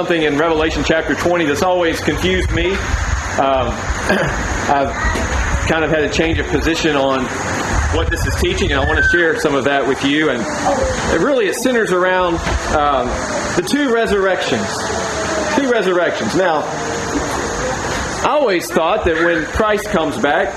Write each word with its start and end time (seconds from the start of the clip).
something 0.00 0.22
in 0.22 0.38
Revelation 0.38 0.82
chapter 0.82 1.14
20 1.14 1.44
that's 1.44 1.62
always 1.62 2.00
confused 2.00 2.50
me. 2.52 2.70
Um, 2.70 2.78
I've 4.72 4.88
kind 5.68 5.84
of 5.84 5.90
had 5.90 6.04
a 6.04 6.08
change 6.08 6.38
of 6.38 6.46
position 6.46 6.96
on 6.96 7.26
what 7.94 8.08
this 8.08 8.24
is 8.24 8.34
teaching, 8.36 8.72
and 8.72 8.80
I 8.80 8.86
want 8.86 8.96
to 8.96 9.06
share 9.10 9.38
some 9.38 9.54
of 9.54 9.64
that 9.64 9.86
with 9.86 10.02
you. 10.02 10.30
And 10.30 10.40
it 10.40 11.22
really 11.22 11.48
it 11.48 11.54
centers 11.54 11.92
around 11.92 12.36
um, 12.74 13.08
the 13.56 13.68
two 13.68 13.92
resurrections. 13.92 14.66
Two 15.54 15.70
resurrections. 15.70 16.34
Now, 16.34 16.62
I 18.24 18.28
always 18.30 18.70
thought 18.70 19.04
that 19.04 19.16
when 19.16 19.44
Christ 19.44 19.84
comes 19.90 20.16
back, 20.16 20.48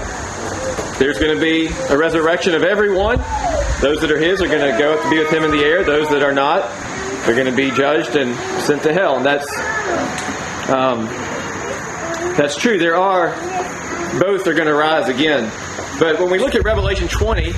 there's 0.99 1.19
going 1.19 1.35
to 1.35 1.41
be 1.41 1.67
a 1.89 1.97
resurrection 1.97 2.55
of 2.55 2.63
everyone. 2.63 3.17
Those 3.81 3.99
that 3.99 4.09
are 4.09 4.17
His 4.17 4.41
are 4.41 4.47
going 4.47 4.71
to 4.71 4.79
go 4.79 5.03
to 5.03 5.09
be 5.09 5.19
with 5.19 5.33
Him 5.33 5.43
in 5.43 5.51
the 5.51 5.65
air. 5.65 5.83
Those 5.83 6.07
that 6.11 6.23
are 6.23 6.31
not, 6.31 6.63
they're 7.25 7.35
going 7.35 7.47
to 7.47 7.55
be 7.55 7.71
judged 7.71 8.15
and 8.15 8.35
sent 8.61 8.83
to 8.83 8.93
hell. 8.93 9.17
And 9.17 9.25
that's 9.25 9.47
um, 10.69 11.05
that's 12.35 12.57
true. 12.57 12.77
There 12.77 12.95
are 12.95 13.29
both 14.19 14.47
are 14.47 14.53
going 14.53 14.67
to 14.67 14.73
rise 14.73 15.09
again. 15.09 15.51
But 15.99 16.19
when 16.19 16.29
we 16.29 16.39
look 16.39 16.55
at 16.55 16.63
Revelation 16.63 17.07
20, 17.07 17.53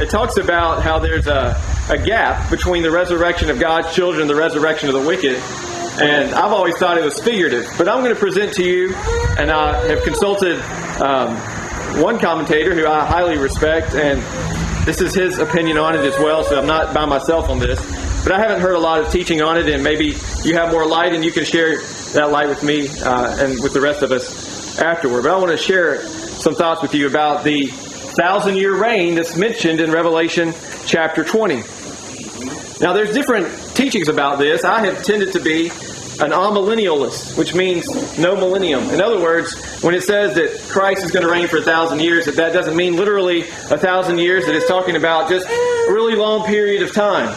it 0.00 0.10
talks 0.10 0.36
about 0.36 0.82
how 0.82 0.98
there's 0.98 1.26
a, 1.26 1.60
a 1.90 1.98
gap 1.98 2.50
between 2.50 2.82
the 2.82 2.90
resurrection 2.90 3.50
of 3.50 3.60
God's 3.60 3.94
children 3.94 4.22
and 4.22 4.30
the 4.30 4.34
resurrection 4.34 4.88
of 4.88 4.94
the 4.94 5.06
wicked. 5.06 5.36
And 6.00 6.34
I've 6.34 6.52
always 6.52 6.76
thought 6.78 6.96
it 6.96 7.04
was 7.04 7.20
figurative. 7.20 7.66
But 7.76 7.88
I'm 7.88 8.02
going 8.02 8.14
to 8.14 8.18
present 8.20 8.54
to 8.54 8.64
you, 8.64 8.94
and 9.38 9.50
I 9.50 9.78
have 9.88 10.02
consulted 10.02 10.58
um, 11.00 11.36
one 12.00 12.18
commentator 12.18 12.74
who 12.74 12.86
I 12.86 13.04
highly 13.04 13.36
respect, 13.36 13.94
and 13.94 14.22
this 14.86 15.00
is 15.00 15.14
his 15.14 15.38
opinion 15.38 15.76
on 15.76 15.94
it 15.94 16.00
as 16.00 16.18
well, 16.18 16.44
so 16.44 16.58
I'm 16.58 16.66
not 16.66 16.94
by 16.94 17.04
myself 17.04 17.50
on 17.50 17.58
this. 17.58 17.78
But 18.22 18.30
I 18.30 18.38
haven't 18.38 18.60
heard 18.60 18.76
a 18.76 18.78
lot 18.78 19.00
of 19.00 19.10
teaching 19.10 19.42
on 19.42 19.58
it, 19.58 19.68
and 19.68 19.82
maybe 19.82 20.16
you 20.44 20.54
have 20.54 20.70
more 20.70 20.86
light 20.86 21.12
and 21.12 21.24
you 21.24 21.32
can 21.32 21.44
share 21.44 21.82
that 22.12 22.30
light 22.30 22.48
with 22.48 22.62
me 22.62 22.88
uh, 23.00 23.44
and 23.44 23.60
with 23.60 23.72
the 23.72 23.80
rest 23.80 24.02
of 24.02 24.12
us 24.12 24.78
afterward. 24.80 25.22
But 25.22 25.32
I 25.32 25.38
want 25.38 25.50
to 25.50 25.56
share 25.56 26.04
some 26.06 26.54
thoughts 26.54 26.82
with 26.82 26.94
you 26.94 27.08
about 27.08 27.42
the 27.42 27.66
thousand 27.66 28.56
year 28.56 28.80
reign 28.80 29.16
that's 29.16 29.36
mentioned 29.36 29.80
in 29.80 29.90
Revelation 29.90 30.54
chapter 30.86 31.24
20. 31.24 31.64
Now, 32.80 32.92
there's 32.92 33.12
different 33.12 33.48
teachings 33.74 34.08
about 34.08 34.38
this. 34.38 34.62
I 34.62 34.86
have 34.86 35.02
tended 35.02 35.32
to 35.32 35.40
be 35.40 35.70
an 36.20 36.30
amillennialist, 36.30 37.36
which 37.36 37.54
means 37.54 38.18
no 38.18 38.36
millennium. 38.36 38.84
In 38.90 39.00
other 39.00 39.20
words, 39.20 39.82
when 39.82 39.96
it 39.96 40.04
says 40.04 40.34
that 40.36 40.60
Christ 40.70 41.04
is 41.04 41.10
going 41.10 41.24
to 41.24 41.32
reign 41.32 41.48
for 41.48 41.56
a 41.56 41.62
thousand 41.62 42.00
years, 42.00 42.26
that 42.26 42.36
that 42.36 42.52
doesn't 42.52 42.76
mean 42.76 42.94
literally 42.94 43.40
a 43.40 43.78
thousand 43.78 44.18
years, 44.18 44.46
that 44.46 44.54
it's 44.54 44.68
talking 44.68 44.94
about 44.94 45.28
just 45.28 45.48
a 45.48 45.92
really 45.92 46.14
long 46.14 46.46
period 46.46 46.82
of 46.84 46.92
time 46.92 47.36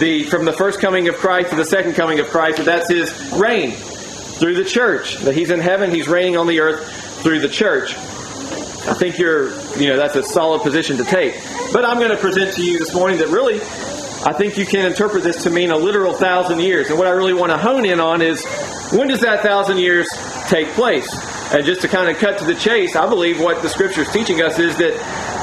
the 0.00 0.24
from 0.24 0.44
the 0.44 0.52
first 0.52 0.80
coming 0.80 1.08
of 1.08 1.16
Christ 1.16 1.50
to 1.50 1.56
the 1.56 1.64
second 1.64 1.94
coming 1.94 2.18
of 2.18 2.28
Christ, 2.28 2.58
that 2.58 2.66
that's 2.66 2.90
his 2.90 3.32
reign 3.32 3.72
through 3.72 4.54
the 4.54 4.64
church. 4.64 5.18
That 5.18 5.34
he's 5.34 5.50
in 5.50 5.60
heaven, 5.60 5.90
he's 5.90 6.08
reigning 6.08 6.36
on 6.36 6.46
the 6.46 6.60
earth 6.60 7.22
through 7.22 7.40
the 7.40 7.48
church. 7.48 7.94
I 7.94 8.94
think 8.94 9.18
you're, 9.18 9.50
you 9.78 9.88
know, 9.88 9.96
that's 9.96 10.16
a 10.16 10.22
solid 10.22 10.62
position 10.62 10.96
to 10.96 11.04
take. 11.04 11.34
But 11.72 11.84
I'm 11.84 11.98
going 11.98 12.10
to 12.10 12.16
present 12.16 12.54
to 12.54 12.62
you 12.64 12.78
this 12.78 12.94
morning 12.94 13.18
that 13.18 13.28
really, 13.28 13.56
I 14.26 14.32
think 14.32 14.56
you 14.56 14.64
can 14.64 14.86
interpret 14.86 15.22
this 15.22 15.42
to 15.44 15.50
mean 15.50 15.70
a 15.70 15.76
literal 15.76 16.14
thousand 16.14 16.60
years. 16.60 16.88
And 16.88 16.98
what 16.98 17.06
I 17.06 17.10
really 17.10 17.34
want 17.34 17.52
to 17.52 17.58
hone 17.58 17.84
in 17.84 18.00
on 18.00 18.22
is 18.22 18.44
when 18.92 19.08
does 19.08 19.20
that 19.20 19.42
thousand 19.42 19.78
years 19.78 20.08
take 20.48 20.68
place? 20.68 21.08
And 21.52 21.64
just 21.66 21.82
to 21.82 21.88
kind 21.88 22.08
of 22.08 22.16
cut 22.16 22.38
to 22.38 22.44
the 22.44 22.54
chase, 22.54 22.96
I 22.96 23.08
believe 23.08 23.40
what 23.40 23.60
the 23.60 23.68
scripture 23.68 24.02
is 24.02 24.10
teaching 24.10 24.40
us 24.40 24.58
is 24.58 24.76
that 24.78 24.94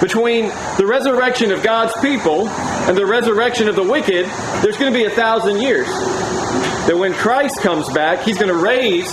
between 0.01 0.49
the 0.77 0.85
resurrection 0.85 1.51
of 1.51 1.63
God's 1.63 1.93
people 2.01 2.47
and 2.47 2.95
the 2.95 3.05
resurrection 3.05 3.67
of 3.67 3.75
the 3.75 3.83
wicked, 3.83 4.25
there's 4.61 4.77
going 4.77 4.91
to 4.91 4.97
be 4.97 5.05
a 5.05 5.09
thousand 5.09 5.59
years. 5.59 5.87
That 5.87 6.97
when 6.97 7.13
Christ 7.13 7.59
comes 7.61 7.89
back, 7.89 8.21
he's 8.23 8.37
going 8.37 8.53
to 8.53 8.57
raise 8.57 9.11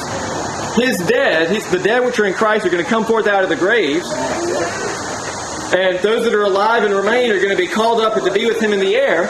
his 0.77 0.99
dead, 0.99 1.51
his, 1.51 1.69
the 1.71 1.79
dead 1.79 2.05
which 2.05 2.19
are 2.19 2.27
in 2.27 2.35
Christ 2.35 2.67
are 2.67 2.71
going 2.71 2.85
to 2.85 2.91
come 2.91 3.05
forth 3.05 3.27
out 3.27 3.43
of 3.43 3.49
the 3.49 3.57
graves. 3.57 4.11
And 5.73 5.99
those 6.01 6.25
that 6.25 6.35
are 6.35 6.43
alive 6.43 6.85
and 6.85 6.95
remain 6.95 7.33
are 7.33 7.39
going 7.39 7.51
to 7.51 7.57
be 7.57 7.67
called 7.67 8.01
up 8.01 8.15
to 8.15 8.33
be 8.33 8.47
with 8.47 8.61
him 8.61 8.73
in 8.73 8.81
the 8.81 8.95
air. 8.95 9.25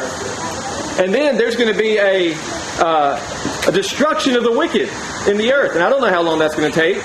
And 0.99 1.13
then 1.15 1.37
there's 1.37 1.57
going 1.57 1.73
to 1.73 1.79
be 1.79 1.99
a, 1.99 2.35
uh, 2.79 3.65
a 3.67 3.73
destruction 3.73 4.37
of 4.37 4.43
the 4.43 4.53
wicked 4.53 4.89
in 5.29 5.39
the 5.39 5.53
earth. 5.53 5.75
And 5.75 5.83
I 5.83 5.89
don't 5.89 6.01
know 6.01 6.11
how 6.11 6.23
long 6.23 6.39
that's 6.39 6.55
going 6.55 6.71
to 6.71 6.79
take. 6.79 7.03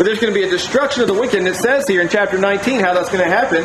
But 0.00 0.06
there's 0.06 0.18
going 0.18 0.32
to 0.32 0.40
be 0.40 0.46
a 0.46 0.48
destruction 0.48 1.02
of 1.02 1.08
the 1.08 1.12
wicked. 1.12 1.40
And 1.40 1.46
it 1.46 1.56
says 1.56 1.86
here 1.86 2.00
in 2.00 2.08
chapter 2.08 2.38
19 2.38 2.80
how 2.80 2.94
that's 2.94 3.10
going 3.10 3.22
to 3.22 3.28
happen. 3.28 3.64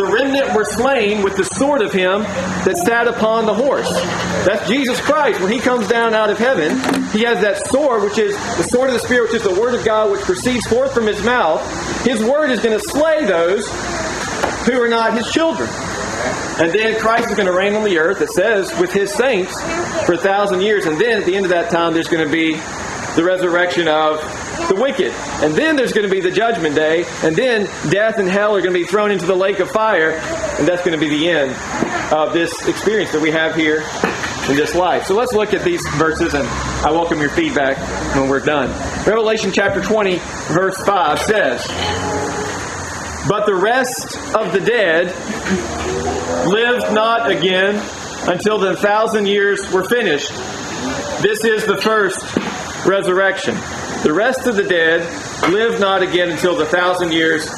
The 0.00 0.10
remnant 0.10 0.56
were 0.56 0.64
slain 0.64 1.22
with 1.22 1.36
the 1.36 1.44
sword 1.44 1.82
of 1.82 1.92
him 1.92 2.22
that 2.64 2.74
sat 2.86 3.06
upon 3.06 3.44
the 3.44 3.52
horse. 3.52 3.92
That's 4.46 4.66
Jesus 4.66 4.98
Christ. 5.02 5.42
When 5.42 5.52
he 5.52 5.58
comes 5.58 5.86
down 5.86 6.14
out 6.14 6.30
of 6.30 6.38
heaven, 6.38 6.70
he 7.10 7.20
has 7.24 7.42
that 7.42 7.66
sword, 7.66 8.02
which 8.02 8.16
is 8.16 8.34
the 8.56 8.62
sword 8.62 8.88
of 8.88 8.94
the 8.94 9.00
Spirit, 9.00 9.24
which 9.24 9.42
is 9.42 9.42
the 9.42 9.60
word 9.60 9.74
of 9.74 9.84
God, 9.84 10.10
which 10.10 10.22
proceeds 10.22 10.66
forth 10.66 10.94
from 10.94 11.06
his 11.06 11.22
mouth. 11.22 11.60
His 12.02 12.24
word 12.24 12.50
is 12.50 12.60
going 12.62 12.80
to 12.80 12.88
slay 12.88 13.26
those 13.26 13.68
who 14.64 14.80
are 14.80 14.88
not 14.88 15.12
his 15.12 15.30
children. 15.30 15.68
And 16.64 16.72
then 16.72 16.98
Christ 16.98 17.28
is 17.28 17.36
going 17.36 17.46
to 17.46 17.52
reign 17.52 17.74
on 17.74 17.84
the 17.84 17.98
earth, 17.98 18.22
it 18.22 18.30
says, 18.30 18.72
with 18.80 18.94
his 18.94 19.12
saints 19.12 19.52
for 20.06 20.14
a 20.14 20.18
thousand 20.18 20.62
years. 20.62 20.86
And 20.86 20.98
then 20.98 21.18
at 21.18 21.26
the 21.26 21.36
end 21.36 21.44
of 21.44 21.50
that 21.50 21.70
time, 21.70 21.92
there's 21.92 22.08
going 22.08 22.26
to 22.26 22.32
be 22.32 22.54
the 23.16 23.22
resurrection 23.22 23.86
of 23.86 24.43
the 24.68 24.76
wicked. 24.76 25.12
And 25.42 25.54
then 25.54 25.76
there's 25.76 25.92
going 25.92 26.08
to 26.08 26.12
be 26.12 26.20
the 26.20 26.30
judgment 26.30 26.74
day. 26.74 27.04
And 27.22 27.36
then 27.36 27.66
death 27.90 28.18
and 28.18 28.28
hell 28.28 28.56
are 28.56 28.60
going 28.60 28.72
to 28.72 28.78
be 28.78 28.86
thrown 28.86 29.10
into 29.10 29.26
the 29.26 29.36
lake 29.36 29.60
of 29.60 29.70
fire. 29.70 30.12
And 30.12 30.66
that's 30.66 30.84
going 30.84 30.98
to 30.98 31.04
be 31.04 31.08
the 31.08 31.28
end 31.28 31.56
of 32.12 32.32
this 32.32 32.66
experience 32.68 33.12
that 33.12 33.20
we 33.20 33.30
have 33.30 33.54
here 33.54 33.84
in 34.48 34.56
this 34.56 34.74
life. 34.74 35.04
So 35.06 35.14
let's 35.14 35.32
look 35.32 35.54
at 35.54 35.64
these 35.64 35.80
verses 35.94 36.34
and 36.34 36.46
I 36.46 36.90
welcome 36.90 37.18
your 37.20 37.30
feedback 37.30 37.78
when 38.14 38.28
we're 38.28 38.40
done. 38.40 38.68
Revelation 39.06 39.52
chapter 39.52 39.80
20, 39.80 40.18
verse 40.52 40.76
5 40.84 41.18
says, 41.20 41.66
But 43.26 43.46
the 43.46 43.54
rest 43.54 44.16
of 44.34 44.52
the 44.52 44.60
dead 44.60 45.06
lived 46.46 46.92
not 46.92 47.30
again 47.30 47.76
until 48.28 48.58
the 48.58 48.76
thousand 48.76 49.26
years 49.26 49.70
were 49.72 49.84
finished. 49.84 50.30
This 51.22 51.42
is 51.44 51.64
the 51.64 51.78
first 51.80 52.22
resurrection. 52.86 53.54
The 54.04 54.12
rest 54.12 54.46
of 54.46 54.56
the 54.56 54.64
dead 54.64 55.00
live 55.50 55.80
not 55.80 56.02
again 56.02 56.30
until 56.30 56.54
the 56.54 56.66
thousand 56.66 57.10
years 57.10 57.48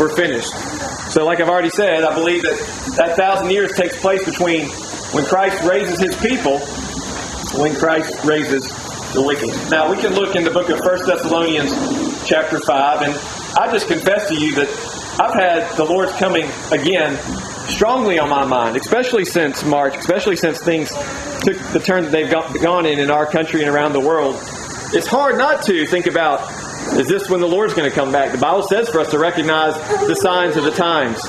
were 0.00 0.08
finished. 0.08 0.52
So, 1.12 1.24
like 1.24 1.40
I've 1.40 1.48
already 1.48 1.70
said, 1.70 2.02
I 2.02 2.12
believe 2.12 2.42
that 2.42 2.58
that 2.96 3.16
thousand 3.16 3.52
years 3.52 3.70
takes 3.76 4.00
place 4.00 4.24
between 4.24 4.66
when 5.12 5.24
Christ 5.24 5.62
raises 5.62 6.00
his 6.00 6.16
people, 6.16 6.58
when 7.56 7.76
Christ 7.76 8.24
raises 8.24 8.66
the 9.12 9.22
wicked. 9.22 9.54
Now, 9.70 9.92
we 9.92 9.96
can 9.96 10.12
look 10.14 10.34
in 10.34 10.42
the 10.42 10.50
book 10.50 10.70
of 10.70 10.80
1 10.80 11.06
Thessalonians, 11.06 11.70
chapter 12.26 12.58
5, 12.58 13.02
and 13.02 13.14
I 13.56 13.70
just 13.70 13.86
confess 13.86 14.26
to 14.28 14.34
you 14.34 14.56
that 14.56 14.68
I've 15.20 15.34
had 15.34 15.72
the 15.76 15.84
Lord's 15.84 16.12
coming 16.14 16.50
again 16.72 17.16
strongly 17.68 18.18
on 18.18 18.28
my 18.28 18.44
mind, 18.44 18.76
especially 18.76 19.24
since 19.24 19.64
March, 19.64 19.96
especially 19.96 20.34
since 20.34 20.60
things 20.64 20.88
took 21.44 21.58
the 21.72 21.80
turn 21.80 22.02
that 22.02 22.10
they've 22.10 22.60
gone 22.60 22.86
in 22.86 22.98
in 22.98 23.08
our 23.08 23.24
country 23.24 23.60
and 23.62 23.70
around 23.70 23.92
the 23.92 24.00
world 24.00 24.34
it's 24.94 25.06
hard 25.06 25.38
not 25.38 25.62
to 25.64 25.86
think 25.86 26.06
about 26.06 26.40
is 26.98 27.08
this 27.08 27.30
when 27.30 27.40
the 27.40 27.48
Lord's 27.48 27.74
going 27.74 27.88
to 27.88 27.94
come 27.94 28.12
back? 28.12 28.32
The 28.32 28.38
Bible 28.38 28.64
says 28.64 28.90
for 28.90 29.00
us 29.00 29.10
to 29.12 29.18
recognize 29.18 29.74
the 30.06 30.14
signs 30.14 30.56
of 30.56 30.64
the 30.64 30.72
times. 30.72 31.22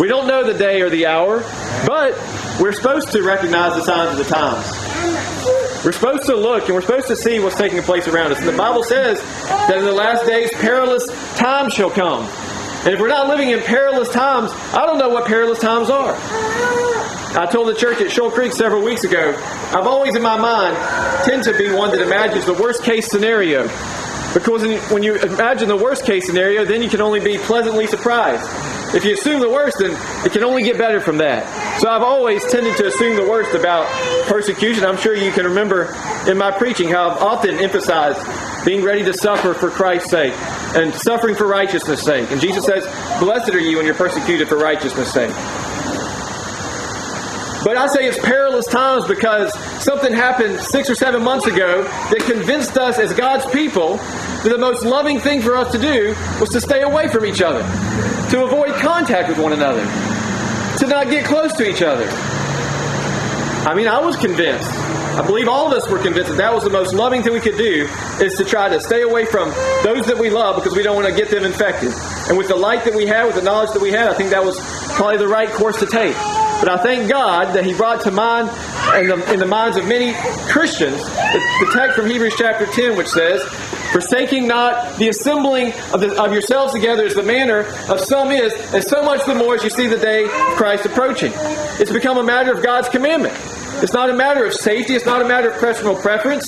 We 0.00 0.08
don't 0.08 0.26
know 0.26 0.44
the 0.44 0.58
day 0.58 0.80
or 0.80 0.90
the 0.90 1.06
hour, 1.06 1.40
but 1.86 2.14
we're 2.60 2.72
supposed 2.72 3.12
to 3.12 3.22
recognize 3.22 3.74
the 3.76 3.84
signs 3.84 4.18
of 4.18 4.26
the 4.26 4.34
times. 4.34 5.84
We're 5.84 5.92
supposed 5.92 6.24
to 6.24 6.34
look 6.34 6.64
and 6.64 6.74
we're 6.74 6.80
supposed 6.80 7.06
to 7.08 7.16
see 7.16 7.38
what's 7.38 7.56
taking 7.56 7.80
place 7.82 8.08
around 8.08 8.32
us. 8.32 8.40
And 8.40 8.48
the 8.48 8.56
Bible 8.56 8.82
says 8.82 9.20
that 9.46 9.78
in 9.78 9.84
the 9.84 9.92
last 9.92 10.26
days 10.26 10.50
perilous 10.54 11.06
times 11.36 11.74
shall 11.74 11.90
come. 11.90 12.28
And 12.86 12.94
if 12.94 13.00
we're 13.00 13.08
not 13.08 13.26
living 13.26 13.50
in 13.50 13.58
perilous 13.62 14.08
times, 14.10 14.52
I 14.72 14.86
don't 14.86 14.96
know 14.96 15.08
what 15.08 15.26
perilous 15.26 15.58
times 15.58 15.90
are. 15.90 16.14
I 17.36 17.48
told 17.50 17.66
the 17.66 17.74
church 17.74 18.00
at 18.00 18.12
Shoal 18.12 18.30
Creek 18.30 18.52
several 18.52 18.80
weeks 18.80 19.02
ago, 19.02 19.34
I've 19.72 19.88
always 19.88 20.14
in 20.14 20.22
my 20.22 20.38
mind 20.38 20.76
tend 21.24 21.42
to 21.42 21.58
be 21.58 21.74
one 21.74 21.90
that 21.90 22.00
imagines 22.00 22.46
the 22.46 22.54
worst 22.54 22.84
case 22.84 23.08
scenario. 23.08 23.64
Because 24.32 24.62
when 24.92 25.02
you 25.02 25.16
imagine 25.16 25.66
the 25.66 25.76
worst 25.76 26.04
case 26.04 26.26
scenario, 26.26 26.64
then 26.64 26.80
you 26.80 26.88
can 26.88 27.00
only 27.00 27.18
be 27.18 27.38
pleasantly 27.38 27.88
surprised. 27.88 28.48
If 28.94 29.04
you 29.04 29.14
assume 29.14 29.40
the 29.40 29.50
worst, 29.50 29.78
then 29.80 29.90
it 30.24 30.30
can 30.30 30.44
only 30.44 30.62
get 30.62 30.78
better 30.78 31.00
from 31.00 31.18
that. 31.18 31.80
So 31.80 31.90
I've 31.90 32.04
always 32.04 32.48
tended 32.52 32.76
to 32.76 32.86
assume 32.86 33.16
the 33.16 33.28
worst 33.28 33.52
about 33.56 33.88
persecution. 34.28 34.84
I'm 34.84 34.96
sure 34.96 35.16
you 35.16 35.32
can 35.32 35.44
remember 35.44 35.92
in 36.28 36.38
my 36.38 36.52
preaching 36.52 36.88
how 36.90 37.10
I've 37.10 37.20
often 37.20 37.56
emphasized 37.56 38.64
being 38.64 38.84
ready 38.84 39.02
to 39.02 39.12
suffer 39.12 39.54
for 39.54 39.70
Christ's 39.70 40.10
sake 40.10 40.34
and 40.76 40.94
suffering 40.94 41.34
for 41.34 41.46
righteousness' 41.46 42.02
sake. 42.02 42.30
And 42.30 42.40
Jesus 42.40 42.64
says, 42.64 42.84
Blessed 43.18 43.50
are 43.54 43.58
you 43.58 43.78
when 43.78 43.86
you're 43.86 43.94
persecuted 43.94 44.48
for 44.48 44.56
righteousness' 44.56 45.12
sake. 45.12 45.30
But 47.64 47.76
I 47.76 47.88
say 47.88 48.06
it's 48.06 48.18
perilous 48.18 48.66
times 48.66 49.06
because 49.08 49.52
something 49.82 50.12
happened 50.12 50.60
six 50.60 50.88
or 50.88 50.94
seven 50.94 51.24
months 51.24 51.46
ago 51.46 51.82
that 51.82 52.20
convinced 52.20 52.76
us 52.76 52.98
as 52.98 53.12
God's 53.12 53.44
people 53.46 53.96
that 53.96 54.50
the 54.50 54.58
most 54.58 54.84
loving 54.84 55.18
thing 55.18 55.40
for 55.40 55.56
us 55.56 55.72
to 55.72 55.78
do 55.78 56.14
was 56.38 56.50
to 56.50 56.60
stay 56.60 56.82
away 56.82 57.08
from 57.08 57.24
each 57.24 57.42
other, 57.42 57.62
to 58.30 58.44
avoid 58.44 58.72
contact 58.74 59.28
with 59.28 59.38
one 59.38 59.52
another, 59.52 59.84
to 60.78 60.86
not 60.86 61.10
get 61.10 61.24
close 61.24 61.54
to 61.54 61.68
each 61.68 61.82
other. 61.82 62.06
I 63.68 63.74
mean, 63.74 63.88
I 63.88 63.98
was 63.98 64.14
convinced 64.16 64.70
I 65.16 65.24
believe 65.24 65.48
all 65.48 65.66
of 65.66 65.72
us 65.72 65.88
were 65.88 65.98
convinced 65.98 66.28
that 66.28 66.36
that 66.36 66.52
was 66.52 66.62
the 66.62 66.68
most 66.68 66.92
loving 66.92 67.22
thing 67.22 67.32
we 67.32 67.40
could 67.40 67.56
do 67.56 67.88
is 68.20 68.34
to 68.34 68.44
try 68.44 68.68
to 68.68 68.78
stay 68.78 69.00
away 69.00 69.24
from 69.24 69.48
those 69.82 70.04
that 70.06 70.18
we 70.18 70.28
love 70.28 70.56
because 70.56 70.76
we 70.76 70.82
don't 70.82 70.94
want 70.94 71.08
to 71.08 71.14
get 71.14 71.30
them 71.30 71.42
infected. 71.42 71.90
And 72.28 72.36
with 72.36 72.48
the 72.48 72.54
light 72.54 72.84
that 72.84 72.94
we 72.94 73.06
had, 73.06 73.24
with 73.24 73.34
the 73.34 73.40
knowledge 73.40 73.70
that 73.72 73.80
we 73.80 73.90
had, 73.90 74.08
I 74.08 74.12
think 74.12 74.28
that 74.28 74.44
was 74.44 74.60
probably 74.92 75.16
the 75.16 75.26
right 75.26 75.48
course 75.48 75.78
to 75.80 75.86
take. 75.86 76.14
But 76.60 76.68
I 76.68 76.76
thank 76.82 77.10
God 77.10 77.54
that 77.54 77.64
He 77.64 77.72
brought 77.72 78.02
to 78.02 78.10
mind 78.10 78.50
in 79.00 79.08
the, 79.08 79.32
in 79.32 79.38
the 79.40 79.46
minds 79.46 79.78
of 79.78 79.88
many 79.88 80.12
Christians 80.50 81.02
the, 81.02 81.64
the 81.64 81.70
text 81.72 81.96
from 81.96 82.10
Hebrews 82.10 82.34
chapter 82.36 82.66
10, 82.66 82.94
which 82.94 83.08
says, 83.08 83.40
Forsaking 83.96 84.46
not 84.46 84.98
the 84.98 85.08
assembling 85.08 85.68
of, 85.94 86.02
the, 86.02 86.22
of 86.22 86.30
yourselves 86.30 86.74
together 86.74 87.06
as 87.06 87.14
the 87.14 87.22
manner 87.22 87.60
of 87.88 87.98
some 87.98 88.30
is, 88.30 88.52
and 88.74 88.84
so 88.84 89.02
much 89.02 89.24
the 89.24 89.34
more 89.34 89.54
as 89.54 89.64
you 89.64 89.70
see 89.70 89.86
the 89.86 89.96
day 89.96 90.24
of 90.24 90.30
Christ 90.30 90.84
approaching. 90.84 91.32
It's 91.80 91.90
become 91.90 92.18
a 92.18 92.22
matter 92.22 92.52
of 92.52 92.62
God's 92.62 92.90
commandment. 92.90 93.32
It's 93.82 93.94
not 93.94 94.10
a 94.10 94.12
matter 94.14 94.44
of 94.44 94.52
safety. 94.52 94.94
It's 94.94 95.06
not 95.06 95.22
a 95.22 95.24
matter 95.26 95.48
of 95.50 95.56
personal 95.56 95.96
preference. 95.96 96.46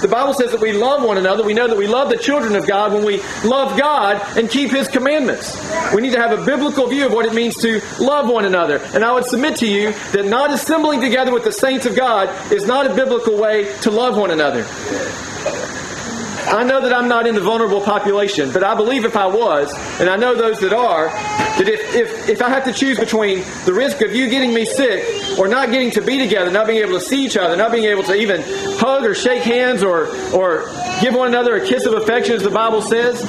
The 0.00 0.08
Bible 0.08 0.32
says 0.32 0.52
that 0.52 0.60
we 0.62 0.72
love 0.72 1.04
one 1.04 1.18
another. 1.18 1.44
We 1.44 1.52
know 1.52 1.68
that 1.68 1.76
we 1.76 1.86
love 1.86 2.08
the 2.08 2.16
children 2.16 2.56
of 2.56 2.66
God 2.66 2.94
when 2.94 3.04
we 3.04 3.20
love 3.44 3.78
God 3.78 4.18
and 4.38 4.48
keep 4.48 4.70
His 4.70 4.88
commandments. 4.88 5.54
We 5.94 6.00
need 6.00 6.14
to 6.14 6.18
have 6.18 6.32
a 6.32 6.42
biblical 6.46 6.86
view 6.86 7.04
of 7.04 7.12
what 7.12 7.26
it 7.26 7.34
means 7.34 7.56
to 7.56 7.82
love 8.00 8.26
one 8.26 8.46
another. 8.46 8.78
And 8.94 9.04
I 9.04 9.12
would 9.12 9.26
submit 9.26 9.56
to 9.56 9.66
you 9.66 9.92
that 10.12 10.24
not 10.24 10.50
assembling 10.50 11.02
together 11.02 11.30
with 11.30 11.44
the 11.44 11.52
saints 11.52 11.84
of 11.84 11.94
God 11.94 12.30
is 12.50 12.64
not 12.64 12.90
a 12.90 12.94
biblical 12.94 13.36
way 13.36 13.70
to 13.82 13.90
love 13.90 14.16
one 14.16 14.30
another. 14.30 14.64
I 16.52 16.64
know 16.64 16.80
that 16.80 16.92
I'm 16.92 17.08
not 17.08 17.28
in 17.28 17.36
the 17.36 17.40
vulnerable 17.40 17.80
population, 17.80 18.52
but 18.52 18.64
I 18.64 18.74
believe 18.74 19.04
if 19.04 19.16
I 19.16 19.26
was, 19.26 19.72
and 20.00 20.10
I 20.10 20.16
know 20.16 20.34
those 20.34 20.58
that 20.60 20.72
are, 20.72 21.06
that 21.06 21.68
if, 21.68 21.94
if, 21.94 22.28
if 22.28 22.42
I 22.42 22.48
have 22.48 22.64
to 22.64 22.72
choose 22.72 22.98
between 22.98 23.44
the 23.66 23.72
risk 23.72 24.00
of 24.02 24.14
you 24.16 24.28
getting 24.28 24.52
me 24.52 24.64
sick 24.64 25.38
or 25.38 25.46
not 25.46 25.70
getting 25.70 25.92
to 25.92 26.02
be 26.02 26.18
together, 26.18 26.50
not 26.50 26.66
being 26.66 26.82
able 26.82 26.98
to 26.98 27.04
see 27.04 27.24
each 27.24 27.36
other, 27.36 27.56
not 27.56 27.70
being 27.70 27.84
able 27.84 28.02
to 28.02 28.14
even 28.14 28.42
hug 28.78 29.04
or 29.04 29.14
shake 29.14 29.44
hands 29.44 29.84
or, 29.84 30.08
or 30.34 30.68
give 31.00 31.14
one 31.14 31.28
another 31.28 31.54
a 31.54 31.64
kiss 31.64 31.86
of 31.86 31.94
affection, 31.94 32.34
as 32.34 32.42
the 32.42 32.50
Bible 32.50 32.82
says, 32.82 33.22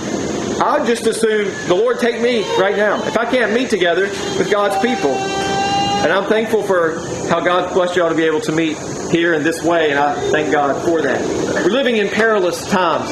I'd 0.59 0.87
just 0.87 1.05
assume 1.05 1.45
the 1.67 1.75
Lord 1.75 1.99
take 1.99 2.21
me 2.21 2.43
right 2.57 2.75
now. 2.75 3.03
If 3.03 3.17
I 3.17 3.29
can't 3.29 3.53
meet 3.53 3.69
together 3.69 4.07
with 4.37 4.49
God's 4.49 4.83
people. 4.83 5.11
And 5.11 6.11
I'm 6.11 6.27
thankful 6.27 6.63
for 6.63 6.97
how 7.29 7.39
God 7.39 7.71
blessed 7.75 7.95
you 7.95 8.03
all 8.03 8.09
to 8.09 8.15
be 8.15 8.23
able 8.23 8.41
to 8.41 8.51
meet 8.51 8.77
here 9.11 9.33
in 9.33 9.43
this 9.43 9.63
way, 9.63 9.91
and 9.91 9.99
I 9.99 10.15
thank 10.31 10.51
God 10.51 10.83
for 10.85 11.01
that. 11.01 11.21
We're 11.65 11.71
living 11.71 11.97
in 11.97 12.09
perilous 12.09 12.67
times. 12.69 13.09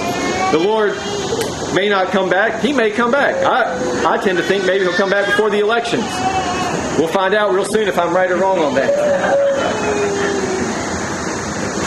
The 0.51 0.59
Lord 0.59 0.95
may 1.75 1.89
not 1.89 2.07
come 2.07 2.29
back. 2.29 2.61
He 2.63 2.73
may 2.73 2.91
come 2.91 3.11
back. 3.11 3.35
I, 3.45 4.13
I 4.13 4.17
tend 4.17 4.37
to 4.37 4.43
think 4.43 4.65
maybe 4.65 4.85
he'll 4.85 4.93
come 4.93 5.09
back 5.09 5.25
before 5.25 5.49
the 5.49 5.59
elections. 5.59 6.03
We'll 6.97 7.07
find 7.07 7.33
out 7.33 7.53
real 7.53 7.65
soon 7.65 7.87
if 7.87 7.97
I'm 7.99 8.13
right 8.13 8.31
or 8.31 8.37
wrong 8.37 8.59
on 8.59 8.75
that. 8.75 8.95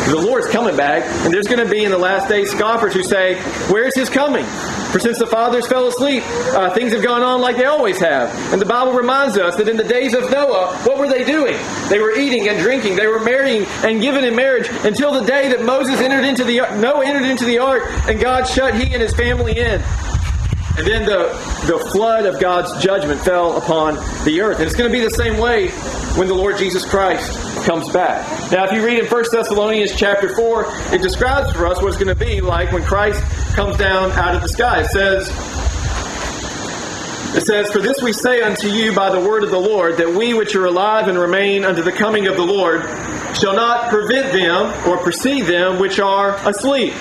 The 0.09 0.19
Lord's 0.19 0.49
coming 0.49 0.77
back, 0.77 1.05
and 1.25 1.33
there's 1.33 1.47
going 1.47 1.65
to 1.65 1.71
be 1.71 1.85
in 1.85 1.91
the 1.91 1.99
last 1.99 2.29
days 2.29 2.51
scoffers 2.51 2.93
who 2.93 3.03
say, 3.03 3.41
Where's 3.71 3.95
his 3.95 4.11
coming? 4.11 4.45
For 4.93 5.01
since 5.01 5.19
the 5.19 5.27
fathers 5.27 5.67
fell 5.67 5.87
asleep, 5.87 6.23
uh, 6.53 6.69
things 6.75 6.93
have 6.93 7.03
gone 7.03 7.23
on 7.23 7.41
like 7.41 7.57
they 7.57 7.65
always 7.65 7.99
have. 7.99 8.29
And 8.53 8.61
the 8.61 8.67
Bible 8.67 8.93
reminds 8.93 9.39
us 9.39 9.57
that 9.57 9.67
in 9.67 9.79
the 9.79 9.85
days 9.85 10.13
of 10.13 10.31
Noah, 10.31 10.77
what 10.85 10.99
were 10.99 11.09
they 11.09 11.25
doing? 11.25 11.57
They 11.89 11.99
were 11.99 12.15
eating 12.15 12.49
and 12.49 12.59
drinking. 12.59 12.97
They 12.97 13.07
were 13.07 13.21
marrying 13.21 13.65
and 13.85 14.03
giving 14.03 14.23
in 14.23 14.37
marriage 14.37 14.69
until 14.85 15.13
the 15.13 15.25
day 15.25 15.49
that 15.49 15.65
Moses 15.65 15.99
entered 16.01 16.27
into 16.27 16.45
the 16.45 16.59
Noah 16.79 17.07
entered 17.07 17.27
into 17.27 17.47
the 17.47 17.59
ark, 17.59 17.85
and 18.07 18.21
God 18.21 18.47
shut 18.47 18.75
he 18.75 18.93
and 18.93 19.01
his 19.01 19.15
family 19.15 19.59
in. 19.59 19.83
And 20.77 20.87
then 20.87 21.05
the, 21.05 21.29
the 21.67 21.79
flood 21.91 22.25
of 22.27 22.41
God's 22.41 22.83
judgment 22.83 23.21
fell 23.21 23.59
upon 23.59 23.95
the 24.25 24.41
earth. 24.41 24.59
And 24.59 24.67
it's 24.67 24.77
going 24.77 24.91
to 24.91 24.93
be 24.93 25.05
the 25.05 25.11
same 25.11 25.39
way 25.39 25.69
when 26.17 26.29
the 26.29 26.35
Lord 26.35 26.57
Jesus 26.59 26.85
Christ 26.89 27.52
comes 27.65 27.91
back. 27.93 28.27
Now, 28.53 28.65
if 28.65 28.73
you 28.73 28.85
read 28.85 28.99
in 28.99 29.07
1 29.07 29.25
Thessalonians 29.31 29.95
chapter 29.97 30.35
4, 30.35 30.67
it 30.93 31.03
describes 31.03 31.53
for 31.53 31.67
us 31.67 31.81
what 31.81 31.89
it's 31.89 32.03
going 32.03 32.17
to 32.17 32.25
be 32.25 32.41
like 32.41 32.73
when 32.73 32.83
Christ 32.83 33.23
comes 33.55 33.77
down 33.77 34.13
out 34.13 34.35
of 34.35 34.43
the 34.43 34.49
sky. 34.49 34.81
It 34.81 34.87
says, 34.87 35.29
it 37.35 37.47
says, 37.47 37.71
For 37.71 37.81
this 37.81 38.03
we 38.03 38.13
say 38.13 38.43
unto 38.43 38.69
you 38.69 38.95
by 38.95 39.11
the 39.11 39.21
word 39.21 39.43
of 39.45 39.51
the 39.51 39.59
Lord, 39.59 39.97
that 39.97 40.13
we 40.13 40.35
which 40.35 40.55
are 40.55 40.67
alive 40.67 41.09
and 41.09 41.19
remain 41.19 41.65
unto 41.65 41.83
the 41.83 41.93
coming 41.93 42.27
of 42.27 42.37
the 42.37 42.45
Lord 42.45 42.83
shall 43.37 43.55
not 43.55 43.89
prevent 43.89 44.33
them 44.33 44.67
or 44.87 44.99
precede 44.99 45.47
them 45.47 45.79
which 45.79 45.99
are 45.99 46.37
asleep. 46.47 46.93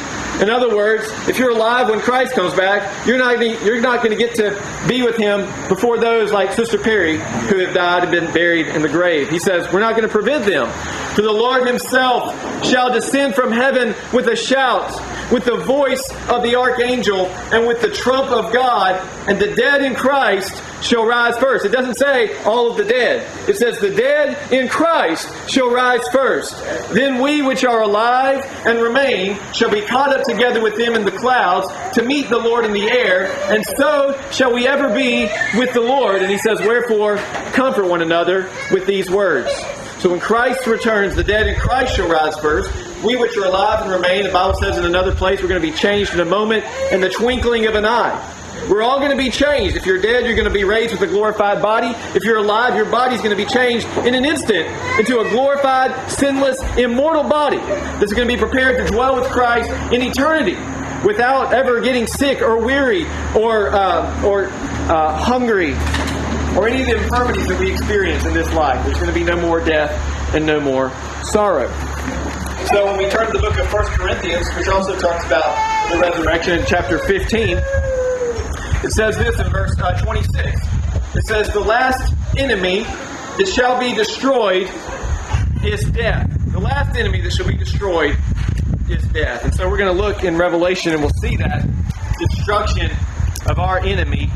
In 0.41 0.49
other 0.49 0.75
words, 0.75 1.05
if 1.29 1.37
you're 1.37 1.51
alive 1.51 1.89
when 1.89 1.99
Christ 1.99 2.33
comes 2.33 2.53
back, 2.55 3.05
you're 3.05 3.19
not 3.19 3.35
gonna, 3.35 3.63
you're 3.63 3.79
not 3.79 4.03
going 4.03 4.09
to 4.09 4.17
get 4.17 4.33
to 4.35 4.59
be 4.87 5.03
with 5.03 5.15
Him 5.15 5.41
before 5.69 5.99
those 5.99 6.31
like 6.31 6.51
Sister 6.53 6.79
Perry 6.79 7.17
who 7.17 7.59
have 7.59 7.75
died 7.75 8.03
and 8.03 8.11
been 8.11 8.33
buried 8.33 8.67
in 8.67 8.81
the 8.81 8.89
grave. 8.89 9.29
He 9.29 9.37
says 9.37 9.71
we're 9.71 9.81
not 9.81 9.91
going 9.91 10.07
to 10.07 10.11
prevent 10.11 10.45
them. 10.45 10.67
For 11.15 11.21
the 11.21 11.31
Lord 11.31 11.67
Himself 11.67 12.33
shall 12.65 12.91
descend 12.91 13.35
from 13.35 13.51
heaven 13.51 13.93
with 14.13 14.27
a 14.27 14.35
shout, 14.35 14.89
with 15.31 15.45
the 15.45 15.57
voice 15.57 16.09
of 16.29 16.41
the 16.41 16.55
archangel, 16.55 17.27
and 17.51 17.67
with 17.67 17.81
the 17.81 17.91
trump 17.91 18.31
of 18.31 18.51
God, 18.51 18.95
and 19.27 19.39
the 19.39 19.53
dead 19.53 19.83
in 19.83 19.93
Christ 19.93 20.63
shall 20.81 21.05
rise 21.05 21.37
first. 21.37 21.65
It 21.65 21.71
doesn't 21.71 21.95
say 21.95 22.41
all 22.43 22.71
of 22.71 22.77
the 22.77 22.85
dead. 22.85 23.27
It 23.47 23.57
says 23.57 23.79
the 23.79 23.93
dead 23.93 24.51
in 24.51 24.67
Christ 24.67 25.49
shall 25.49 25.69
rise 25.69 26.01
first. 26.11 26.57
Then 26.93 27.21
we 27.21 27.41
which 27.41 27.63
are 27.63 27.81
alive 27.81 28.43
and 28.65 28.81
remain 28.81 29.37
shall 29.53 29.69
be 29.69 29.81
caught 29.81 30.15
up 30.15 30.25
together 30.31 30.61
with 30.61 30.75
them 30.77 30.95
in 30.95 31.05
the 31.05 31.11
clouds 31.11 31.67
to 31.93 32.03
meet 32.03 32.29
the 32.29 32.37
Lord 32.37 32.65
in 32.65 32.73
the 32.73 32.89
air, 32.89 33.31
and 33.51 33.65
so 33.77 34.19
shall 34.31 34.53
we 34.53 34.67
ever 34.67 34.93
be 34.93 35.29
with 35.57 35.73
the 35.73 35.81
Lord. 35.81 36.21
And 36.21 36.31
he 36.31 36.37
says, 36.37 36.59
Wherefore, 36.59 37.17
comfort 37.53 37.85
one 37.85 38.01
another 38.01 38.49
with 38.71 38.85
these 38.85 39.09
words. 39.09 39.51
So 39.99 40.09
when 40.09 40.19
Christ 40.19 40.65
returns, 40.65 41.15
the 41.15 41.23
dead 41.23 41.45
in 41.45 41.55
Christ 41.59 41.95
shall 41.95 42.09
rise 42.09 42.35
first. 42.39 42.71
We 43.03 43.15
which 43.17 43.37
are 43.37 43.45
alive 43.45 43.83
and 43.83 43.91
remain, 43.91 44.23
the 44.23 44.31
Bible 44.31 44.57
says 44.59 44.77
in 44.77 44.85
another 44.85 45.13
place, 45.13 45.41
we're 45.41 45.47
going 45.47 45.61
to 45.61 45.67
be 45.67 45.75
changed 45.75 46.13
in 46.13 46.19
a 46.19 46.25
moment, 46.25 46.65
in 46.91 47.01
the 47.01 47.09
twinkling 47.09 47.67
of 47.67 47.75
an 47.75 47.85
eye. 47.85 48.40
We're 48.69 48.83
all 48.83 48.99
going 48.99 49.11
to 49.11 49.17
be 49.17 49.29
changed. 49.29 49.75
If 49.75 49.85
you're 49.85 50.01
dead, 50.01 50.25
you're 50.25 50.35
going 50.35 50.47
to 50.47 50.53
be 50.53 50.63
raised 50.63 50.91
with 50.91 51.01
a 51.01 51.07
glorified 51.07 51.61
body. 51.61 51.93
If 52.15 52.23
you're 52.23 52.37
alive, 52.37 52.75
your 52.75 52.85
body's 52.85 53.21
going 53.21 53.35
to 53.35 53.43
be 53.43 53.49
changed 53.49 53.87
in 54.05 54.13
an 54.13 54.25
instant 54.25 54.67
into 54.99 55.19
a 55.19 55.29
glorified, 55.29 56.09
sinless, 56.09 56.57
immortal 56.77 57.23
body 57.23 57.57
that's 57.57 58.13
going 58.13 58.27
to 58.27 58.33
be 58.33 58.39
prepared 58.39 58.85
to 58.85 58.93
dwell 58.93 59.15
with 59.15 59.25
Christ 59.25 59.69
in 59.91 60.01
eternity 60.01 60.55
without 61.05 61.53
ever 61.53 61.81
getting 61.81 62.05
sick 62.07 62.41
or 62.41 62.57
weary 62.57 63.05
or, 63.35 63.69
uh, 63.69 64.23
or 64.23 64.45
uh, 64.45 65.17
hungry 65.17 65.73
or 66.55 66.67
any 66.67 66.81
of 66.81 66.87
the 66.87 67.03
infirmities 67.03 67.47
that 67.47 67.59
we 67.59 67.71
experience 67.71 68.25
in 68.25 68.33
this 68.33 68.51
life. 68.53 68.83
There's 68.85 68.97
going 68.97 69.07
to 69.07 69.13
be 69.13 69.23
no 69.23 69.37
more 69.37 69.63
death 69.63 69.91
and 70.35 70.45
no 70.45 70.59
more 70.59 70.91
sorrow. 71.23 71.69
So 72.67 72.85
when 72.85 72.97
we 72.97 73.09
turn 73.09 73.25
to 73.25 73.33
the 73.33 73.39
book 73.39 73.57
of 73.57 73.71
1 73.71 73.85
Corinthians, 73.85 74.47
which 74.55 74.67
also 74.67 74.97
talks 74.97 75.25
about 75.25 75.91
the 75.91 75.99
resurrection 75.99 76.59
in 76.59 76.65
chapter 76.65 76.99
15, 76.99 77.57
it 78.83 78.91
says 78.91 79.17
this 79.17 79.39
in 79.39 79.49
verse 79.51 79.75
uh, 79.79 80.01
26. 80.01 80.35
It 81.15 81.23
says, 81.25 81.51
The 81.53 81.59
last 81.59 82.13
enemy 82.37 82.83
that 82.83 83.47
shall 83.47 83.79
be 83.79 83.93
destroyed 83.93 84.69
is 85.63 85.83
death. 85.91 86.29
The 86.51 86.59
last 86.59 86.97
enemy 86.97 87.21
that 87.21 87.31
shall 87.31 87.47
be 87.47 87.55
destroyed 87.55 88.17
is 88.89 89.03
death. 89.09 89.43
And 89.43 89.53
so 89.53 89.69
we're 89.69 89.77
going 89.77 89.95
to 89.95 90.01
look 90.01 90.23
in 90.23 90.37
Revelation 90.37 90.93
and 90.93 91.01
we'll 91.01 91.11
see 91.21 91.35
that 91.37 91.65
destruction 92.19 92.91
of 93.47 93.59
our 93.59 93.79
enemy, 93.79 94.29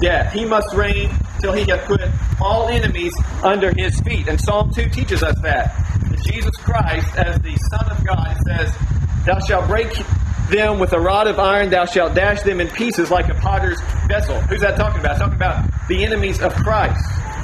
death. 0.00 0.32
He 0.32 0.44
must 0.44 0.74
reign 0.74 1.10
till 1.40 1.52
he 1.52 1.68
hath 1.70 1.86
put 1.86 2.00
all 2.40 2.68
enemies 2.68 3.14
under 3.42 3.72
his 3.76 3.98
feet. 4.00 4.28
And 4.28 4.40
Psalm 4.40 4.70
2 4.74 4.90
teaches 4.90 5.22
us 5.22 5.36
that. 5.42 5.74
that 6.10 6.22
Jesus 6.24 6.54
Christ, 6.56 7.16
as 7.16 7.40
the 7.40 7.56
Son 7.70 7.90
of 7.90 8.04
God, 8.06 8.36
says, 8.46 8.74
Thou 9.24 9.38
shalt 9.40 9.66
break 9.66 9.92
them 10.50 10.78
with 10.78 10.92
a 10.92 11.00
rod 11.00 11.26
of 11.26 11.38
iron, 11.38 11.70
thou 11.70 11.84
shalt 11.84 12.14
dash 12.14 12.42
them 12.42 12.60
in 12.60 12.68
pieces 12.68 13.10
like 13.10 13.28
a 13.28 13.34
potter's 13.34 13.80
vessel. 14.06 14.40
Who's 14.42 14.60
that 14.60 14.76
talking 14.76 15.00
about? 15.00 15.12
It's 15.12 15.20
talking 15.20 15.36
about 15.36 15.88
the 15.88 16.04
enemies 16.04 16.40
of 16.40 16.54
Christ. 16.54 17.00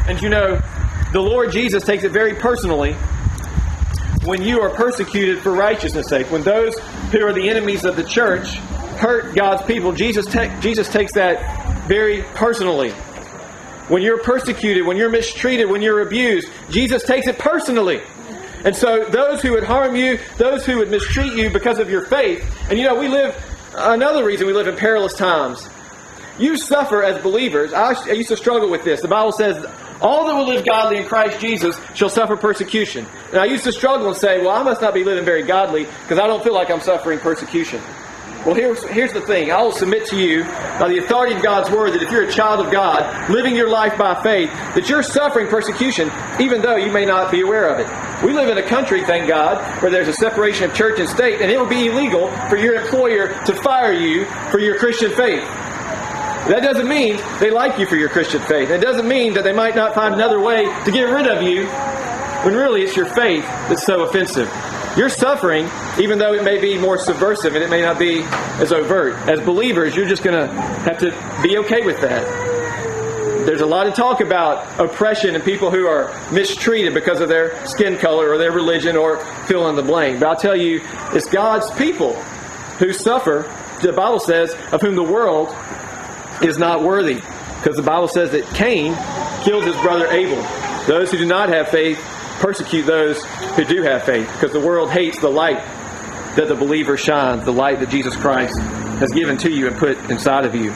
And 0.08 0.20
you 0.20 0.28
know, 0.28 0.60
the 1.12 1.20
Lord 1.20 1.52
Jesus 1.52 1.84
takes 1.84 2.04
it 2.04 2.12
very 2.12 2.34
personally 2.34 2.94
when 4.24 4.42
you 4.42 4.60
are 4.60 4.70
persecuted 4.70 5.38
for 5.38 5.52
righteousness' 5.52 6.08
sake. 6.08 6.30
When 6.30 6.42
those 6.42 6.76
who 7.12 7.24
are 7.24 7.32
the 7.32 7.48
enemies 7.48 7.84
of 7.84 7.96
the 7.96 8.04
church 8.04 8.54
hurt 8.98 9.34
God's 9.34 9.62
people, 9.62 9.92
Jesus, 9.92 10.26
te- 10.26 10.50
Jesus 10.60 10.88
takes 10.88 11.12
that 11.14 11.86
very 11.86 12.22
personally. 12.34 12.90
When 13.88 14.02
you're 14.02 14.18
persecuted, 14.18 14.84
when 14.84 14.96
you're 14.96 15.10
mistreated, 15.10 15.70
when 15.70 15.80
you're 15.80 16.00
abused, 16.00 16.48
Jesus 16.70 17.04
takes 17.04 17.28
it 17.28 17.38
personally. 17.38 18.00
And 18.64 18.74
so, 18.74 19.04
those 19.04 19.42
who 19.42 19.52
would 19.52 19.64
harm 19.64 19.96
you, 19.96 20.18
those 20.38 20.64
who 20.64 20.78
would 20.78 20.90
mistreat 20.90 21.34
you 21.34 21.50
because 21.50 21.78
of 21.78 21.90
your 21.90 22.06
faith, 22.06 22.44
and 22.70 22.78
you 22.78 22.84
know, 22.84 22.98
we 22.98 23.08
live, 23.08 23.34
another 23.76 24.24
reason 24.24 24.46
we 24.46 24.52
live 24.52 24.66
in 24.66 24.76
perilous 24.76 25.14
times. 25.14 25.68
You 26.38 26.56
suffer 26.56 27.02
as 27.02 27.22
believers. 27.22 27.72
I, 27.72 28.12
used 28.12 28.28
to 28.28 28.36
struggle 28.36 28.70
with 28.70 28.84
this. 28.84 29.00
The 29.00 29.08
Bible 29.08 29.32
says, 29.32 29.64
all 30.02 30.26
that 30.26 30.34
will 30.34 30.46
live 30.46 30.66
godly 30.66 30.98
in 30.98 31.06
Christ 31.06 31.40
Jesus 31.40 31.80
shall 31.94 32.10
suffer 32.10 32.36
persecution. 32.36 33.06
And 33.30 33.38
I 33.38 33.46
used 33.46 33.64
to 33.64 33.72
struggle 33.72 34.08
and 34.08 34.16
say, 34.16 34.42
well, 34.42 34.50
I 34.50 34.62
must 34.62 34.82
not 34.82 34.92
be 34.92 35.02
living 35.02 35.24
very 35.24 35.42
godly 35.42 35.84
because 35.84 36.18
I 36.18 36.26
don't 36.26 36.44
feel 36.44 36.52
like 36.52 36.70
I'm 36.70 36.80
suffering 36.80 37.18
persecution. 37.20 37.80
Well, 38.44 38.54
here's, 38.54 38.84
here's 38.84 39.12
the 39.12 39.22
thing. 39.22 39.50
I 39.50 39.60
will 39.62 39.72
submit 39.72 40.06
to 40.08 40.16
you, 40.16 40.44
by 40.78 40.88
the 40.88 40.98
authority 40.98 41.34
of 41.34 41.42
God's 41.42 41.68
Word, 41.70 41.94
that 41.94 42.02
if 42.02 42.12
you're 42.12 42.28
a 42.28 42.30
child 42.30 42.64
of 42.64 42.70
God, 42.70 43.28
living 43.28 43.56
your 43.56 43.68
life 43.68 43.98
by 43.98 44.22
faith, 44.22 44.50
that 44.74 44.88
you're 44.88 45.02
suffering 45.02 45.48
persecution, 45.48 46.12
even 46.38 46.62
though 46.62 46.76
you 46.76 46.92
may 46.92 47.04
not 47.04 47.32
be 47.32 47.40
aware 47.40 47.68
of 47.68 47.80
it. 47.80 48.05
We 48.24 48.32
live 48.32 48.48
in 48.48 48.56
a 48.56 48.66
country, 48.66 49.04
thank 49.04 49.28
God, 49.28 49.82
where 49.82 49.90
there's 49.90 50.08
a 50.08 50.12
separation 50.14 50.70
of 50.70 50.74
church 50.74 50.98
and 50.98 51.08
state, 51.08 51.42
and 51.42 51.50
it 51.50 51.60
would 51.60 51.68
be 51.68 51.86
illegal 51.86 52.30
for 52.48 52.56
your 52.56 52.74
employer 52.76 53.28
to 53.44 53.54
fire 53.54 53.92
you 53.92 54.24
for 54.50 54.58
your 54.58 54.78
Christian 54.78 55.10
faith. 55.10 55.44
That 56.48 56.62
doesn't 56.62 56.88
mean 56.88 57.20
they 57.40 57.50
like 57.50 57.78
you 57.78 57.86
for 57.86 57.96
your 57.96 58.08
Christian 58.08 58.40
faith. 58.40 58.70
It 58.70 58.80
doesn't 58.80 59.06
mean 59.06 59.34
that 59.34 59.44
they 59.44 59.52
might 59.52 59.76
not 59.76 59.94
find 59.94 60.14
another 60.14 60.40
way 60.40 60.64
to 60.84 60.90
get 60.90 61.04
rid 61.04 61.26
of 61.26 61.42
you 61.42 61.66
when 62.46 62.54
really 62.54 62.82
it's 62.82 62.96
your 62.96 63.06
faith 63.06 63.44
that's 63.68 63.84
so 63.84 64.02
offensive. 64.02 64.48
You're 64.96 65.10
suffering, 65.10 65.68
even 66.00 66.18
though 66.18 66.32
it 66.32 66.42
may 66.42 66.58
be 66.58 66.78
more 66.78 66.98
subversive 66.98 67.54
and 67.54 67.62
it 67.62 67.68
may 67.68 67.82
not 67.82 67.98
be 67.98 68.22
as 68.62 68.72
overt. 68.72 69.14
As 69.28 69.40
believers, 69.40 69.94
you're 69.94 70.08
just 70.08 70.22
going 70.22 70.38
to 70.38 70.54
have 70.54 70.98
to 71.00 71.10
be 71.42 71.58
okay 71.58 71.84
with 71.84 72.00
that. 72.00 72.55
There's 73.46 73.60
a 73.60 73.66
lot 73.66 73.86
of 73.86 73.94
talk 73.94 74.20
about 74.20 74.80
oppression 74.80 75.36
and 75.36 75.44
people 75.44 75.70
who 75.70 75.86
are 75.86 76.12
mistreated 76.32 76.94
because 76.94 77.20
of 77.20 77.28
their 77.28 77.64
skin 77.64 77.96
color 77.96 78.28
or 78.28 78.38
their 78.38 78.50
religion 78.50 78.96
or 78.96 79.18
fill 79.46 79.68
in 79.68 79.76
the 79.76 79.84
blank. 79.84 80.18
But 80.18 80.28
I'll 80.28 80.36
tell 80.36 80.56
you, 80.56 80.80
it's 81.12 81.28
God's 81.28 81.70
people 81.78 82.14
who 82.80 82.92
suffer, 82.92 83.48
the 83.82 83.92
Bible 83.92 84.18
says, 84.18 84.52
of 84.72 84.80
whom 84.80 84.96
the 84.96 85.04
world 85.04 85.54
is 86.42 86.58
not 86.58 86.82
worthy. 86.82 87.14
Because 87.14 87.76
the 87.76 87.84
Bible 87.84 88.08
says 88.08 88.32
that 88.32 88.44
Cain 88.52 88.96
killed 89.44 89.64
his 89.64 89.76
brother 89.76 90.08
Abel. 90.08 90.42
Those 90.88 91.12
who 91.12 91.18
do 91.18 91.26
not 91.26 91.48
have 91.48 91.68
faith 91.68 91.98
persecute 92.40 92.82
those 92.82 93.24
who 93.54 93.64
do 93.64 93.82
have 93.82 94.02
faith. 94.02 94.28
Because 94.32 94.52
the 94.52 94.60
world 94.60 94.90
hates 94.90 95.20
the 95.20 95.30
light 95.30 95.64
that 96.34 96.48
the 96.48 96.56
believer 96.56 96.96
shines, 96.96 97.44
the 97.44 97.52
light 97.52 97.78
that 97.78 97.90
Jesus 97.90 98.16
Christ 98.16 98.58
has 98.58 99.12
given 99.12 99.38
to 99.38 99.50
you 99.52 99.68
and 99.68 99.76
put 99.76 99.98
inside 100.10 100.44
of 100.44 100.56
you. 100.56 100.72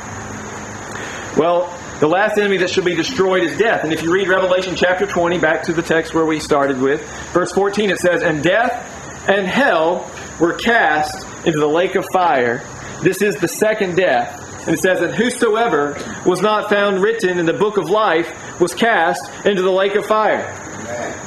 Well, 1.36 1.76
the 2.00 2.08
last 2.08 2.38
enemy 2.38 2.56
that 2.56 2.70
shall 2.70 2.84
be 2.84 2.94
destroyed 2.94 3.42
is 3.42 3.58
death. 3.58 3.84
And 3.84 3.92
if 3.92 4.02
you 4.02 4.10
read 4.10 4.26
Revelation 4.26 4.74
chapter 4.74 5.04
20, 5.04 5.38
back 5.38 5.62
to 5.64 5.74
the 5.74 5.82
text 5.82 6.14
where 6.14 6.24
we 6.24 6.40
started 6.40 6.80
with, 6.80 7.02
verse 7.32 7.52
14, 7.52 7.90
it 7.90 7.98
says, 7.98 8.22
And 8.22 8.42
death 8.42 9.28
and 9.28 9.46
hell 9.46 10.10
were 10.40 10.54
cast 10.54 11.26
into 11.46 11.58
the 11.58 11.68
lake 11.68 11.96
of 11.96 12.06
fire. 12.10 12.66
This 13.02 13.20
is 13.20 13.36
the 13.36 13.48
second 13.48 13.96
death. 13.96 14.66
And 14.66 14.74
it 14.74 14.80
says, 14.80 15.02
And 15.02 15.14
whosoever 15.14 15.92
was 16.24 16.40
not 16.40 16.70
found 16.70 17.02
written 17.02 17.38
in 17.38 17.44
the 17.44 17.52
book 17.52 17.76
of 17.76 17.90
life 17.90 18.58
was 18.58 18.74
cast 18.74 19.22
into 19.44 19.60
the 19.60 19.70
lake 19.70 19.94
of 19.94 20.06
fire. 20.06 20.56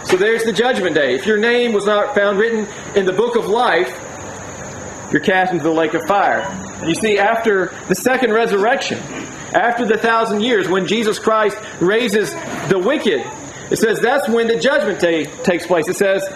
So 0.05 0.17
there's 0.17 0.43
the 0.43 0.53
judgment 0.53 0.95
day. 0.95 1.13
If 1.13 1.27
your 1.27 1.37
name 1.37 1.73
was 1.73 1.85
not 1.85 2.15
found 2.15 2.39
written 2.39 2.67
in 2.95 3.05
the 3.05 3.13
book 3.13 3.35
of 3.35 3.45
life, 3.45 3.91
you're 5.11 5.21
cast 5.21 5.51
into 5.51 5.63
the 5.63 5.71
lake 5.71 5.93
of 5.93 6.01
fire. 6.07 6.41
And 6.79 6.89
you 6.89 6.95
see, 6.95 7.19
after 7.19 7.67
the 7.87 7.95
second 7.95 8.33
resurrection, 8.33 8.97
after 9.55 9.86
the 9.86 9.98
thousand 9.98 10.41
years, 10.41 10.67
when 10.67 10.88
Jesus 10.88 11.19
Christ 11.19 11.57
raises 11.79 12.31
the 12.69 12.79
wicked, 12.83 13.25
it 13.72 13.77
says 13.77 14.00
that's 14.00 14.27
when 14.29 14.48
the 14.48 14.60
judgment 14.60 15.00
day 15.00 15.25
takes 15.43 15.65
place. 15.65 15.88
It 15.88 15.95
says, 15.95 16.27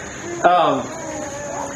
um, 0.44 0.82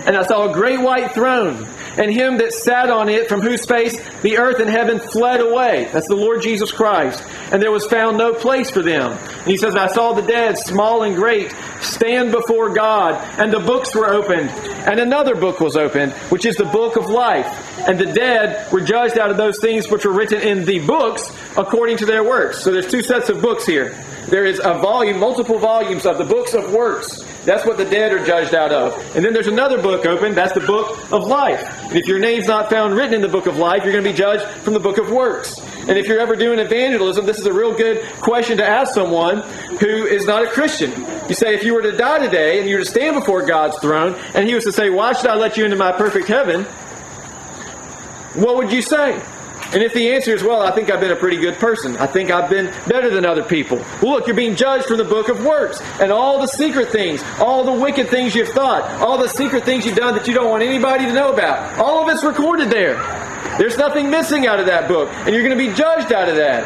and 0.06 0.16
I 0.18 0.24
saw 0.24 0.50
a 0.50 0.54
great 0.54 0.80
white 0.80 1.12
throne, 1.12 1.68
and 1.98 2.12
him 2.12 2.38
that 2.38 2.54
sat 2.54 2.90
on 2.90 3.10
it, 3.10 3.28
from 3.28 3.42
whose 3.42 3.66
face 3.66 3.98
the 4.22 4.38
earth 4.38 4.60
and 4.60 4.70
heaven 4.70 5.00
fled 5.00 5.42
away. 5.42 5.90
That's 5.92 6.08
the 6.08 6.16
Lord 6.16 6.42
Jesus 6.42 6.72
Christ. 6.72 7.24
And 7.52 7.62
there 7.62 7.72
was 7.72 7.86
found 7.86 8.18
no 8.18 8.34
place 8.34 8.70
for 8.70 8.82
them. 8.82 9.12
And 9.12 9.48
he 9.48 9.58
says, 9.58 9.76
I 9.76 9.88
saw 9.88 10.14
the 10.14 10.22
dead, 10.22 10.58
small 10.58 11.04
and 11.04 11.16
great, 11.16 11.54
stand 11.82 12.32
before 12.32 12.74
God, 12.74 13.16
and 13.40 13.52
the 13.52 13.60
books 13.60 13.96
were 13.96 14.08
opened. 14.08 14.50
And 14.50 15.00
another 15.00 15.36
book 15.36 15.60
was 15.60 15.76
opened, 15.76 16.14
which 16.30 16.46
is 16.46 16.56
the 16.56 16.66
book 16.66 16.96
of 16.96 17.10
life. 17.10 17.48
And 17.88 18.00
the 18.00 18.14
dead 18.14 18.72
were 18.72 18.82
judged 18.82 19.18
out 19.18 19.32
of 19.32 19.38
those 19.38 19.60
things 19.60 19.90
which 19.90 20.06
were 20.06 20.14
written 20.14 20.42
in 20.42 20.66
the 20.66 20.80
books 20.86 21.32
according 21.58 21.98
to 21.98 22.06
their 22.06 22.24
works. 22.24 22.64
So 22.64 22.72
there's 22.72 22.90
two 22.90 23.02
sets 23.02 23.30
of 23.30 23.42
books 23.42 23.66
here. 23.66 23.90
There 24.28 24.46
is 24.46 24.60
a 24.60 24.76
volume, 24.76 25.20
multiple 25.20 25.58
volumes 25.58 26.06
of 26.06 26.18
the 26.18 26.24
books 26.24 26.54
of 26.54 26.72
works. 26.72 27.24
That's 27.44 27.66
what 27.66 27.78
the 27.78 27.86
dead 27.86 28.14
are 28.14 28.24
judged 28.24 28.54
out 28.54 28.72
of. 28.72 28.94
And 29.16 29.26
then 29.26 29.34
there's 29.34 29.48
another 29.48 29.82
book 29.82 30.06
open. 30.06 30.36
That's 30.36 30.54
the 30.54 30.60
book 30.60 31.12
of 31.12 31.26
life. 31.26 31.62
And 31.84 31.98
if 31.98 32.06
your 32.08 32.20
name's 32.20 32.48
not 32.48 32.70
found 32.70 32.96
written 32.96 33.16
in 33.16 33.22
the 33.22 33.28
book 33.28 33.48
of 33.48 33.58
life, 33.58 33.84
you're 33.84 33.92
going 33.92 34.04
to 34.04 34.10
be 34.12 34.16
judged 34.16 34.46
from 34.62 34.74
the 34.74 34.80
book 34.80 35.00
of 35.00 35.10
works. 35.10 35.58
And 35.88 35.98
if 35.98 36.08
you're 36.08 36.20
ever 36.20 36.36
doing 36.36 36.60
evangelism, 36.60 37.26
this 37.26 37.40
is 37.40 37.48
a 37.48 37.54
real 37.54 37.74
good 37.74 38.04
question 38.20 38.58
to 38.58 38.66
ask 38.66 38.94
someone 38.94 39.42
who 39.80 40.06
is 40.06 40.26
not 40.26 40.44
a 40.44 40.48
Christian. 40.48 40.92
You 41.28 41.34
say, 41.34 41.56
if 41.56 41.64
you 41.64 41.74
were 41.74 41.82
to 41.82 41.98
die 41.98 42.20
today 42.20 42.60
and 42.60 42.70
you 42.70 42.76
were 42.76 42.84
to 42.84 42.90
stand 42.90 43.16
before 43.16 43.46
God's 43.46 43.78
throne, 43.80 44.16
and 44.36 44.48
He 44.48 44.54
was 44.54 44.64
to 44.66 44.72
say, 44.72 44.92
Why 44.92 45.14
should 45.14 45.28
I 45.28 45.36
let 45.36 45.58
you 45.58 45.66
into 45.66 45.78
my 45.78 45.92
perfect 45.92 46.28
heaven? 46.28 46.66
What 48.36 48.56
would 48.58 48.72
you 48.72 48.84
say? 48.84 49.20
And 49.74 49.82
if 49.82 49.94
the 49.94 50.12
answer 50.12 50.34
is, 50.34 50.44
well, 50.44 50.62
I 50.62 50.72
think 50.72 50.90
I've 50.92 51.00
been 51.00 51.12
a 51.12 51.16
pretty 51.16 51.38
good 51.38 51.56
person. 51.56 51.96
I 51.98 52.06
think 52.06 52.30
I've 52.30 52.50
been 52.50 52.66
better 52.88 53.10
than 53.10 53.26
other 53.26 53.44
people. 53.44 53.78
Well, 54.02 54.12
look, 54.12 54.28
you're 54.28 54.36
being 54.36 54.56
judged 54.56 54.86
from 54.86 54.98
the 54.98 55.06
book 55.06 55.30
of 55.30 55.46
works. 55.46 55.80
And 56.02 56.12
all 56.12 56.42
the 56.42 56.48
secret 56.48 56.90
things, 56.90 57.24
all 57.40 57.64
the 57.64 57.82
wicked 57.82 58.10
things 58.10 58.36
you've 58.36 58.50
thought, 58.50 58.84
all 59.02 59.18
the 59.18 59.30
secret 59.30 59.64
things 59.64 59.86
you've 59.86 59.96
done 59.96 60.14
that 60.16 60.28
you 60.28 60.34
don't 60.34 60.50
want 60.50 60.64
anybody 60.64 61.06
to 61.06 61.14
know 61.14 61.32
about, 61.32 61.80
all 61.80 62.04
of 62.04 62.10
it's 62.14 62.24
recorded 62.24 62.70
there. 62.70 62.96
There's 63.58 63.78
nothing 63.78 64.10
missing 64.10 64.48
out 64.48 64.60
of 64.60 64.66
that 64.66 64.88
book. 64.88 65.10
And 65.10 65.34
you're 65.34 65.44
going 65.44 65.58
to 65.58 65.68
be 65.68 65.74
judged 65.74 66.12
out 66.12 66.28
of 66.28 66.36
that. 66.36 66.66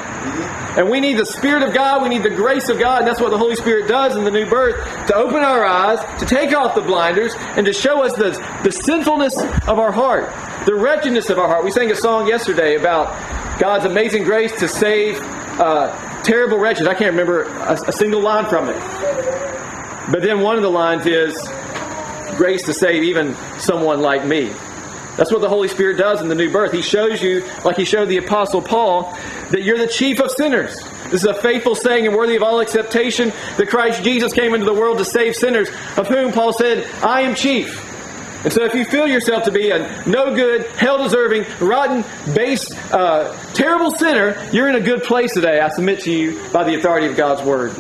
And 0.78 0.90
we 0.90 1.00
need 1.00 1.18
the 1.18 1.26
Spirit 1.26 1.64
of 1.64 1.74
God, 1.74 2.04
we 2.04 2.10
need 2.10 2.24
the 2.24 2.30
grace 2.30 2.68
of 2.68 2.78
God, 2.78 3.00
and 3.00 3.08
that's 3.08 3.22
what 3.22 3.32
the 3.32 3.38
Holy 3.38 3.56
Spirit 3.56 3.88
does 3.88 4.16
in 4.18 4.26
the 4.26 4.32
new 4.32 4.46
birth 4.46 4.76
to 5.08 5.16
open 5.16 5.38
our 5.38 5.64
eyes, 5.64 6.00
to 6.20 6.26
take 6.26 6.54
off 6.54 6.76
the 6.76 6.82
blinders, 6.82 7.34
and 7.38 7.66
to 7.66 7.72
show 7.72 8.04
us 8.04 8.14
the, 8.14 8.32
the 8.64 8.72
sinfulness 8.72 9.38
of 9.68 9.80
our 9.80 9.94
heart, 9.94 10.26
the 10.66 10.74
wretchedness 10.74 11.30
of 11.30 11.38
our 11.38 11.48
heart. 11.48 11.64
We 11.64 11.72
sang 11.72 11.92
a 11.92 11.96
song 11.96 12.28
yesterday 12.28 12.76
about 12.76 13.08
God's 13.60 13.86
amazing 13.86 14.24
grace 14.24 14.58
to 14.60 14.68
save 14.68 15.20
uh, 15.22 16.24
terrible 16.24 16.58
wretches. 16.58 16.88
I 16.88 16.96
can't 16.96 17.12
remember 17.12 17.44
a, 17.44 17.74
a 17.88 17.92
single 17.92 18.22
line 18.22 18.50
from 18.50 18.70
it. 18.70 18.78
But 20.12 20.24
then 20.24 20.42
one 20.42 20.56
of 20.56 20.64
the 20.64 20.70
lines 20.70 21.06
is 21.06 21.38
grace 22.36 22.64
to 22.64 22.74
save 22.74 23.04
even 23.04 23.36
someone 23.60 24.02
like 24.02 24.26
me. 24.26 24.54
That's 25.18 25.32
what 25.32 25.42
the 25.42 25.50
Holy 25.50 25.68
Spirit 25.68 25.98
does 25.98 26.20
in 26.22 26.28
the 26.28 26.36
new 26.36 26.52
birth. 26.52 26.72
He 26.72 26.82
shows 26.82 27.22
you, 27.22 27.46
like 27.64 27.78
He 27.78 27.86
showed 27.86 28.10
the 28.10 28.18
Apostle 28.18 28.62
Paul, 28.62 29.16
that 29.52 29.62
you're 29.62 29.78
the 29.78 29.88
chief 29.88 30.20
of 30.20 30.32
sinners. 30.32 30.76
This 31.06 31.24
is 31.24 31.26
a 31.26 31.36
faithful 31.36 31.76
saying 31.76 32.08
and 32.08 32.16
worthy 32.16 32.36
of 32.36 32.44
all 32.44 32.60
acceptation 32.60 33.32
that 33.58 33.70
Christ 33.70 34.04
Jesus 34.04 34.34
came 34.34 34.56
into 34.56 34.66
the 34.66 34.74
world 34.74 34.98
to 34.98 35.06
save 35.06 35.36
sinners, 35.36 35.70
of 35.96 36.08
whom 36.08 36.34
Paul 36.34 36.54
said, 36.54 36.86
I 37.04 37.22
am 37.22 37.36
chief. 37.36 37.85
And 38.46 38.54
so, 38.54 38.64
if 38.64 38.76
you 38.76 38.86
feel 38.86 39.08
yourself 39.08 39.44
to 39.46 39.52
be 39.52 39.72
a 39.72 39.80
no 40.08 40.36
good, 40.36 40.68
hell 40.78 41.02
deserving, 41.02 41.46
rotten, 41.60 42.06
base, 42.36 42.72
uh, 42.94 43.36
terrible 43.56 43.90
sinner, 43.90 44.48
you're 44.52 44.70
in 44.70 44.76
a 44.76 44.82
good 44.82 45.02
place 45.02 45.34
today. 45.34 45.60
I 45.60 45.70
submit 45.70 46.02
to 46.02 46.12
you 46.12 46.40
by 46.54 46.64
the 46.64 46.76
authority 46.76 47.08
of 47.08 47.18
God's 47.18 47.42
Word. 47.42 47.76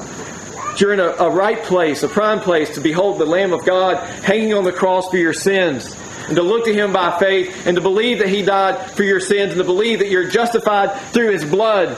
You're 0.79 0.93
in 0.93 0.99
a, 0.99 1.09
a 1.09 1.29
right 1.29 1.61
place, 1.61 2.01
a 2.01 2.07
prime 2.07 2.39
place 2.39 2.73
to 2.75 2.81
behold 2.81 3.19
the 3.19 3.25
Lamb 3.25 3.53
of 3.53 3.63
God 3.63 3.97
hanging 4.23 4.55
on 4.55 4.63
the 4.63 4.71
cross 4.71 5.07
for 5.07 5.17
your 5.17 5.33
sins 5.33 5.95
and 6.27 6.35
to 6.35 6.41
look 6.41 6.65
to 6.65 6.73
Him 6.73 6.91
by 6.91 7.19
faith, 7.19 7.67
and 7.67 7.75
to 7.75 7.81
believe 7.81 8.17
that 8.17 8.29
He 8.29 8.41
died 8.41 8.89
for 8.91 9.03
your 9.03 9.19
sins, 9.19 9.51
and 9.51 9.59
to 9.59 9.63
believe 9.63 9.99
that 9.99 10.09
you're 10.09 10.27
justified 10.27 10.99
through 11.11 11.31
His 11.31 11.45
blood, 11.45 11.89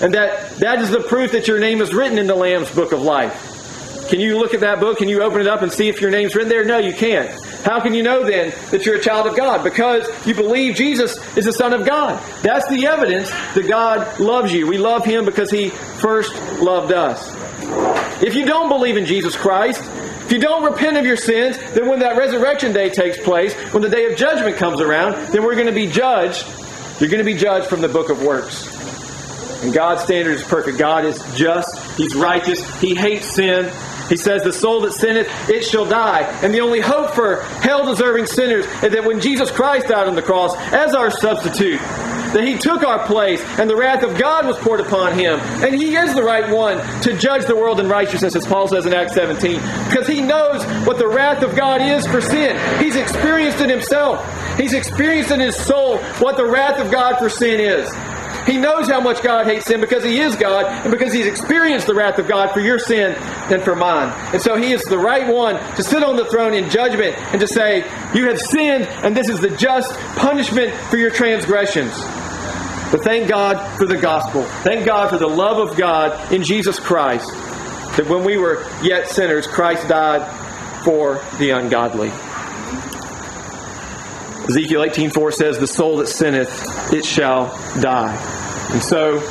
and 0.00 0.14
that 0.14 0.50
that 0.58 0.80
is 0.80 0.90
the 0.90 1.00
proof 1.00 1.32
that 1.32 1.48
your 1.48 1.58
name 1.58 1.80
is 1.80 1.92
written 1.92 2.18
in 2.18 2.28
the 2.28 2.36
Lamb's 2.36 2.72
book 2.72 2.92
of 2.92 3.02
life. 3.02 4.08
Can 4.08 4.20
you 4.20 4.38
look 4.38 4.54
at 4.54 4.60
that 4.60 4.78
book? 4.78 4.98
Can 4.98 5.08
you 5.08 5.22
open 5.22 5.40
it 5.40 5.48
up 5.48 5.62
and 5.62 5.72
see 5.72 5.88
if 5.88 6.00
your 6.00 6.10
name's 6.10 6.36
written 6.36 6.48
there? 6.48 6.64
No, 6.64 6.78
you 6.78 6.92
can't. 6.92 7.28
How 7.66 7.80
can 7.80 7.94
you 7.94 8.04
know 8.04 8.22
then 8.22 8.54
that 8.70 8.86
you're 8.86 8.94
a 8.94 9.00
child 9.00 9.26
of 9.26 9.36
God? 9.36 9.64
Because 9.64 10.06
you 10.24 10.34
believe 10.34 10.76
Jesus 10.76 11.16
is 11.36 11.46
the 11.46 11.52
Son 11.52 11.72
of 11.72 11.84
God. 11.84 12.22
That's 12.40 12.68
the 12.68 12.86
evidence 12.86 13.28
that 13.54 13.66
God 13.66 14.20
loves 14.20 14.52
you. 14.52 14.68
We 14.68 14.78
love 14.78 15.04
Him 15.04 15.24
because 15.24 15.50
He 15.50 15.70
first 15.70 16.32
loved 16.60 16.92
us. 16.92 17.28
If 18.22 18.36
you 18.36 18.46
don't 18.46 18.68
believe 18.68 18.96
in 18.96 19.04
Jesus 19.04 19.34
Christ, 19.34 19.82
if 20.26 20.30
you 20.30 20.38
don't 20.38 20.62
repent 20.62 20.96
of 20.96 21.04
your 21.04 21.16
sins, 21.16 21.58
then 21.74 21.88
when 21.88 21.98
that 21.98 22.16
resurrection 22.16 22.72
day 22.72 22.88
takes 22.88 23.18
place, 23.18 23.52
when 23.72 23.82
the 23.82 23.90
day 23.90 24.12
of 24.12 24.16
judgment 24.16 24.58
comes 24.58 24.80
around, 24.80 25.32
then 25.32 25.42
we're 25.42 25.56
going 25.56 25.66
to 25.66 25.72
be 25.72 25.90
judged. 25.90 26.46
You're 27.00 27.10
going 27.10 27.18
to 27.18 27.24
be 27.24 27.36
judged 27.36 27.66
from 27.66 27.80
the 27.80 27.88
book 27.88 28.10
of 28.10 28.22
works. 28.22 28.72
And 29.64 29.74
God's 29.74 30.04
standard 30.04 30.36
is 30.36 30.44
perfect. 30.44 30.78
God 30.78 31.04
is 31.04 31.18
just. 31.34 31.96
He's 31.96 32.14
righteous. 32.14 32.80
He 32.80 32.94
hates 32.94 33.34
sin. 33.34 33.72
He 34.08 34.16
says, 34.16 34.42
The 34.42 34.52
soul 34.52 34.80
that 34.82 34.92
sinneth, 34.92 35.28
it 35.48 35.64
shall 35.64 35.86
die. 35.86 36.22
And 36.42 36.54
the 36.54 36.60
only 36.60 36.80
hope 36.80 37.14
for 37.14 37.42
hell 37.60 37.86
deserving 37.86 38.26
sinners 38.26 38.66
is 38.82 38.92
that 38.92 39.04
when 39.04 39.20
Jesus 39.20 39.50
Christ 39.50 39.88
died 39.88 40.08
on 40.08 40.14
the 40.14 40.22
cross 40.22 40.56
as 40.72 40.94
our 40.94 41.10
substitute, 41.10 41.80
that 42.32 42.44
he 42.44 42.58
took 42.58 42.82
our 42.82 43.06
place 43.06 43.40
and 43.58 43.68
the 43.70 43.76
wrath 43.76 44.02
of 44.02 44.18
God 44.18 44.46
was 44.46 44.56
poured 44.58 44.80
upon 44.80 45.18
him. 45.18 45.40
And 45.64 45.74
he 45.74 45.96
is 45.96 46.14
the 46.14 46.22
right 46.22 46.52
one 46.52 46.78
to 47.02 47.16
judge 47.16 47.46
the 47.46 47.56
world 47.56 47.80
in 47.80 47.88
righteousness, 47.88 48.36
as 48.36 48.46
Paul 48.46 48.68
says 48.68 48.86
in 48.86 48.92
Acts 48.92 49.14
17, 49.14 49.54
because 49.88 50.06
he 50.06 50.20
knows 50.20 50.64
what 50.86 50.98
the 50.98 51.08
wrath 51.08 51.42
of 51.42 51.56
God 51.56 51.80
is 51.80 52.06
for 52.06 52.20
sin. 52.20 52.56
He's 52.82 52.96
experienced 52.96 53.60
it 53.60 53.70
himself, 53.70 54.24
he's 54.58 54.74
experienced 54.74 55.30
in 55.30 55.40
his 55.40 55.56
soul 55.56 55.98
what 56.18 56.36
the 56.36 56.46
wrath 56.46 56.78
of 56.78 56.90
God 56.90 57.18
for 57.18 57.28
sin 57.28 57.60
is. 57.60 57.90
He 58.46 58.58
knows 58.58 58.88
how 58.88 59.00
much 59.00 59.22
God 59.22 59.46
hates 59.46 59.66
sin 59.66 59.80
because 59.80 60.04
He 60.04 60.20
is 60.20 60.36
God 60.36 60.66
and 60.66 60.90
because 60.90 61.12
He's 61.12 61.26
experienced 61.26 61.86
the 61.86 61.94
wrath 61.94 62.18
of 62.18 62.28
God 62.28 62.52
for 62.52 62.60
your 62.60 62.78
sin 62.78 63.14
and 63.50 63.62
for 63.62 63.74
mine. 63.74 64.12
And 64.32 64.40
so 64.40 64.56
He 64.56 64.72
is 64.72 64.82
the 64.82 64.98
right 64.98 65.26
one 65.32 65.56
to 65.74 65.82
sit 65.82 66.02
on 66.04 66.16
the 66.16 66.24
throne 66.26 66.54
in 66.54 66.70
judgment 66.70 67.16
and 67.32 67.40
to 67.40 67.48
say, 67.48 67.78
You 68.14 68.28
have 68.28 68.40
sinned, 68.40 68.86
and 69.04 69.16
this 69.16 69.28
is 69.28 69.40
the 69.40 69.50
just 69.50 69.92
punishment 70.16 70.72
for 70.90 70.96
your 70.96 71.10
transgressions. 71.10 71.92
But 72.92 73.02
thank 73.02 73.28
God 73.28 73.76
for 73.78 73.86
the 73.86 73.96
gospel. 73.96 74.44
Thank 74.62 74.86
God 74.86 75.10
for 75.10 75.18
the 75.18 75.26
love 75.26 75.58
of 75.58 75.76
God 75.76 76.32
in 76.32 76.44
Jesus 76.44 76.78
Christ. 76.78 77.28
That 77.96 78.06
when 78.08 78.22
we 78.22 78.36
were 78.36 78.64
yet 78.80 79.08
sinners, 79.08 79.46
Christ 79.46 79.88
died 79.88 80.22
for 80.84 81.20
the 81.38 81.50
ungodly. 81.50 82.12
Ezekiel 84.48 84.82
18:4 84.82 85.32
says, 85.32 85.58
"The 85.58 85.66
soul 85.66 85.96
that 85.98 86.08
sinneth, 86.08 86.92
it 86.92 87.04
shall 87.04 87.46
die." 87.80 88.16
And 88.70 88.82
so 88.82 89.22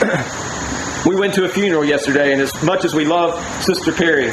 we 1.06 1.16
went 1.16 1.34
to 1.34 1.44
a 1.44 1.48
funeral 1.48 1.84
yesterday, 1.84 2.32
and 2.32 2.40
as 2.40 2.62
much 2.62 2.84
as 2.84 2.94
we 2.94 3.04
love 3.04 3.38
Sister 3.62 3.92
Perry, 3.92 4.30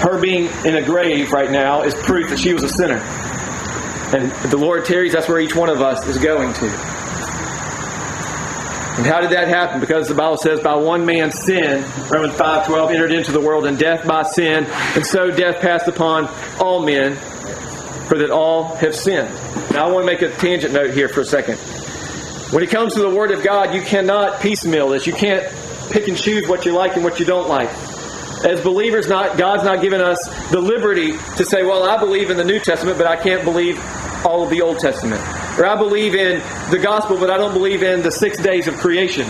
her 0.00 0.18
being 0.20 0.48
in 0.64 0.76
a 0.76 0.82
grave 0.82 1.32
right 1.32 1.50
now 1.50 1.82
is 1.82 1.94
proof 1.94 2.30
that 2.30 2.38
she 2.38 2.52
was 2.52 2.62
a 2.62 2.68
sinner. 2.68 2.98
And 4.14 4.30
the 4.50 4.56
Lord 4.56 4.84
tarries, 4.84 5.12
that's 5.12 5.28
where 5.28 5.40
each 5.40 5.54
one 5.54 5.68
of 5.68 5.82
us 5.82 6.06
is 6.06 6.18
going 6.18 6.52
to. 6.54 6.66
And 8.96 9.06
how 9.06 9.20
did 9.20 9.30
that 9.30 9.48
happen? 9.48 9.80
Because 9.80 10.08
the 10.08 10.14
Bible 10.14 10.38
says, 10.38 10.60
by 10.60 10.74
one 10.74 11.06
man's 11.06 11.38
sin, 11.38 11.84
Romans 12.10 12.34
5.12, 12.34 12.90
entered 12.92 13.12
into 13.12 13.32
the 13.32 13.40
world, 13.40 13.66
and 13.66 13.78
death 13.78 14.06
by 14.06 14.22
sin, 14.24 14.66
and 14.94 15.06
so 15.06 15.30
death 15.30 15.60
passed 15.60 15.88
upon 15.88 16.28
all 16.58 16.84
men, 16.84 17.16
for 18.08 18.18
that 18.18 18.30
all 18.30 18.74
have 18.76 18.96
sinned. 18.96 19.32
Now 19.70 19.88
I 19.88 19.92
want 19.92 20.02
to 20.02 20.06
make 20.06 20.22
a 20.22 20.30
tangent 20.36 20.72
note 20.72 20.92
here 20.92 21.08
for 21.08 21.20
a 21.20 21.24
second. 21.24 21.58
When 22.50 22.62
it 22.62 22.70
comes 22.70 22.94
to 22.94 23.00
the 23.00 23.10
Word 23.10 23.30
of 23.30 23.44
God, 23.44 23.74
you 23.74 23.82
cannot 23.82 24.40
piecemeal 24.40 24.88
this. 24.88 25.06
You 25.06 25.12
can't 25.12 25.44
pick 25.90 26.08
and 26.08 26.16
choose 26.16 26.48
what 26.48 26.64
you 26.64 26.72
like 26.72 26.96
and 26.96 27.04
what 27.04 27.20
you 27.20 27.26
don't 27.26 27.48
like. 27.48 27.68
As 28.44 28.60
believers, 28.62 29.08
not 29.08 29.36
God's 29.36 29.64
not 29.64 29.82
given 29.82 30.00
us 30.00 30.18
the 30.50 30.60
liberty 30.60 31.12
to 31.36 31.44
say, 31.44 31.62
"Well, 31.62 31.84
I 31.84 31.98
believe 31.98 32.30
in 32.30 32.36
the 32.36 32.44
New 32.44 32.60
Testament, 32.60 32.96
but 32.96 33.06
I 33.06 33.16
can't 33.16 33.44
believe 33.44 33.78
all 34.24 34.42
of 34.42 34.50
the 34.50 34.62
Old 34.62 34.78
Testament," 34.78 35.20
or 35.58 35.66
"I 35.66 35.76
believe 35.76 36.14
in 36.14 36.40
the 36.70 36.78
Gospel, 36.78 37.18
but 37.18 37.30
I 37.30 37.36
don't 37.36 37.52
believe 37.52 37.82
in 37.82 38.00
the 38.00 38.12
six 38.12 38.38
days 38.38 38.68
of 38.68 38.76
creation." 38.78 39.26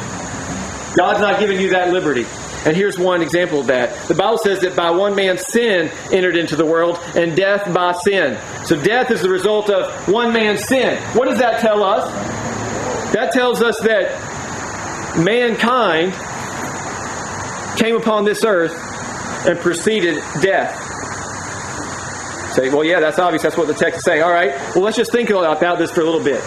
God's 0.97 1.21
not 1.21 1.41
giving 1.41 1.61
you 1.61 1.71
that 1.71 1.91
liberty. 1.93 2.27
And 2.69 2.77
here's 2.77 2.99
one 2.99 3.23
example 3.23 3.61
of 3.61 3.69
that. 3.69 4.09
The 4.09 4.15
Bible 4.15 4.37
says 4.37 4.61
that 4.61 4.77
by 4.77 4.91
one 4.91 5.15
man's 5.15 5.41
sin 5.47 5.91
entered 6.13 6.37
into 6.37 6.55
the 6.55 6.67
world, 6.67 7.01
and 7.17 7.35
death 7.35 7.73
by 7.73 7.93
sin. 7.93 8.39
So 8.67 8.79
death 8.79 9.11
is 9.11 9.23
the 9.23 9.31
result 9.31 9.71
of 9.71 10.07
one 10.07 10.35
man's 10.35 10.65
sin. 10.65 11.03
What 11.17 11.29
does 11.29 11.39
that 11.39 11.63
tell 11.63 11.83
us? 11.83 12.13
That 13.15 13.33
tells 13.33 13.63
us 13.63 13.81
that 13.81 14.13
mankind 15.17 16.13
came 17.81 17.97
upon 17.97 18.27
this 18.27 18.45
earth 18.45 18.75
and 19.47 19.59
preceded 19.61 20.23
death. 20.43 20.77
Say, 22.53 22.69
well, 22.69 22.85
yeah, 22.85 23.01
that's 23.01 23.19
obvious. 23.19 23.45
That's 23.45 23.57
what 23.57 23.69
the 23.69 23.73
text 23.73 24.01
is 24.01 24.05
saying. 24.05 24.23
All 24.23 24.31
right, 24.31 24.51
well, 24.75 24.85
let's 24.85 24.99
just 24.99 25.11
think 25.11 25.31
about 25.31 25.79
this 25.79 25.91
for 25.91 26.03
a 26.03 26.05
little 26.05 26.23
bit. 26.23 26.45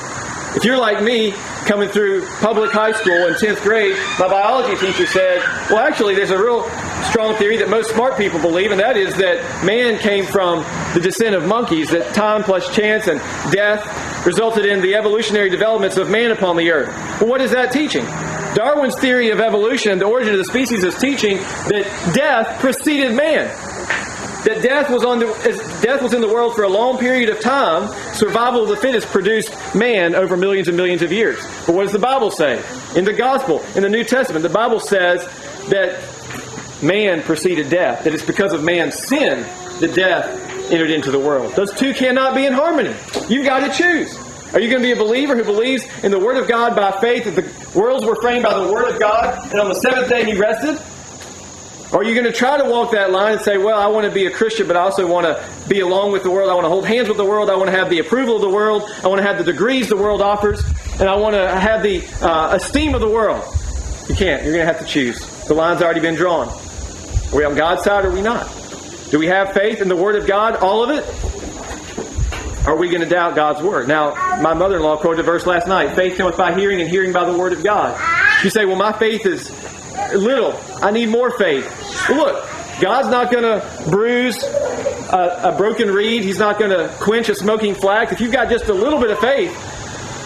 If 0.56 0.66
you're 0.66 0.78
like 0.78 1.02
me, 1.02 1.34
coming 1.66 1.90
through 1.90 2.26
public 2.40 2.72
high 2.72 2.92
school 2.92 3.28
in 3.28 3.34
10th 3.34 3.62
grade, 3.62 3.96
my 4.20 4.28
biology 4.28 4.76
teacher 4.86 5.06
said, 5.06 5.40
well, 5.70 5.80
actually, 5.80 6.16
there's 6.16 6.32
a 6.32 6.42
real 6.42 6.64
strong 7.10 7.36
theory 7.36 7.58
that 7.58 7.70
most 7.70 7.92
smart 7.92 8.18
people 8.18 8.40
believe, 8.40 8.72
and 8.72 8.80
that 8.80 8.98
is 8.98 9.16
that 9.16 9.66
man 9.66 9.98
came 10.00 10.26
from 10.26 10.64
the 10.94 11.00
descent 11.02 11.36
of 11.36 11.46
monkeys, 11.48 11.90
that 11.90 12.14
time 12.14 12.44
plus 12.44 12.74
chance 12.76 13.08
and 13.08 13.20
death 13.52 14.26
resulted 14.26 14.66
in 14.66 14.82
the 14.82 14.96
evolutionary 14.96 15.50
developments 15.50 15.98
of 15.98 16.10
man 16.10 16.32
upon 16.32 16.56
the 16.56 16.72
earth. 16.72 16.90
Well, 17.20 17.30
what 17.30 17.42
is 17.42 17.52
that 17.52 17.72
teaching? 17.72 18.06
Darwin's 18.56 19.00
theory 19.00 19.30
of 19.30 19.40
evolution, 19.40 19.98
the 20.00 20.06
origin 20.06 20.34
of 20.34 20.40
the 20.40 20.46
species, 20.46 20.84
is 20.84 20.98
teaching 20.98 21.38
that 21.38 22.12
death 22.14 22.60
preceded 22.60 23.16
man 23.16 23.50
that 24.44 24.62
death 24.62 24.90
was 24.90 25.04
on 25.04 25.20
the 25.20 25.28
death 25.82 26.02
was 26.02 26.14
in 26.14 26.22
the 26.22 26.28
world 26.28 26.56
for 26.56 26.64
a 26.64 26.70
long 26.70 26.98
period 26.98 27.30
of 27.30 27.40
time. 27.40 27.88
Survival 28.14 28.64
of 28.64 28.70
the 28.70 28.78
fittest 28.78 29.08
produced 29.08 29.54
man 29.76 30.16
over 30.16 30.36
millions 30.36 30.68
and 30.68 30.76
millions 30.76 31.02
of 31.02 31.12
years. 31.12 31.40
But 31.66 31.76
what 31.76 31.84
does 31.84 31.92
the 31.92 32.00
Bible 32.00 32.32
say? 32.32 32.64
In 32.96 33.06
the 33.06 33.14
gospel, 33.14 33.64
in 33.76 33.84
the 33.84 33.90
New 33.90 34.04
Testament, 34.04 34.44
the 34.44 34.50
Bible 34.50 34.80
says 34.80 35.24
that 35.70 36.02
man 36.82 37.22
preceded 37.22 37.70
death. 37.70 38.04
That 38.04 38.14
it's 38.14 38.26
because 38.26 38.54
of 38.54 38.64
man's 38.64 38.96
sin 38.96 39.46
that 39.80 39.94
death 39.96 40.72
entered 40.72 40.90
into 40.90 41.12
the 41.12 41.20
world. 41.20 41.54
Those 41.56 41.74
two 41.74 41.94
cannot 41.94 42.36
be 42.36 42.46
in 42.46 42.54
harmony. 42.54 42.96
You've 43.28 43.46
got 43.46 43.60
to 43.60 43.72
choose. 43.72 44.18
Are 44.54 44.60
you 44.60 44.70
going 44.70 44.82
to 44.82 44.88
be 44.88 44.92
a 44.92 45.02
believer 45.02 45.36
who 45.36 45.44
believes 45.44 45.86
in 46.04 46.12
the 46.12 46.20
Word 46.20 46.36
of 46.36 46.48
God 46.48 46.76
by 46.76 46.92
faith 47.00 47.24
that 47.24 47.36
the 47.42 47.80
worlds 47.80 48.06
were 48.06 48.16
framed 48.16 48.44
by 48.44 48.58
the 48.60 48.72
Word 48.72 48.94
of 48.94 49.00
God 49.00 49.50
and 49.52 49.60
on 49.60 49.70
the 49.70 49.76
seventh 49.76 50.10
day 50.10 50.26
He 50.26 50.38
rested? 50.38 50.78
Are 51.94 52.04
you 52.04 52.14
going 52.14 52.26
to 52.26 52.32
try 52.32 52.58
to 52.58 52.64
walk 52.64 52.92
that 52.92 53.12
line 53.12 53.34
and 53.34 53.42
say, 53.42 53.58
well, 53.58 53.78
I 53.78 53.88
want 53.88 54.06
to 54.06 54.12
be 54.12 54.26
a 54.26 54.32
Christian, 54.32 54.66
but 54.66 54.78
I 54.78 54.80
also 54.82 55.06
want 55.06 55.26
to 55.26 55.68
be 55.68 55.82
along 55.82 56.14
with 56.14 56.24
the 56.24 56.32
world. 56.32 56.50
I 56.50 56.54
want 56.54 56.64
to 56.64 56.70
hold 56.70 56.86
hands 56.86 57.10
with 57.10 57.18
the 57.18 57.26
world. 57.26 57.50
I 57.50 57.56
want 57.56 57.70
to 57.70 57.76
have 57.76 57.90
the 57.90 58.00
approval 58.00 58.38
of 58.38 58.42
the 58.42 58.50
world. 58.50 58.84
I 59.04 59.10
want 59.10 59.20
to 59.20 59.28
have 59.28 59.38
the 59.38 59.44
degrees 59.44 59.90
the 59.90 59.98
world 59.98 60.22
offers. 60.22 60.64
And 61.02 61.10
I 61.10 61.16
want 61.16 61.36
to 61.36 61.50
have 61.50 61.84
the 61.84 62.02
uh, 62.22 62.56
esteem 62.56 62.96
of 62.96 63.02
the 63.02 63.10
world. 63.10 63.44
You 64.08 64.16
can't. 64.16 64.44
You're 64.44 64.54
going 64.54 64.66
to 64.66 64.74
have 64.74 64.80
to 64.80 64.86
choose. 64.86 65.20
The 65.48 65.54
line's 65.54 65.82
already 65.82 66.00
been 66.00 66.16
drawn. 66.16 66.48
Are 66.48 67.36
we 67.36 67.44
on 67.44 67.56
God's 67.56 67.84
side 67.84 68.06
or 68.06 68.10
are 68.10 68.14
we 68.14 68.22
not? 68.22 68.48
Do 69.10 69.20
we 69.20 69.28
have 69.28 69.52
faith 69.52 69.82
in 69.82 69.90
the 69.90 69.96
Word 69.96 70.16
of 70.16 70.26
God, 70.26 70.56
all 70.58 70.84
of 70.84 70.92
it? 70.92 71.06
Are 72.66 72.78
we 72.78 72.88
going 72.88 73.02
to 73.02 73.10
doubt 73.10 73.36
God's 73.36 73.62
Word? 73.62 73.90
Now, 73.90 74.14
my 74.42 74.54
mother 74.54 74.78
in 74.78 74.84
law 74.84 74.96
quoted 74.96 75.20
a 75.20 75.24
verse 75.24 75.46
last 75.46 75.68
night 75.68 75.96
faith 75.96 76.18
cometh 76.18 76.38
by 76.38 76.54
hearing, 76.54 76.80
and 76.80 76.90
hearing 76.90 77.12
by 77.12 77.26
the 77.30 77.38
Word 77.38 77.52
of 77.52 77.64
God. 77.64 78.00
You 78.46 78.50
say, 78.50 78.64
well, 78.66 78.78
my 78.78 78.94
faith 78.94 79.26
is 79.26 79.50
little. 80.14 80.58
I 80.82 80.92
need 80.92 81.10
more 81.10 81.38
faith. 81.38 81.81
Well, 82.10 82.18
look, 82.18 82.50
God's 82.80 83.10
not 83.10 83.32
going 83.32 83.44
to 83.44 83.90
bruise 83.90 84.44
a, 84.44 85.52
a, 85.54 85.56
broken 85.58 85.90
reed. 85.90 86.24
He's 86.24 86.40
not 86.40 86.58
going 86.58 86.72
to 86.72 86.94
quench 87.00 87.30
a 87.30 87.36
smoking 87.36 87.76
flax. 87.76 88.12
If 88.12 88.22
you've 88.22 88.32
got 88.32 88.50
just 88.50 88.66
a 88.66 88.74
little 88.74 89.00
bit 89.00 89.12
of 89.12 89.20
faith, 89.20 89.52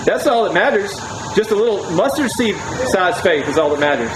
that's 0.05 0.27
all 0.27 0.45
that 0.45 0.53
matters. 0.53 0.91
Just 1.35 1.51
a 1.51 1.55
little 1.55 1.89
mustard 1.91 2.31
seed 2.31 2.55
size 2.87 3.19
faith 3.21 3.47
is 3.47 3.57
all 3.57 3.75
that 3.75 3.79
matters. 3.79 4.11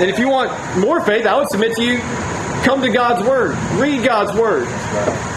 And 0.00 0.10
if 0.10 0.18
you 0.18 0.28
want 0.28 0.50
more 0.78 1.04
faith, 1.04 1.26
I 1.26 1.36
would 1.36 1.50
submit 1.50 1.76
to 1.76 1.84
you 1.84 2.00
Come 2.64 2.82
to 2.82 2.90
God's 2.90 3.26
Word. 3.26 3.56
Read 3.80 4.04
God's 4.04 4.38
Word. 4.38 4.68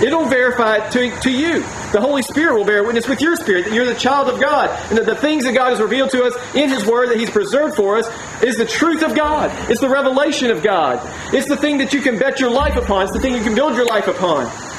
It'll 0.03 0.25
verify 0.25 0.77
it 0.77 0.91
to, 0.91 1.19
to 1.21 1.31
you. 1.31 1.63
The 1.93 2.01
Holy 2.01 2.23
Spirit 2.23 2.57
will 2.57 2.65
bear 2.65 2.83
witness 2.83 3.07
with 3.07 3.21
your 3.21 3.35
spirit 3.35 3.65
that 3.65 3.73
you're 3.73 3.85
the 3.85 3.93
child 3.93 4.27
of 4.27 4.41
God 4.41 4.71
and 4.89 4.97
that 4.97 5.05
the 5.05 5.15
things 5.15 5.43
that 5.43 5.53
God 5.53 5.69
has 5.69 5.79
revealed 5.79 6.09
to 6.09 6.23
us 6.23 6.33
in 6.55 6.67
His 6.67 6.83
Word 6.87 7.09
that 7.09 7.19
He's 7.19 7.29
preserved 7.29 7.75
for 7.75 7.99
us 7.99 8.09
is 8.41 8.57
the 8.57 8.65
truth 8.65 9.03
of 9.03 9.15
God. 9.15 9.51
It's 9.69 9.79
the 9.79 9.89
revelation 9.89 10.49
of 10.49 10.63
God. 10.63 10.99
It's 11.31 11.47
the 11.47 11.55
thing 11.55 11.77
that 11.77 11.93
you 11.93 12.01
can 12.01 12.17
bet 12.17 12.39
your 12.39 12.49
life 12.49 12.77
upon. 12.77 13.03
It's 13.03 13.13
the 13.13 13.19
thing 13.19 13.35
you 13.35 13.43
can 13.43 13.53
build 13.53 13.75
your 13.75 13.85
life 13.85 14.07
upon. 14.07 14.72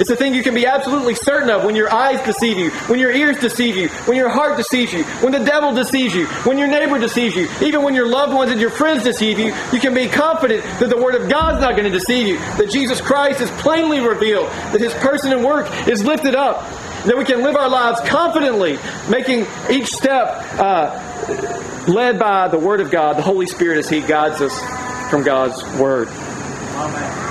It's 0.00 0.08
the 0.08 0.16
thing 0.16 0.32
you 0.32 0.42
can 0.42 0.54
be 0.54 0.64
absolutely 0.64 1.14
certain 1.14 1.50
of 1.50 1.62
when 1.62 1.76
your 1.76 1.92
eyes 1.92 2.24
deceive 2.24 2.56
you, 2.56 2.70
when 2.88 2.98
your 2.98 3.12
ears 3.12 3.38
deceive 3.38 3.76
you, 3.76 3.88
when 4.06 4.16
your 4.16 4.30
heart 4.30 4.56
deceives 4.56 4.94
you, 4.94 5.04
when 5.20 5.30
the 5.30 5.44
devil 5.44 5.74
deceives 5.74 6.14
you, 6.14 6.26
when 6.44 6.56
your 6.56 6.68
neighbor 6.68 6.98
deceives 6.98 7.36
you, 7.36 7.46
even 7.60 7.82
when 7.82 7.94
your 7.94 8.08
loved 8.08 8.32
ones 8.32 8.50
and 8.50 8.58
your 8.58 8.70
friends 8.70 9.04
deceive 9.04 9.38
you. 9.38 9.54
You 9.72 9.78
can 9.78 9.92
be 9.92 10.08
confident 10.08 10.64
that 10.80 10.88
the 10.88 10.96
Word 10.96 11.16
of 11.16 11.28
God's 11.28 11.60
not 11.60 11.72
going 11.76 11.84
to 11.84 11.90
deceive 11.90 12.26
you, 12.26 12.38
that 12.38 12.70
Jesus 12.70 12.98
Christ 12.98 13.42
is 13.42 13.50
plainly 13.60 14.00
revealed, 14.00 14.48
that 14.72 14.80
His 14.80 14.94
person 14.94 15.32
and 15.32 15.44
work 15.44 15.70
is 15.86 16.02
lifted 16.02 16.34
up, 16.34 16.62
that 17.04 17.18
we 17.18 17.24
can 17.26 17.42
live 17.42 17.54
our 17.54 17.68
lives 17.68 18.00
confidently, 18.08 18.78
making 19.10 19.46
each 19.70 19.88
step 19.88 20.28
uh, 20.58 21.84
led 21.88 22.18
by 22.18 22.48
the 22.48 22.58
Word 22.58 22.80
of 22.80 22.90
God, 22.90 23.18
the 23.18 23.22
Holy 23.22 23.46
Spirit, 23.46 23.76
as 23.76 23.90
He 23.90 24.00
guides 24.00 24.40
us 24.40 24.58
from 25.10 25.24
God's 25.24 25.62
Word. 25.78 26.08
Amen. 26.08 27.29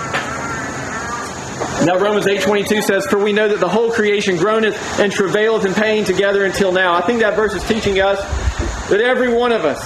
Now 1.85 1.97
Romans 1.97 2.25
8.22 2.25 2.83
says, 2.83 3.07
For 3.07 3.17
we 3.17 3.31
know 3.31 3.47
that 3.47 3.59
the 3.59 3.69
whole 3.69 3.91
creation 3.91 4.35
groaneth 4.35 4.75
and 4.99 5.11
travaileth 5.11 5.65
in 5.65 5.73
pain 5.73 6.03
together 6.03 6.43
until 6.43 6.73
now. 6.73 6.93
I 6.93 7.01
think 7.01 7.21
that 7.21 7.35
verse 7.35 7.53
is 7.53 7.63
teaching 7.63 7.99
us 8.01 8.19
that 8.89 8.99
every 8.99 9.33
one 9.33 9.53
of 9.53 9.63
us, 9.63 9.81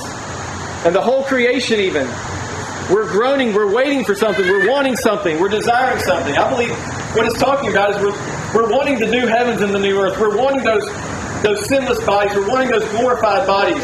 and 0.85 0.95
the 0.95 1.01
whole 1.01 1.23
creation 1.23 1.79
even, 1.79 2.07
we're 2.91 3.09
groaning, 3.09 3.53
we're 3.53 3.71
waiting 3.71 4.03
for 4.03 4.15
something, 4.15 4.43
we're 4.45 4.69
wanting 4.69 4.95
something, 4.97 5.39
we're 5.39 5.49
desiring 5.49 6.01
something. 6.01 6.35
I 6.35 6.49
believe 6.49 6.71
what 7.15 7.27
it's 7.27 7.39
talking 7.39 7.69
about 7.69 7.91
is 7.91 7.97
we're, 8.01 8.63
we're 8.63 8.71
wanting 8.71 8.97
the 8.97 9.07
new 9.07 9.27
heavens 9.27 9.61
and 9.61 9.73
the 9.73 9.79
new 9.79 9.99
earth. 9.99 10.19
We're 10.19 10.35
wanting 10.35 10.63
those, 10.63 10.83
those 11.43 11.67
sinless 11.69 12.03
bodies. 12.05 12.35
We're 12.35 12.49
wanting 12.49 12.69
those 12.69 12.89
glorified 12.89 13.45
bodies. 13.45 13.83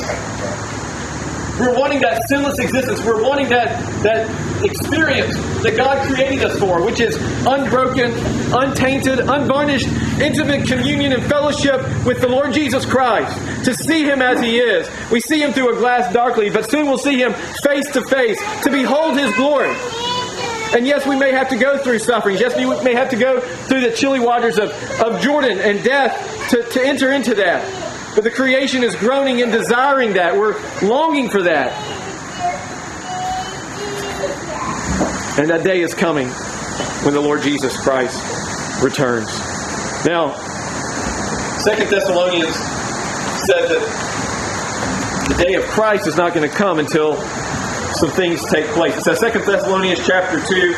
We're 1.60 1.78
wanting 1.78 2.00
that 2.02 2.22
sinless 2.28 2.58
existence. 2.60 3.04
We're 3.04 3.22
wanting 3.22 3.50
that, 3.50 3.68
that 4.04 4.64
experience 4.64 5.36
that 5.64 5.76
God 5.76 6.08
created 6.08 6.44
us 6.46 6.58
for, 6.58 6.84
which 6.84 7.00
is 7.00 7.16
unbroken, 7.46 8.14
untainted, 8.54 9.20
unvarnished, 9.20 9.88
intimate 10.22 10.68
communion 10.68 11.12
and 11.12 11.24
fellowship 11.24 11.82
with 12.06 12.22
the 12.22 12.30
Lord 12.30 12.54
Jesus 12.54 12.86
Christ. 12.86 13.66
To 13.66 13.74
see 13.74 14.04
Him 14.06 14.22
as 14.22 14.42
He 14.42 14.60
is. 14.60 14.90
We 15.12 15.20
see 15.20 15.42
Him 15.42 15.52
through 15.52 15.76
a 15.76 15.80
glass 15.80 16.14
darkly, 16.14 16.50
but 16.50 16.70
soon 16.70 16.88
we'll 16.88 16.98
see 16.98 17.20
Him 17.20 17.34
face 17.62 17.92
to 17.92 18.04
face 18.06 18.40
to 18.64 18.72
behold 18.72 19.18
His 19.18 19.36
glory. 19.36 19.76
And 20.72 20.86
yes, 20.86 21.06
we 21.06 21.16
may 21.16 21.32
have 21.32 21.50
to 21.50 21.58
go 21.58 21.78
through 21.80 22.00
sufferings. 22.00 22.40
Yes, 22.40 22.56
we 22.56 22.66
may 22.84 22.94
have 22.94 23.10
to 23.10 23.18
go 23.18 23.42
through 23.42 23.82
the 23.82 23.92
chilly 23.92 24.20
waters 24.20 24.60
of, 24.60 24.72
of 25.02 25.20
Jordan 25.22 25.60
and 25.60 25.84
death 25.84 26.50
to, 26.52 26.64
to 26.64 26.86
enter 26.86 27.12
into 27.12 27.34
that. 27.36 27.89
But 28.20 28.26
the 28.26 28.32
creation 28.32 28.84
is 28.84 28.98
groaning 28.98 29.42
and 29.42 29.50
desiring 29.50 30.16
that. 30.16 30.36
We're 30.36 30.60
longing 30.82 31.30
for 31.30 31.42
that. 31.44 31.72
And 35.40 35.50
that 35.50 35.64
day 35.64 35.80
is 35.80 35.94
coming 35.94 36.28
when 36.28 37.14
the 37.14 37.22
Lord 37.22 37.44
Jesus 37.44 37.82
Christ 37.82 38.84
returns. 38.84 39.30
Now, 40.06 40.36
Second 41.60 41.90
Thessalonians 41.90 42.54
said 43.48 43.70
that 43.70 45.28
the 45.30 45.42
day 45.42 45.54
of 45.54 45.64
Christ 45.68 46.06
is 46.06 46.18
not 46.18 46.34
going 46.34 46.50
to 46.50 46.54
come 46.54 46.80
until 46.80 47.16
some 47.94 48.10
things 48.10 48.44
take 48.52 48.66
place. 48.72 48.98
It 48.98 49.04
says 49.04 49.20
Second 49.22 49.46
Thessalonians 49.46 50.06
chapter 50.06 50.46
2, 50.46 50.74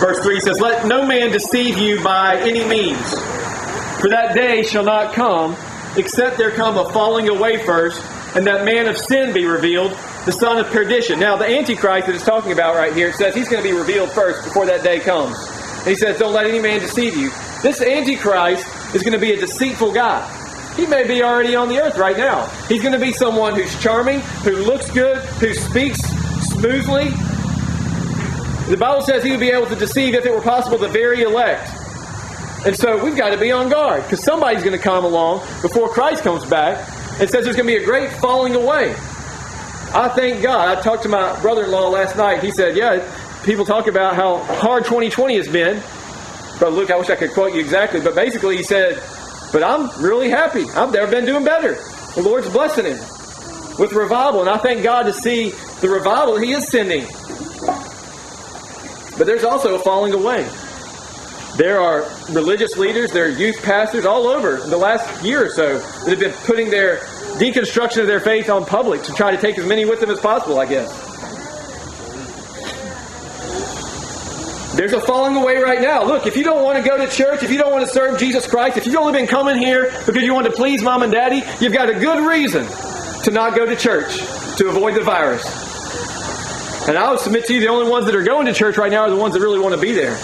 Verse 0.00 0.18
3 0.24 0.40
says, 0.40 0.58
Let 0.58 0.88
no 0.88 1.06
man 1.06 1.30
deceive 1.30 1.78
you 1.78 2.02
by 2.02 2.36
any 2.40 2.66
means, 2.66 3.14
for 4.00 4.08
that 4.08 4.32
day 4.34 4.64
shall 4.64 4.84
not 4.84 5.14
come, 5.14 5.56
except 5.98 6.38
there 6.38 6.50
come 6.50 6.78
a 6.78 6.90
falling 6.92 7.28
away 7.28 7.64
first, 7.64 8.00
and 8.36 8.46
that 8.46 8.64
man 8.64 8.86
of 8.86 8.96
sin 8.96 9.32
be 9.34 9.44
revealed, 9.44 9.92
the 10.24 10.32
son 10.32 10.58
of 10.58 10.66
perdition. 10.66 11.18
Now, 11.18 11.36
the 11.36 11.46
Antichrist 11.46 12.06
that 12.06 12.14
it's 12.14 12.24
talking 12.24 12.52
about 12.52 12.76
right 12.76 12.94
here, 12.94 13.12
says 13.12 13.34
he's 13.34 13.48
going 13.48 13.62
to 13.62 13.68
be 13.68 13.76
revealed 13.76 14.12
first 14.12 14.44
before 14.44 14.66
that 14.66 14.82
day 14.82 15.00
comes. 15.00 15.36
And 15.78 15.88
he 15.88 15.96
says, 15.96 16.18
Don't 16.18 16.32
let 16.32 16.46
any 16.46 16.60
man 16.60 16.80
deceive 16.80 17.16
you. 17.16 17.30
This 17.62 17.80
Antichrist 17.80 18.94
is 18.94 19.02
going 19.02 19.14
to 19.14 19.18
be 19.18 19.32
a 19.32 19.40
deceitful 19.40 19.92
guy. 19.92 20.34
He 20.76 20.86
may 20.86 21.06
be 21.06 21.22
already 21.22 21.56
on 21.56 21.68
the 21.68 21.80
earth 21.80 21.98
right 21.98 22.16
now. 22.16 22.46
He's 22.68 22.82
going 22.82 22.92
to 22.92 23.00
be 23.00 23.12
someone 23.12 23.54
who's 23.54 23.80
charming, 23.82 24.20
who 24.44 24.52
looks 24.52 24.90
good, 24.90 25.18
who 25.40 25.52
speaks 25.52 25.98
smoothly. 26.50 27.10
The 28.70 28.76
Bible 28.78 29.02
says 29.02 29.24
he 29.24 29.30
would 29.32 29.40
be 29.40 29.50
able 29.50 29.66
to 29.66 29.74
deceive, 29.74 30.14
if 30.14 30.24
it 30.24 30.32
were 30.32 30.42
possible, 30.42 30.78
the 30.78 30.88
very 30.88 31.22
elect. 31.22 31.68
And 32.66 32.76
so 32.76 33.02
we've 33.02 33.16
got 33.16 33.30
to 33.30 33.38
be 33.38 33.52
on 33.52 33.68
guard 33.68 34.02
because 34.02 34.24
somebody's 34.24 34.62
going 34.62 34.76
to 34.76 34.82
come 34.82 35.04
along 35.04 35.40
before 35.62 35.88
Christ 35.88 36.24
comes 36.24 36.44
back 36.44 36.78
and 37.20 37.30
says 37.30 37.44
there's 37.44 37.56
going 37.56 37.68
to 37.68 37.76
be 37.76 37.82
a 37.82 37.84
great 37.84 38.10
falling 38.12 38.54
away. 38.54 38.92
I 39.94 40.08
thank 40.14 40.42
God. 40.42 40.76
I 40.76 40.80
talked 40.82 41.04
to 41.04 41.08
my 41.08 41.40
brother 41.40 41.64
in 41.64 41.70
law 41.70 41.88
last 41.88 42.16
night. 42.16 42.42
He 42.42 42.50
said, 42.50 42.76
Yeah, 42.76 43.00
people 43.44 43.64
talk 43.64 43.86
about 43.86 44.14
how 44.14 44.38
hard 44.38 44.84
2020 44.84 45.36
has 45.36 45.48
been. 45.48 45.82
But 46.60 46.72
look, 46.72 46.90
I 46.90 46.96
wish 46.96 47.08
I 47.08 47.16
could 47.16 47.32
quote 47.32 47.54
you 47.54 47.60
exactly. 47.60 48.00
But 48.00 48.14
basically, 48.14 48.56
he 48.56 48.62
said, 48.62 49.02
But 49.52 49.62
I'm 49.62 49.88
really 50.02 50.28
happy. 50.28 50.68
I've 50.70 50.92
never 50.92 51.10
been 51.10 51.24
doing 51.24 51.44
better. 51.44 51.74
The 52.14 52.22
Lord's 52.22 52.50
blessing 52.50 52.84
him 52.84 52.98
with 53.78 53.92
revival. 53.92 54.40
And 54.40 54.50
I 54.50 54.58
thank 54.58 54.82
God 54.82 55.04
to 55.04 55.12
see 55.12 55.50
the 55.80 55.88
revival 55.88 56.36
He 56.38 56.52
is 56.52 56.68
sending. 56.68 57.06
But 59.16 59.26
there's 59.26 59.44
also 59.44 59.74
a 59.74 59.78
falling 59.78 60.12
away. 60.12 60.48
There 61.58 61.80
are 61.80 62.08
religious 62.30 62.76
leaders, 62.76 63.10
there 63.10 63.24
are 63.24 63.30
youth 63.30 63.60
pastors 63.64 64.04
all 64.04 64.28
over 64.28 64.58
the 64.58 64.76
last 64.76 65.24
year 65.24 65.44
or 65.44 65.50
so 65.50 65.80
that 65.80 66.10
have 66.10 66.20
been 66.20 66.32
putting 66.46 66.70
their 66.70 66.98
deconstruction 67.40 68.00
of 68.00 68.06
their 68.06 68.20
faith 68.20 68.48
on 68.48 68.64
public 68.64 69.02
to 69.02 69.12
try 69.12 69.32
to 69.32 69.36
take 69.36 69.58
as 69.58 69.66
many 69.66 69.84
with 69.84 69.98
them 69.98 70.08
as 70.08 70.20
possible, 70.20 70.60
I 70.60 70.66
guess. 70.66 70.88
There's 74.76 74.92
a 74.92 75.00
falling 75.00 75.34
away 75.34 75.56
right 75.56 75.82
now. 75.82 76.04
Look, 76.04 76.28
if 76.28 76.36
you 76.36 76.44
don't 76.44 76.62
want 76.62 76.78
to 76.78 76.88
go 76.88 76.96
to 76.96 77.10
church, 77.10 77.42
if 77.42 77.50
you 77.50 77.58
don't 77.58 77.72
want 77.72 77.84
to 77.84 77.92
serve 77.92 78.20
Jesus 78.20 78.46
Christ, 78.46 78.76
if 78.76 78.86
you've 78.86 78.94
only 78.94 79.14
been 79.14 79.26
coming 79.26 79.58
here 79.58 79.90
because 80.06 80.22
you 80.22 80.32
want 80.32 80.46
to 80.46 80.52
please 80.52 80.80
mom 80.80 81.02
and 81.02 81.10
daddy, 81.10 81.42
you've 81.60 81.72
got 81.72 81.90
a 81.90 81.94
good 81.94 82.24
reason 82.24 82.68
to 83.24 83.32
not 83.32 83.56
go 83.56 83.66
to 83.66 83.74
church 83.74 84.16
to 84.58 84.68
avoid 84.68 84.94
the 84.94 85.02
virus. 85.02 85.44
And 86.86 86.96
I 86.96 87.10
would 87.10 87.18
submit 87.18 87.46
to 87.46 87.54
you 87.54 87.58
the 87.58 87.66
only 87.66 87.90
ones 87.90 88.06
that 88.06 88.14
are 88.14 88.22
going 88.22 88.46
to 88.46 88.54
church 88.54 88.76
right 88.76 88.92
now 88.92 89.00
are 89.00 89.10
the 89.10 89.16
ones 89.16 89.34
that 89.34 89.40
really 89.40 89.58
want 89.58 89.74
to 89.74 89.80
be 89.80 89.90
there. 89.90 90.16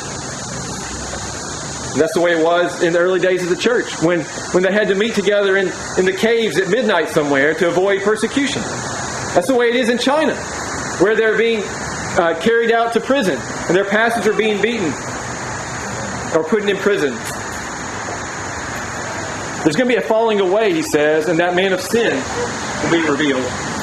That's 1.96 2.12
the 2.14 2.20
way 2.20 2.32
it 2.32 2.44
was 2.44 2.82
in 2.82 2.92
the 2.92 2.98
early 2.98 3.20
days 3.20 3.42
of 3.42 3.48
the 3.48 3.56
church 3.56 4.02
when, 4.02 4.20
when 4.52 4.62
they 4.64 4.72
had 4.72 4.88
to 4.88 4.96
meet 4.96 5.14
together 5.14 5.56
in, 5.56 5.68
in 5.96 6.04
the 6.04 6.12
caves 6.12 6.58
at 6.58 6.68
midnight 6.68 7.08
somewhere 7.08 7.54
to 7.54 7.68
avoid 7.68 8.02
persecution. 8.02 8.62
That's 9.34 9.46
the 9.46 9.54
way 9.54 9.68
it 9.68 9.76
is 9.76 9.88
in 9.88 9.98
China, 9.98 10.34
where 11.00 11.14
they're 11.14 11.38
being 11.38 11.62
uh, 11.62 12.38
carried 12.40 12.72
out 12.72 12.92
to 12.94 13.00
prison 13.00 13.38
and 13.68 13.76
their 13.76 13.84
pastors 13.84 14.26
are 14.26 14.36
being 14.36 14.60
beaten 14.60 14.92
or 16.34 16.42
put 16.42 16.68
in 16.68 16.76
prison. 16.76 17.12
There's 19.62 19.76
going 19.76 19.88
to 19.88 19.94
be 19.94 19.96
a 19.96 20.02
falling 20.02 20.40
away, 20.40 20.74
he 20.74 20.82
says, 20.82 21.28
and 21.28 21.38
that 21.38 21.54
man 21.54 21.72
of 21.72 21.80
sin 21.80 22.12
will 22.82 22.90
be 22.90 23.08
revealed 23.08 23.73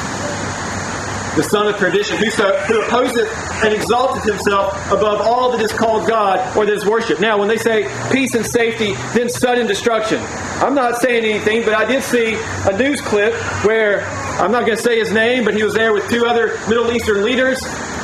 the 1.36 1.44
son 1.44 1.68
of 1.68 1.78
perdition, 1.78 2.18
who, 2.18 2.30
so, 2.30 2.58
who 2.60 2.82
opposeth 2.82 3.30
and 3.64 3.74
exalteth 3.74 4.24
himself 4.24 4.74
above 4.92 5.22
all 5.22 5.52
that 5.52 5.62
is 5.62 5.72
called 5.72 6.08
God 6.08 6.40
or 6.58 6.66
that 6.66 6.74
is 6.74 6.86
worshipped. 6.86 7.22
Now, 7.22 7.38
when 7.38 7.48
they 7.48 7.58
say 7.58 7.90
peace 8.12 8.34
and 8.34 8.46
safety, 8.46 8.94
then 9.14 9.30
sudden 9.30 9.68
destruction. 9.68 10.20
I'm 10.62 10.76
not 10.76 10.98
saying 10.98 11.24
anything, 11.24 11.64
but 11.64 11.74
I 11.74 11.86
did 11.86 12.04
see 12.04 12.38
a 12.70 12.78
news 12.78 13.02
clip 13.02 13.34
where 13.64 14.06
I'm 14.42 14.52
not 14.52 14.66
going 14.66 14.78
to 14.78 14.84
say 14.84 15.00
his 15.00 15.12
name, 15.12 15.46
but 15.46 15.54
he 15.54 15.64
was 15.64 15.74
there 15.74 15.94
with 15.94 16.10
two 16.10 16.26
other 16.26 16.58
Middle 16.68 16.92
Eastern 16.92 17.24
leaders 17.24 17.60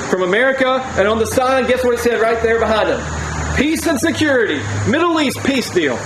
from 0.10 0.22
America, 0.22 0.82
and 0.98 1.08
on 1.08 1.20
the 1.20 1.28
sign, 1.28 1.68
guess 1.68 1.84
what 1.84 1.96
it 1.96 2.00
said 2.00 2.22
right 2.22 2.42
there 2.42 2.60
behind 2.60 2.90
him? 2.90 3.58
Peace 3.58 3.86
and 3.88 4.00
security. 4.00 4.62
Middle 4.90 5.20
East 5.20 5.44
peace 5.44 5.70
deal. 5.70 5.98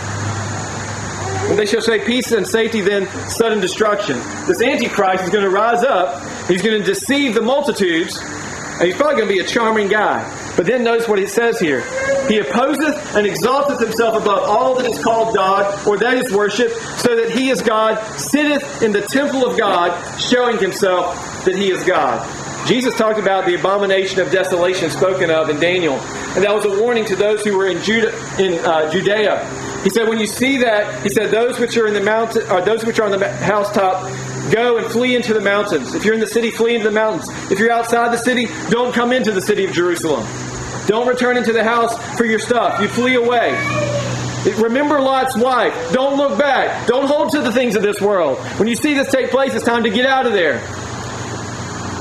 When 1.48 1.58
they 1.58 1.66
shall 1.66 1.82
say 1.82 2.04
peace 2.06 2.32
and 2.32 2.48
safety, 2.48 2.82
then 2.82 3.08
sudden 3.28 3.60
destruction. 3.60 4.16
This 4.48 4.62
Antichrist 4.62 5.26
is 5.26 5.30
going 5.30 5.44
to 5.44 5.50
rise 5.50 5.84
up. 5.84 6.24
He's 6.48 6.62
going 6.62 6.80
to 6.80 6.84
deceive 6.84 7.34
the 7.36 7.42
multitudes. 7.42 8.18
And 8.18 8.88
he's 8.88 8.96
probably 8.96 9.18
going 9.18 9.28
to 9.28 9.34
be 9.34 9.40
a 9.40 9.46
charming 9.46 9.90
guy. 9.90 10.24
But 10.58 10.66
then 10.66 10.84
notice 10.84 11.08
what 11.08 11.20
it 11.20 11.30
says 11.30 11.60
here. 11.60 11.82
He 12.28 12.40
opposeth 12.40 13.16
and 13.16 13.28
exalteth 13.28 13.80
himself 13.80 14.22
above 14.22 14.50
all 14.50 14.76
that 14.76 14.90
is 14.90 15.04
called 15.04 15.36
God, 15.36 15.88
or 15.88 15.98
that 15.98 16.18
is 16.18 16.34
worship, 16.34 16.72
so 16.72 17.16
that 17.16 17.32
he 17.32 17.50
is 17.50 17.62
God, 17.62 18.04
sitteth 18.18 18.82
in 18.82 18.92
the 18.92 19.02
temple 19.02 19.46
of 19.46 19.58
God, 19.58 20.20
showing 20.20 20.58
himself 20.58 21.46
that 21.46 21.56
he 21.56 21.70
is 21.70 21.84
God. 21.84 22.28
Jesus 22.68 22.96
talked 22.96 23.20
about 23.20 23.46
the 23.46 23.56
abomination 23.56 24.20
of 24.20 24.32
desolation 24.32 24.90
spoken 24.90 25.30
of 25.30 25.50
in 25.50 25.60
Daniel, 25.60 25.96
and 26.36 26.44
that 26.44 26.54
was 26.54 26.66
a 26.66 26.82
warning 26.82 27.06
to 27.06 27.16
those 27.16 27.44
who 27.44 27.58
were 27.58 27.68
in, 27.68 27.82
Judah, 27.84 28.14
in 28.40 28.54
uh, 28.66 28.90
Judea 28.92 29.48
he 29.84 29.90
said, 29.90 30.08
when 30.08 30.20
you 30.20 30.28
see 30.28 30.58
that, 30.58 31.02
he 31.02 31.10
said, 31.10 31.32
those 31.32 31.60
which 31.60 31.76
are 31.76 31.88
in 31.88 31.96
the 31.96 32.04
mountain, 32.04 32.44
or 32.44 32.60
uh, 32.60 32.62
those 32.62 32.86
which 32.86 33.00
are 33.00 33.12
on 33.12 33.18
the 33.18 33.32
housetop, 33.38 34.06
go 34.50 34.78
and 34.78 34.88
flee 34.88 35.16
into 35.16 35.34
the 35.34 35.42
mountains. 35.42 35.94
If 35.94 36.06
you're 36.06 36.14
in 36.14 36.20
the 36.20 36.28
city, 36.28 36.52
flee 36.52 36.76
into 36.76 36.88
the 36.88 36.94
mountains. 36.94 37.30
If 37.52 37.60
you're 37.60 37.72
outside 37.72 38.12
the 38.12 38.18
city, 38.18 38.48
don't 38.70 38.94
come 38.94 39.12
into 39.12 39.32
the 39.32 39.42
city 39.42 39.66
of 39.66 39.74
Jerusalem. 39.74 40.26
Don't 40.88 41.08
return 41.08 41.38
into 41.38 41.54
the 41.54 41.64
house 41.64 41.96
for 42.18 42.26
your 42.26 42.40
stuff. 42.40 42.82
You 42.82 42.88
flee 42.88 43.16
away. 43.16 43.52
Remember 44.58 45.00
Lot's 45.00 45.38
wife. 45.38 45.74
Don't 45.94 46.18
look 46.18 46.40
back. 46.40 46.88
Don't 46.88 47.06
hold 47.06 47.32
to 47.32 47.42
the 47.42 47.52
things 47.52 47.76
of 47.76 47.84
this 47.84 48.02
world. 48.02 48.40
When 48.58 48.68
you 48.68 48.76
see 48.76 48.94
this 48.94 49.12
take 49.12 49.30
place, 49.30 49.54
it's 49.54 49.64
time 49.64 49.84
to 49.84 49.90
get 49.90 50.06
out 50.06 50.26
of 50.26 50.34
there. 50.34 50.56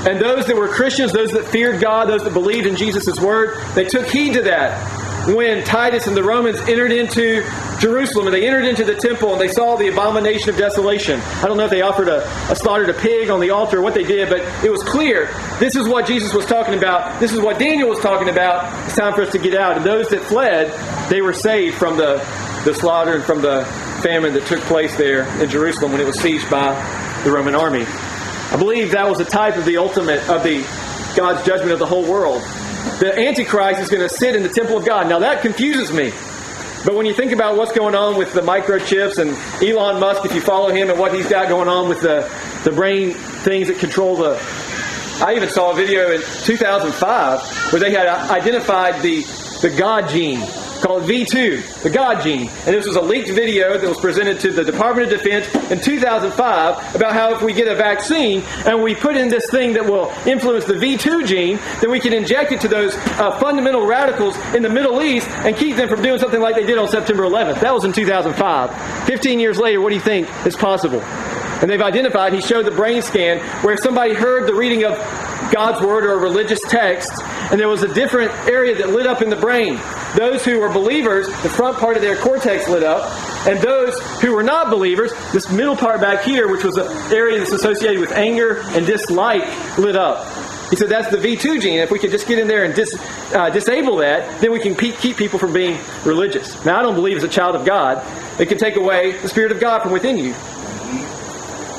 And 0.08 0.18
those 0.18 0.46
that 0.46 0.56
were 0.56 0.68
Christians, 0.68 1.12
those 1.12 1.32
that 1.32 1.44
feared 1.46 1.80
God, 1.80 2.08
those 2.08 2.24
that 2.24 2.32
believed 2.32 2.66
in 2.66 2.76
Jesus' 2.76 3.20
word, 3.20 3.58
they 3.74 3.84
took 3.84 4.06
heed 4.06 4.32
to 4.34 4.42
that 4.42 4.99
when 5.26 5.64
Titus 5.64 6.06
and 6.06 6.16
the 6.16 6.22
Romans 6.22 6.58
entered 6.60 6.92
into 6.92 7.42
Jerusalem 7.78 8.26
and 8.26 8.34
they 8.34 8.46
entered 8.46 8.64
into 8.64 8.84
the 8.84 8.94
temple 8.94 9.32
and 9.32 9.40
they 9.40 9.48
saw 9.48 9.76
the 9.76 9.88
abomination 9.88 10.50
of 10.50 10.56
desolation. 10.56 11.20
I 11.20 11.46
don't 11.46 11.56
know 11.56 11.64
if 11.64 11.70
they 11.70 11.82
offered 11.82 12.08
a, 12.08 12.24
a 12.50 12.56
slaughtered 12.56 12.88
a 12.90 12.94
pig 12.94 13.30
on 13.30 13.40
the 13.40 13.50
altar 13.50 13.78
or 13.78 13.82
what 13.82 13.94
they 13.94 14.04
did, 14.04 14.28
but 14.28 14.40
it 14.64 14.70
was 14.70 14.82
clear 14.82 15.26
this 15.58 15.76
is 15.76 15.86
what 15.88 16.06
Jesus 16.06 16.32
was 16.32 16.46
talking 16.46 16.74
about. 16.74 17.20
This 17.20 17.32
is 17.32 17.40
what 17.40 17.58
Daniel 17.58 17.88
was 17.88 18.00
talking 18.00 18.28
about. 18.28 18.86
It's 18.86 18.96
time 18.96 19.14
for 19.14 19.22
us 19.22 19.32
to 19.32 19.38
get 19.38 19.54
out. 19.54 19.76
And 19.76 19.84
those 19.84 20.08
that 20.08 20.20
fled, 20.22 20.70
they 21.10 21.20
were 21.20 21.34
saved 21.34 21.76
from 21.76 21.96
the, 21.96 22.16
the 22.64 22.74
slaughter 22.74 23.14
and 23.14 23.24
from 23.24 23.42
the 23.42 23.64
famine 24.02 24.32
that 24.34 24.46
took 24.46 24.60
place 24.60 24.96
there 24.96 25.26
in 25.42 25.50
Jerusalem 25.50 25.92
when 25.92 26.00
it 26.00 26.06
was 26.06 26.18
sieged 26.18 26.50
by 26.50 26.74
the 27.24 27.30
Roman 27.30 27.54
army. 27.54 27.84
I 27.86 28.56
believe 28.56 28.92
that 28.92 29.08
was 29.08 29.20
a 29.20 29.24
type 29.24 29.56
of 29.56 29.64
the 29.64 29.76
ultimate 29.76 30.26
of 30.28 30.42
the 30.42 30.62
God's 31.16 31.44
judgment 31.44 31.72
of 31.72 31.78
the 31.78 31.86
whole 31.86 32.08
world 32.08 32.42
the 33.00 33.18
Antichrist 33.18 33.80
is 33.80 33.88
going 33.88 34.02
to 34.02 34.14
sit 34.14 34.36
in 34.36 34.42
the 34.42 34.48
temple 34.48 34.76
of 34.76 34.84
God. 34.84 35.08
Now 35.08 35.18
that 35.18 35.40
confuses 35.40 35.90
me. 35.90 36.12
But 36.84 36.94
when 36.94 37.06
you 37.06 37.14
think 37.14 37.32
about 37.32 37.56
what's 37.56 37.72
going 37.72 37.94
on 37.94 38.16
with 38.16 38.32
the 38.32 38.42
microchips 38.42 39.18
and 39.18 39.30
Elon 39.62 40.00
Musk, 40.00 40.24
if 40.24 40.34
you 40.34 40.40
follow 40.40 40.70
him 40.70 40.88
and 40.90 40.98
what 40.98 41.14
he's 41.14 41.28
got 41.28 41.48
going 41.48 41.68
on 41.68 41.88
with 41.88 42.00
the, 42.02 42.30
the 42.64 42.70
brain 42.70 43.12
things 43.12 43.68
that 43.68 43.78
control 43.78 44.16
the. 44.16 44.38
I 45.22 45.34
even 45.34 45.48
saw 45.48 45.72
a 45.72 45.74
video 45.74 46.10
in 46.12 46.20
2005 46.20 47.72
where 47.72 47.80
they 47.80 47.90
had 47.90 48.06
identified 48.30 49.02
the, 49.02 49.22
the 49.60 49.74
God 49.76 50.08
gene 50.08 50.40
called 50.80 51.04
V2, 51.04 51.82
the 51.82 51.90
God 51.90 52.22
gene. 52.22 52.48
And 52.48 52.74
this 52.74 52.86
was 52.86 52.96
a 52.96 53.00
leaked 53.00 53.30
video 53.30 53.78
that 53.78 53.88
was 53.88 54.00
presented 54.00 54.40
to 54.40 54.52
the 54.52 54.64
Department 54.64 55.12
of 55.12 55.18
Defense 55.20 55.46
in 55.70 55.80
2005 55.80 56.94
about 56.94 57.12
how 57.12 57.34
if 57.34 57.42
we 57.42 57.52
get 57.52 57.68
a 57.68 57.74
vaccine 57.74 58.42
and 58.66 58.82
we 58.82 58.94
put 58.94 59.16
in 59.16 59.28
this 59.28 59.48
thing 59.50 59.74
that 59.74 59.84
will 59.84 60.10
influence 60.26 60.64
the 60.64 60.74
V2 60.74 61.26
gene, 61.26 61.58
then 61.80 61.90
we 61.90 62.00
can 62.00 62.12
inject 62.12 62.52
it 62.52 62.60
to 62.62 62.68
those 62.68 62.94
uh, 62.96 63.38
fundamental 63.38 63.86
radicals 63.86 64.36
in 64.54 64.62
the 64.62 64.70
Middle 64.70 65.02
East 65.02 65.28
and 65.28 65.56
keep 65.56 65.76
them 65.76 65.88
from 65.88 66.02
doing 66.02 66.18
something 66.18 66.40
like 66.40 66.54
they 66.54 66.66
did 66.66 66.78
on 66.78 66.88
September 66.88 67.24
11th. 67.24 67.60
That 67.60 67.74
was 67.74 67.84
in 67.84 67.92
2005. 67.92 69.06
15 69.06 69.40
years 69.40 69.58
later, 69.58 69.80
what 69.80 69.90
do 69.90 69.94
you 69.94 70.00
think 70.00 70.28
is 70.46 70.56
possible? 70.56 71.00
And 71.60 71.68
they've 71.68 71.82
identified, 71.82 72.32
he 72.32 72.40
showed 72.40 72.64
the 72.64 72.70
brain 72.70 73.02
scan 73.02 73.38
where 73.62 73.76
somebody 73.76 74.14
heard 74.14 74.46
the 74.46 74.54
reading 74.54 74.84
of 74.84 74.96
God's 75.52 75.84
word 75.84 76.04
or 76.04 76.12
a 76.12 76.18
religious 76.18 76.60
text, 76.68 77.10
and 77.50 77.60
there 77.60 77.68
was 77.68 77.82
a 77.82 77.92
different 77.92 78.32
area 78.48 78.76
that 78.76 78.90
lit 78.90 79.06
up 79.06 79.20
in 79.20 79.30
the 79.30 79.36
brain. 79.36 79.78
Those 80.16 80.44
who 80.44 80.58
were 80.58 80.68
believers, 80.68 81.26
the 81.42 81.48
front 81.48 81.78
part 81.78 81.96
of 81.96 82.02
their 82.02 82.16
cortex 82.16 82.68
lit 82.68 82.82
up, 82.82 83.10
and 83.46 83.58
those 83.60 83.98
who 84.20 84.34
were 84.34 84.42
not 84.42 84.70
believers, 84.70 85.12
this 85.32 85.50
middle 85.50 85.76
part 85.76 86.00
back 86.00 86.24
here, 86.24 86.50
which 86.50 86.64
was 86.64 86.76
an 86.76 86.88
area 87.12 87.38
that's 87.38 87.52
associated 87.52 88.00
with 88.00 88.12
anger 88.12 88.62
and 88.70 88.86
dislike, 88.86 89.42
lit 89.78 89.96
up. 89.96 90.26
He 90.70 90.76
said 90.76 90.88
that's 90.88 91.10
the 91.10 91.16
V2 91.16 91.60
gene. 91.60 91.80
If 91.80 91.90
we 91.90 91.98
could 91.98 92.12
just 92.12 92.28
get 92.28 92.38
in 92.38 92.46
there 92.46 92.64
and 92.64 92.74
dis, 92.74 92.94
uh, 93.34 93.50
disable 93.50 93.96
that, 93.96 94.40
then 94.40 94.52
we 94.52 94.60
can 94.60 94.76
pe- 94.76 94.92
keep 94.92 95.16
people 95.16 95.38
from 95.38 95.52
being 95.52 95.78
religious. 96.04 96.64
Now, 96.64 96.78
I 96.78 96.82
don't 96.82 96.94
believe 96.94 97.16
as 97.16 97.24
a 97.24 97.28
child 97.28 97.56
of 97.56 97.64
God, 97.64 98.04
it 98.40 98.48
can 98.48 98.56
take 98.58 98.76
away 98.76 99.12
the 99.18 99.28
Spirit 99.28 99.50
of 99.50 99.60
God 99.60 99.82
from 99.82 99.90
within 99.90 100.16
you. 100.16 100.34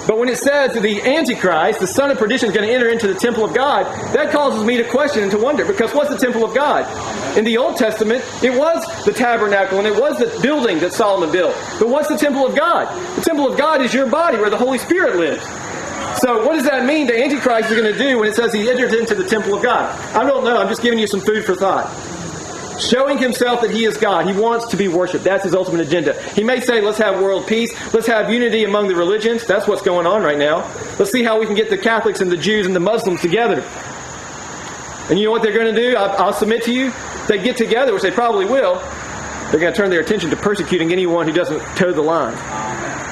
But 0.08 0.18
when 0.18 0.30
it 0.30 0.38
says 0.38 0.74
that 0.74 0.82
the 0.82 1.02
Antichrist, 1.02 1.80
the 1.80 1.88
son 1.88 2.12
of 2.12 2.18
perdition, 2.18 2.50
is 2.50 2.56
going 2.56 2.68
to 2.68 2.74
enter 2.74 2.90
into 2.90 3.08
the 3.08 3.14
temple 3.14 3.46
of 3.46 3.54
God, 3.54 3.86
that 4.14 4.32
causes 4.32 4.64
me 4.64 4.78
to 4.78 4.84
question 4.84 5.24
and 5.24 5.32
to 5.32 5.38
wonder. 5.38 5.66
Because 5.66 5.94
what's 5.94 6.10
the 6.10 6.18
temple 6.18 6.44
of 6.44 6.56
God? 6.56 6.86
In 7.38 7.46
the 7.46 7.58
Old 7.58 7.78
Testament, 7.78 8.24
it 8.44 8.58
was 8.58 8.84
the 9.06 9.14
tabernacle 9.14 9.78
and 9.78 9.88
it 9.88 10.00
was 10.00 10.18
the 10.18 10.40
building 10.42 10.80
that 10.80 10.94
Solomon 10.94 11.32
built. 11.32 11.56
But 11.80 11.90
what's 11.90 12.10
the 12.10 12.18
temple 12.18 12.46
of 12.46 12.56
God? 12.56 12.88
The 13.18 13.22
temple 13.22 13.52
of 13.52 13.58
God 13.58 13.82
is 13.82 13.94
your 13.94 14.08
body 14.08 14.38
where 14.38 14.50
the 14.50 14.58
Holy 14.58 14.78
Spirit 14.78 15.18
lives. 15.18 15.44
So 16.20 16.46
what 16.46 16.54
does 16.54 16.66
that 16.66 16.86
mean 16.86 17.08
the 17.08 17.24
Antichrist 17.24 17.72
is 17.72 17.78
going 17.80 17.92
to 17.92 17.98
do 17.98 18.20
when 18.20 18.28
it 18.28 18.36
says 18.36 18.54
he 18.54 18.70
entered 18.70 18.94
into 18.94 19.16
the 19.16 19.28
temple 19.28 19.56
of 19.56 19.64
God? 19.64 19.98
I 20.16 20.26
don't 20.26 20.44
know. 20.44 20.58
I'm 20.58 20.68
just 20.68 20.82
giving 20.82 21.00
you 21.00 21.08
some 21.08 21.22
food 21.22 21.46
for 21.46 21.56
thought 21.56 21.90
showing 22.82 23.18
himself 23.18 23.62
that 23.62 23.72
he 23.72 23.86
is 23.86 23.98
God. 23.98 24.28
He 24.28 24.40
wants 24.40 24.68
to 24.70 24.78
be 24.78 24.88
worshiped. 24.88 25.24
That's 25.24 25.44
his 25.44 25.54
ultimate 25.54 25.88
agenda. 25.88 26.22
He 26.34 26.44
may 26.44 26.60
say, 26.60 26.82
let's 26.82 26.98
have 26.98 27.22
world 27.22 27.48
peace. 27.48 27.72
Let's 27.94 28.08
have 28.08 28.32
unity 28.32 28.64
among 28.64 28.88
the 28.88 28.96
religions. 28.96 29.46
That's 29.46 29.68
what's 29.68 29.82
going 29.82 30.08
on 30.08 30.24
right 30.24 30.38
now. 30.38 30.60
Let's 30.98 31.12
see 31.12 31.24
how 31.24 31.40
we 31.40 31.46
can 31.46 31.56
get 31.56 31.70
the 31.70 31.78
Catholics 31.78 32.22
and 32.22 32.32
the 32.32 32.38
Jews 32.38 32.66
and 32.66 32.76
the 32.76 32.80
Muslims 32.80 33.22
together. 33.22 33.64
And 35.10 35.20
you 35.20 35.26
know 35.26 35.32
what 35.32 35.44
they're 35.44 35.54
going 35.54 35.74
to 35.74 35.82
do? 35.82 35.96
I'll, 35.96 36.26
I'll 36.28 36.34
submit 36.34 36.64
to 36.64 36.74
you. 36.74 36.92
They 37.28 37.42
get 37.42 37.58
together, 37.58 37.94
which 37.94 38.04
they 38.04 38.12
probably 38.12 38.46
will. 38.46 38.76
They're 39.52 39.60
going 39.60 39.74
to 39.74 39.78
turn 39.78 39.90
their 39.90 40.02
attention 40.02 40.30
to 40.30 40.36
persecuting 40.36 40.92
anyone 40.92 41.28
who 41.28 41.34
doesn't 41.34 41.60
toe 41.76 41.92
the 41.92 42.02
line, 42.02 42.34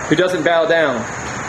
who 0.07 0.15
doesn't 0.15 0.43
bow 0.43 0.65
down 0.65 1.05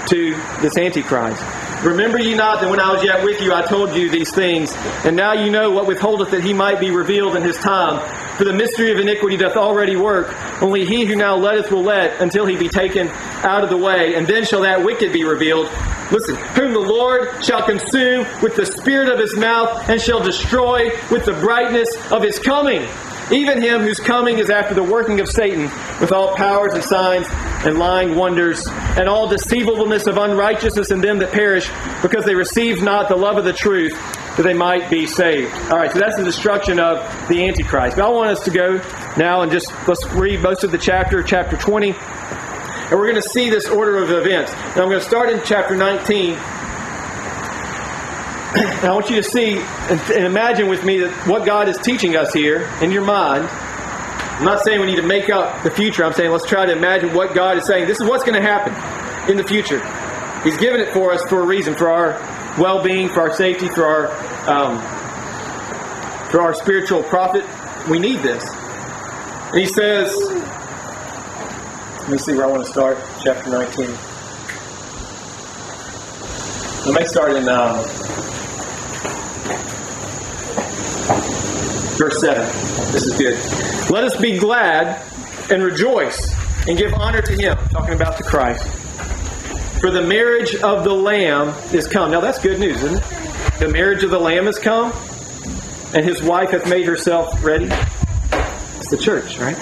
to 0.08 0.30
this 0.60 0.76
Antichrist. 0.76 1.59
Remember 1.82 2.18
ye 2.18 2.34
not 2.34 2.60
that 2.60 2.68
when 2.68 2.78
I 2.78 2.92
was 2.92 3.02
yet 3.02 3.24
with 3.24 3.40
you, 3.40 3.54
I 3.54 3.62
told 3.62 3.96
you 3.96 4.10
these 4.10 4.30
things, 4.34 4.74
and 5.06 5.16
now 5.16 5.32
you 5.32 5.50
know 5.50 5.70
what 5.70 5.86
withholdeth 5.86 6.30
that 6.30 6.44
he 6.44 6.52
might 6.52 6.78
be 6.78 6.90
revealed 6.90 7.36
in 7.36 7.42
his 7.42 7.56
time. 7.56 8.06
For 8.36 8.44
the 8.44 8.52
mystery 8.52 8.92
of 8.92 8.98
iniquity 8.98 9.38
doth 9.38 9.56
already 9.56 9.96
work. 9.96 10.34
Only 10.60 10.84
he 10.84 11.06
who 11.06 11.16
now 11.16 11.36
letteth 11.36 11.72
will 11.72 11.82
let 11.82 12.20
until 12.20 12.44
he 12.44 12.54
be 12.56 12.68
taken 12.68 13.08
out 13.08 13.64
of 13.64 13.70
the 13.70 13.78
way, 13.78 14.14
and 14.14 14.26
then 14.26 14.44
shall 14.44 14.60
that 14.60 14.84
wicked 14.84 15.10
be 15.10 15.24
revealed. 15.24 15.70
Listen, 16.12 16.36
whom 16.54 16.74
the 16.74 16.80
Lord 16.80 17.42
shall 17.42 17.64
consume 17.64 18.26
with 18.42 18.56
the 18.56 18.66
spirit 18.66 19.08
of 19.08 19.18
his 19.18 19.34
mouth, 19.36 19.88
and 19.88 19.98
shall 19.98 20.22
destroy 20.22 20.90
with 21.10 21.24
the 21.24 21.32
brightness 21.40 21.88
of 22.12 22.22
his 22.22 22.38
coming 22.38 22.86
even 23.32 23.62
him 23.62 23.80
whose 23.82 23.98
coming 23.98 24.38
is 24.38 24.50
after 24.50 24.74
the 24.74 24.82
working 24.82 25.20
of 25.20 25.28
Satan, 25.28 25.62
with 26.00 26.12
all 26.12 26.34
powers 26.36 26.74
and 26.74 26.82
signs 26.82 27.26
and 27.64 27.78
lying 27.78 28.14
wonders, 28.14 28.66
and 28.66 29.08
all 29.08 29.28
deceivableness 29.28 30.06
of 30.06 30.16
unrighteousness 30.16 30.90
in 30.90 31.00
them 31.00 31.18
that 31.18 31.32
perish, 31.32 31.68
because 32.02 32.24
they 32.24 32.34
received 32.34 32.82
not 32.82 33.08
the 33.08 33.16
love 33.16 33.36
of 33.36 33.44
the 33.44 33.52
truth, 33.52 33.92
that 34.36 34.42
they 34.42 34.54
might 34.54 34.88
be 34.90 35.06
saved. 35.06 35.52
All 35.70 35.76
right, 35.76 35.92
so 35.92 35.98
that's 35.98 36.16
the 36.16 36.24
destruction 36.24 36.78
of 36.78 36.98
the 37.28 37.46
Antichrist. 37.46 37.96
But 37.96 38.06
I 38.06 38.08
want 38.08 38.30
us 38.30 38.44
to 38.44 38.50
go 38.50 38.76
now 39.16 39.42
and 39.42 39.52
just 39.52 39.70
let's 39.86 40.04
read 40.12 40.40
most 40.40 40.64
of 40.64 40.70
the 40.72 40.78
chapter, 40.78 41.22
chapter 41.22 41.56
20, 41.56 41.90
and 41.90 42.98
we're 42.98 43.10
going 43.10 43.22
to 43.22 43.28
see 43.30 43.50
this 43.50 43.68
order 43.68 43.98
of 43.98 44.10
events. 44.10 44.52
Now 44.52 44.82
I'm 44.82 44.88
going 44.88 45.00
to 45.00 45.06
start 45.06 45.30
in 45.30 45.40
chapter 45.44 45.76
19. 45.76 46.36
And 48.52 48.84
I 48.84 48.92
want 48.92 49.08
you 49.10 49.16
to 49.16 49.22
see 49.22 49.58
and 49.58 50.24
imagine 50.24 50.68
with 50.68 50.84
me 50.84 50.98
that 50.98 51.28
what 51.28 51.46
God 51.46 51.68
is 51.68 51.78
teaching 51.78 52.16
us 52.16 52.32
here 52.32 52.68
in 52.82 52.90
your 52.90 53.04
mind. 53.04 53.48
I'm 53.48 54.44
not 54.44 54.64
saying 54.64 54.80
we 54.80 54.86
need 54.86 54.96
to 54.96 55.06
make 55.06 55.30
up 55.30 55.62
the 55.62 55.70
future. 55.70 56.04
I'm 56.04 56.12
saying 56.14 56.32
let's 56.32 56.46
try 56.46 56.66
to 56.66 56.72
imagine 56.72 57.14
what 57.14 57.32
God 57.32 57.58
is 57.58 57.66
saying. 57.66 57.86
This 57.86 58.00
is 58.00 58.08
what's 58.08 58.24
going 58.24 58.40
to 58.40 58.46
happen 58.46 58.72
in 59.30 59.36
the 59.36 59.44
future. 59.44 59.78
He's 60.42 60.56
given 60.56 60.80
it 60.80 60.92
for 60.92 61.12
us 61.12 61.22
for 61.28 61.40
a 61.40 61.46
reason, 61.46 61.74
for 61.74 61.90
our 61.90 62.12
well-being, 62.58 63.08
for 63.10 63.20
our 63.20 63.34
safety, 63.34 63.68
for 63.68 63.84
our 63.84 64.06
um, 64.48 64.80
for 66.30 66.40
our 66.40 66.54
spiritual 66.54 67.04
profit. 67.04 67.44
We 67.88 67.98
need 68.00 68.20
this. 68.20 68.42
And 69.52 69.60
he 69.60 69.66
says, 69.66 70.16
let 72.00 72.10
me 72.10 72.18
see 72.18 72.32
where 72.32 72.44
I 72.44 72.48
want 72.48 72.64
to 72.64 72.72
start. 72.72 72.98
Chapter 73.22 73.50
19. 73.50 73.86
Let 76.86 77.00
me 77.00 77.06
start 77.06 77.36
in. 77.36 77.48
Um, 77.48 78.29
Verse 82.00 82.18
7. 82.18 82.46
This 82.92 83.04
is 83.04 83.18
good. 83.18 83.90
Let 83.90 84.04
us 84.04 84.16
be 84.16 84.38
glad 84.38 85.04
and 85.50 85.62
rejoice 85.62 86.34
and 86.66 86.78
give 86.78 86.94
honor 86.94 87.20
to 87.20 87.32
him, 87.32 87.58
talking 87.68 87.92
about 87.92 88.16
the 88.16 88.24
Christ. 88.24 88.66
For 89.82 89.90
the 89.90 90.00
marriage 90.00 90.54
of 90.54 90.82
the 90.82 90.94
Lamb 90.94 91.54
is 91.74 91.86
come. 91.86 92.10
Now 92.10 92.22
that's 92.22 92.38
good 92.38 92.58
news, 92.58 92.82
isn't 92.82 93.02
it? 93.02 93.58
The 93.58 93.68
marriage 93.68 94.02
of 94.02 94.08
the 94.08 94.18
Lamb 94.18 94.46
has 94.46 94.58
come, 94.58 94.94
and 95.94 96.02
his 96.02 96.22
wife 96.22 96.52
hath 96.52 96.66
made 96.70 96.86
herself 96.86 97.44
ready. 97.44 97.66
It's 97.66 98.88
the 98.88 98.96
church, 98.98 99.36
right? 99.36 99.58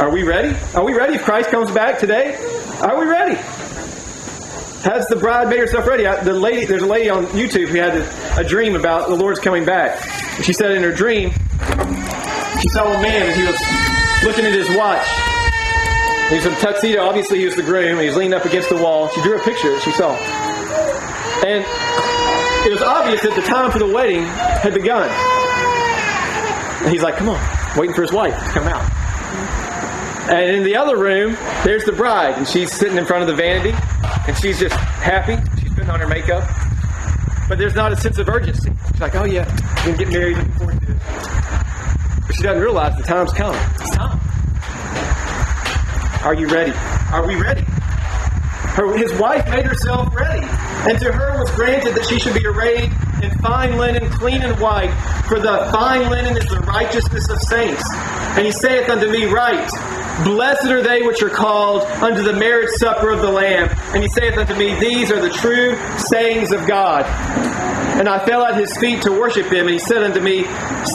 Are 0.00 0.10
we 0.10 0.24
ready? 0.24 0.58
Are 0.74 0.84
we 0.84 0.94
ready 0.94 1.14
if 1.14 1.22
Christ 1.22 1.48
comes 1.50 1.70
back 1.70 2.00
today? 2.00 2.34
Are 2.80 2.98
we 2.98 3.06
ready? 3.06 3.36
Has 4.82 5.06
the 5.06 5.16
bride 5.16 5.48
made 5.48 5.60
herself 5.60 5.86
ready? 5.86 6.02
The 6.02 6.34
lady, 6.34 6.66
there's 6.66 6.82
a 6.82 6.86
lady 6.86 7.08
on 7.08 7.26
YouTube 7.26 7.68
who 7.68 7.78
had 7.78 7.96
a, 7.96 8.40
a 8.40 8.44
dream 8.44 8.74
about 8.74 9.08
the 9.08 9.14
Lord's 9.14 9.38
coming 9.38 9.64
back. 9.64 10.02
She 10.42 10.52
said 10.52 10.72
in 10.72 10.82
her 10.82 10.92
dream, 10.92 11.30
she 12.60 12.68
saw 12.68 12.92
a 12.92 13.02
man 13.02 13.30
and 13.30 13.36
he 13.36 13.46
was 13.46 13.60
looking 14.24 14.44
at 14.44 14.52
his 14.52 14.68
watch. 14.76 15.06
He 16.28 16.36
was 16.36 16.46
in 16.46 16.54
tuxedo. 16.54 17.02
Obviously, 17.02 17.38
he 17.38 17.46
was 17.46 17.56
the 17.56 17.62
groom. 17.62 17.98
He 18.00 18.06
was 18.06 18.16
leaning 18.16 18.34
up 18.34 18.44
against 18.44 18.68
the 18.68 18.76
wall. 18.76 19.08
She 19.08 19.22
drew 19.22 19.38
a 19.38 19.42
picture 19.42 19.70
that 19.70 19.82
she 19.82 19.92
saw. 19.92 20.14
And 21.46 21.64
it 22.66 22.72
was 22.72 22.82
obvious 22.82 23.22
that 23.22 23.34
the 23.34 23.42
time 23.42 23.70
for 23.70 23.78
the 23.78 23.86
wedding 23.86 24.24
had 24.24 24.74
begun. 24.74 25.08
And 26.82 26.90
he's 26.92 27.02
like, 27.02 27.16
come 27.16 27.28
on, 27.28 27.78
waiting 27.78 27.94
for 27.94 28.02
his 28.02 28.12
wife 28.12 28.34
to 28.34 28.50
come 28.50 28.68
out. 28.68 28.84
And 30.30 30.56
in 30.56 30.64
the 30.64 30.76
other 30.76 30.98
room, 30.98 31.36
there's 31.64 31.84
the 31.84 31.92
bride. 31.92 32.34
And 32.36 32.46
she's 32.46 32.70
sitting 32.72 32.98
in 32.98 33.06
front 33.06 33.22
of 33.22 33.28
the 33.28 33.34
vanity. 33.34 33.74
And 34.26 34.36
she's 34.36 34.58
just 34.58 34.74
happy. 34.74 35.36
She's 35.60 35.72
putting 35.72 35.88
on 35.88 36.00
her 36.00 36.08
makeup. 36.08 36.46
But 37.48 37.56
there's 37.56 37.74
not 37.74 37.92
a 37.92 37.96
sense 37.96 38.18
of 38.18 38.28
urgency. 38.28 38.70
She's 38.92 39.00
like, 39.00 39.14
oh, 39.14 39.24
yeah, 39.24 39.48
I'm 39.48 39.86
going 39.86 39.96
to 39.96 40.04
get 40.04 40.12
married. 40.12 40.36
Looking 40.36 40.52
forward 40.52 40.80
to. 40.82 41.47
But 42.28 42.36
she 42.36 42.42
doesn't 42.42 42.62
realize 42.62 42.94
the 42.96 43.02
time's 43.02 43.32
come. 43.32 43.56
It's 43.80 43.96
time. 43.96 44.20
Are 46.24 46.34
you 46.34 46.46
ready? 46.46 46.72
Are 47.10 47.26
we 47.26 47.34
ready? 47.36 47.62
Her, 47.62 48.96
his 48.96 49.12
wife 49.18 49.48
made 49.48 49.64
herself 49.64 50.14
ready, 50.14 50.46
and 50.88 50.98
to 51.00 51.10
her 51.10 51.40
was 51.40 51.50
granted 51.52 51.94
that 51.94 52.04
she 52.04 52.18
should 52.18 52.34
be 52.34 52.46
arrayed 52.46 52.92
in 53.22 53.30
fine 53.38 53.76
linen, 53.78 54.08
clean 54.10 54.42
and 54.42 54.60
white, 54.60 54.92
for 55.26 55.40
the 55.40 55.68
fine 55.72 56.10
linen 56.10 56.36
is 56.36 56.44
the 56.48 56.60
righteousness 56.60 57.30
of 57.30 57.38
saints. 57.38 57.82
And 58.36 58.44
he 58.44 58.52
saith 58.52 58.90
unto 58.90 59.10
me, 59.10 59.24
Right, 59.24 59.68
blessed 60.22 60.66
are 60.66 60.82
they 60.82 61.02
which 61.02 61.22
are 61.22 61.30
called 61.30 61.82
unto 62.02 62.22
the 62.22 62.34
marriage 62.34 62.70
supper 62.76 63.10
of 63.10 63.22
the 63.22 63.30
Lamb. 63.30 63.68
And 63.94 64.02
he 64.02 64.08
saith 64.10 64.36
unto 64.36 64.54
me, 64.54 64.78
These 64.78 65.10
are 65.10 65.20
the 65.20 65.30
true 65.30 65.76
sayings 65.96 66.52
of 66.52 66.66
God. 66.66 67.04
And 67.98 68.08
I 68.08 68.24
fell 68.24 68.44
at 68.44 68.54
his 68.56 68.76
feet 68.78 69.02
to 69.02 69.10
worship 69.10 69.46
him, 69.46 69.66
and 69.66 69.70
he 69.70 69.80
said 69.80 70.04
unto 70.04 70.20
me, 70.20 70.44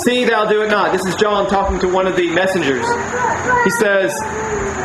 See 0.06 0.24
thou 0.24 0.46
do 0.46 0.62
it 0.62 0.70
not. 0.70 0.94
This 0.94 1.06
is 1.06 1.16
John 1.16 1.50
talking 1.50 1.78
to 1.80 1.90
one 1.90 2.08
of 2.08 2.16
the 2.16 2.32
messengers. 2.32 2.88
He 3.66 3.72
says, 3.72 4.16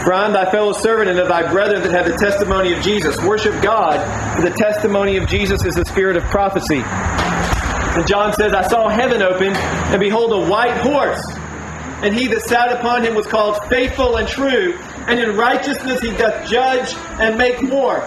For 0.03 0.13
I 0.13 0.27
am 0.27 0.33
thy 0.33 0.51
fellow 0.51 0.73
servant 0.73 1.11
and 1.11 1.21
of 1.21 1.29
thy 1.29 1.49
brethren 1.49 1.81
that 1.83 1.93
have 1.93 2.07
the 2.11 2.19
testimony 2.19 2.73
of 2.73 2.83
Jesus. 2.83 3.17
Worship 3.23 3.63
God, 3.63 4.03
for 4.35 4.43
the 4.43 4.57
testimony 4.57 5.17
of 5.17 5.29
Jesus 5.29 5.65
is 5.65 5.77
the 5.77 5.85
spirit 5.85 6.17
of 6.17 6.25
prophecy. 6.25 6.83
And 6.83 8.05
John 8.09 8.33
says, 8.33 8.53
I 8.53 8.67
saw 8.67 8.89
heaven 8.89 9.23
open, 9.23 9.55
and 9.55 10.01
behold, 10.01 10.33
a 10.33 10.51
white 10.51 10.77
horse. 10.79 11.23
And 12.03 12.13
he 12.13 12.27
that 12.29 12.43
sat 12.43 12.73
upon 12.73 13.05
him 13.05 13.15
was 13.15 13.29
called 13.29 13.59
faithful 13.69 14.17
and 14.17 14.27
true, 14.27 14.77
and 15.07 15.21
in 15.21 15.37
righteousness 15.37 16.01
he 16.01 16.11
doth 16.11 16.49
judge 16.51 16.95
and 17.21 17.39
make 17.39 17.63
war. 17.63 18.03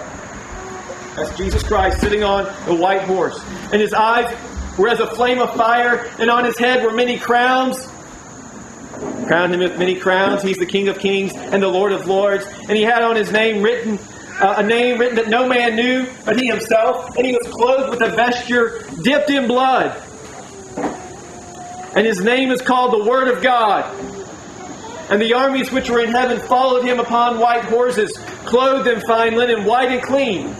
That's 1.21 1.37
Jesus 1.37 1.61
Christ 1.61 2.01
sitting 2.01 2.23
on 2.23 2.47
a 2.67 2.73
white 2.73 3.03
horse. 3.03 3.39
And 3.71 3.79
his 3.79 3.93
eyes 3.93 4.35
were 4.75 4.89
as 4.89 4.99
a 4.99 5.05
flame 5.05 5.39
of 5.39 5.55
fire, 5.55 6.09
and 6.17 6.31
on 6.31 6.45
his 6.45 6.57
head 6.57 6.83
were 6.83 6.91
many 6.91 7.19
crowns. 7.19 7.87
Crowned 9.27 9.53
him 9.53 9.59
with 9.59 9.77
many 9.77 9.95
crowns. 9.95 10.41
He's 10.41 10.57
the 10.57 10.65
King 10.65 10.87
of 10.87 10.97
kings 10.97 11.33
and 11.35 11.61
the 11.61 11.67
Lord 11.67 11.91
of 11.91 12.07
lords. 12.07 12.45
And 12.67 12.71
he 12.71 12.81
had 12.81 13.03
on 13.03 13.15
his 13.15 13.31
name 13.31 13.61
written, 13.61 13.99
uh, 14.41 14.55
a 14.57 14.63
name 14.63 14.99
written 14.99 15.15
that 15.17 15.27
no 15.27 15.47
man 15.47 15.75
knew 15.75 16.07
but 16.25 16.39
he 16.39 16.47
himself. 16.47 17.15
And 17.15 17.25
he 17.25 17.33
was 17.33 17.47
clothed 17.53 17.91
with 17.91 18.01
a 18.01 18.15
vesture 18.15 18.83
dipped 19.03 19.29
in 19.29 19.47
blood. 19.47 19.95
And 21.95 22.07
his 22.07 22.19
name 22.19 22.49
is 22.49 22.63
called 22.63 22.93
the 22.93 23.07
Word 23.07 23.27
of 23.27 23.43
God. 23.43 23.85
And 25.11 25.21
the 25.21 25.33
armies 25.33 25.71
which 25.71 25.87
were 25.87 25.99
in 25.99 26.09
heaven 26.09 26.39
followed 26.39 26.83
him 26.83 26.99
upon 26.99 27.37
white 27.37 27.65
horses, 27.65 28.17
clothed 28.45 28.87
in 28.87 29.01
fine 29.01 29.35
linen, 29.35 29.65
white 29.65 29.91
and 29.91 30.01
clean. 30.01 30.55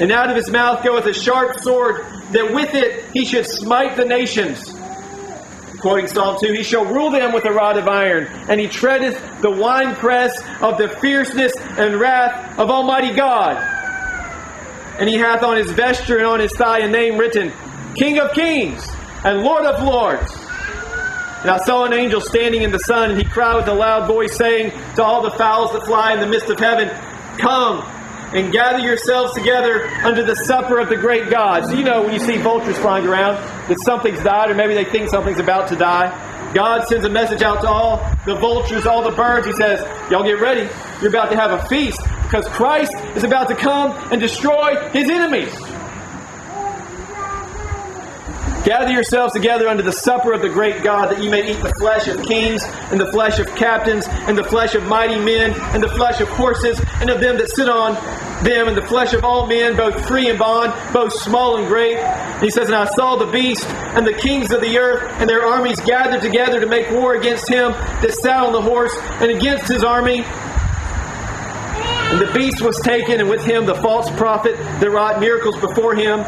And 0.00 0.10
out 0.10 0.30
of 0.30 0.36
his 0.36 0.50
mouth 0.50 0.82
goeth 0.84 1.06
a 1.06 1.14
sharp 1.14 1.60
sword, 1.60 2.04
that 2.32 2.52
with 2.52 2.74
it 2.74 3.04
he 3.12 3.24
should 3.24 3.46
smite 3.46 3.96
the 3.96 4.04
nations. 4.04 4.74
Quoting 5.80 6.06
Psalm 6.06 6.38
2, 6.40 6.52
he 6.52 6.62
shall 6.62 6.84
rule 6.86 7.10
them 7.10 7.32
with 7.32 7.44
a 7.44 7.52
rod 7.52 7.76
of 7.76 7.86
iron, 7.86 8.26
and 8.48 8.58
he 8.58 8.66
treadeth 8.66 9.20
the 9.42 9.50
winepress 9.50 10.36
of 10.62 10.78
the 10.78 10.88
fierceness 11.00 11.52
and 11.76 12.00
wrath 12.00 12.58
of 12.58 12.70
Almighty 12.70 13.14
God. 13.14 13.56
And 14.98 15.08
he 15.08 15.16
hath 15.16 15.42
on 15.42 15.56
his 15.56 15.70
vesture 15.72 16.16
and 16.16 16.26
on 16.26 16.40
his 16.40 16.52
thigh 16.52 16.78
a 16.78 16.88
name 16.88 17.18
written, 17.18 17.52
King 17.96 18.18
of 18.18 18.32
Kings 18.32 18.88
and 19.24 19.42
Lord 19.42 19.64
of 19.64 19.82
Lords. 19.82 20.32
And 21.42 21.50
I 21.50 21.58
saw 21.58 21.84
an 21.84 21.92
angel 21.92 22.22
standing 22.22 22.62
in 22.62 22.72
the 22.72 22.78
sun, 22.78 23.10
and 23.10 23.18
he 23.18 23.24
cried 23.24 23.56
with 23.56 23.68
a 23.68 23.74
loud 23.74 24.06
voice, 24.06 24.34
saying 24.34 24.72
to 24.96 25.04
all 25.04 25.20
the 25.20 25.32
fowls 25.32 25.72
that 25.72 25.84
fly 25.84 26.14
in 26.14 26.20
the 26.20 26.26
midst 26.26 26.48
of 26.48 26.58
heaven, 26.58 26.88
Come, 27.36 27.82
and 28.34 28.52
gather 28.52 28.80
yourselves 28.80 29.32
together 29.32 29.86
unto 30.02 30.24
the 30.24 30.34
supper 30.34 30.78
of 30.78 30.88
the 30.88 30.96
great 30.96 31.30
God. 31.30 31.66
So 31.66 31.74
you 31.74 31.84
know 31.84 32.02
when 32.02 32.12
you 32.12 32.20
see 32.20 32.36
vultures 32.36 32.76
flying 32.78 33.06
around 33.06 33.36
that 33.68 33.78
something's 33.84 34.22
died, 34.22 34.50
or 34.50 34.54
maybe 34.54 34.74
they 34.74 34.84
think 34.84 35.08
something's 35.08 35.38
about 35.38 35.68
to 35.68 35.76
die. 35.76 36.52
God 36.54 36.86
sends 36.86 37.04
a 37.04 37.08
message 37.08 37.42
out 37.42 37.62
to 37.62 37.68
all 37.68 37.96
the 38.26 38.36
vultures, 38.36 38.86
all 38.86 39.02
the 39.02 39.14
birds. 39.16 39.46
He 39.46 39.52
says, 39.54 39.80
Y'all 40.10 40.22
get 40.22 40.40
ready. 40.40 40.68
You're 41.00 41.10
about 41.10 41.30
to 41.30 41.36
have 41.36 41.50
a 41.50 41.66
feast 41.66 42.00
because 42.22 42.46
Christ 42.48 42.92
is 43.16 43.24
about 43.24 43.48
to 43.48 43.54
come 43.54 43.90
and 44.12 44.20
destroy 44.20 44.88
his 44.90 45.10
enemies. 45.10 45.52
Gather 48.64 48.92
yourselves 48.92 49.34
together 49.34 49.68
unto 49.68 49.82
the 49.82 49.92
supper 49.92 50.32
of 50.32 50.40
the 50.40 50.48
great 50.48 50.82
God, 50.82 51.10
that 51.10 51.22
ye 51.22 51.28
may 51.28 51.50
eat 51.50 51.62
the 51.62 51.72
flesh 51.78 52.08
of 52.08 52.22
kings, 52.22 52.62
and 52.90 52.98
the 52.98 53.12
flesh 53.12 53.38
of 53.38 53.46
captains, 53.56 54.06
and 54.08 54.38
the 54.38 54.44
flesh 54.44 54.74
of 54.74 54.84
mighty 54.84 55.18
men, 55.18 55.52
and 55.74 55.82
the 55.82 55.88
flesh 55.90 56.22
of 56.22 56.28
horses, 56.30 56.80
and 57.02 57.10
of 57.10 57.20
them 57.20 57.36
that 57.36 57.50
sit 57.50 57.68
on 57.68 57.92
them, 58.42 58.66
and 58.66 58.74
the 58.74 58.86
flesh 58.86 59.12
of 59.12 59.22
all 59.22 59.46
men, 59.46 59.76
both 59.76 60.06
free 60.08 60.30
and 60.30 60.38
bond, 60.38 60.72
both 60.94 61.12
small 61.12 61.58
and 61.58 61.68
great. 61.68 61.98
And 61.98 62.42
he 62.42 62.48
says, 62.48 62.68
And 62.68 62.74
I 62.74 62.86
saw 62.86 63.16
the 63.16 63.30
beast, 63.30 63.66
and 63.68 64.06
the 64.06 64.14
kings 64.14 64.50
of 64.50 64.62
the 64.62 64.78
earth, 64.78 65.12
and 65.20 65.28
their 65.28 65.44
armies 65.44 65.78
gathered 65.80 66.22
together 66.22 66.58
to 66.58 66.66
make 66.66 66.90
war 66.90 67.16
against 67.16 67.46
him 67.50 67.72
that 67.72 68.12
sat 68.22 68.44
on 68.44 68.54
the 68.54 68.62
horse, 68.62 68.96
and 69.20 69.30
against 69.30 69.68
his 69.68 69.84
army. 69.84 70.24
And 70.24 72.18
the 72.18 72.32
beast 72.32 72.62
was 72.62 72.80
taken, 72.80 73.20
and 73.20 73.28
with 73.28 73.44
him 73.44 73.66
the 73.66 73.74
false 73.74 74.08
prophet 74.12 74.56
that 74.56 74.90
wrought 74.90 75.20
miracles 75.20 75.60
before 75.60 75.94
him 75.94 76.24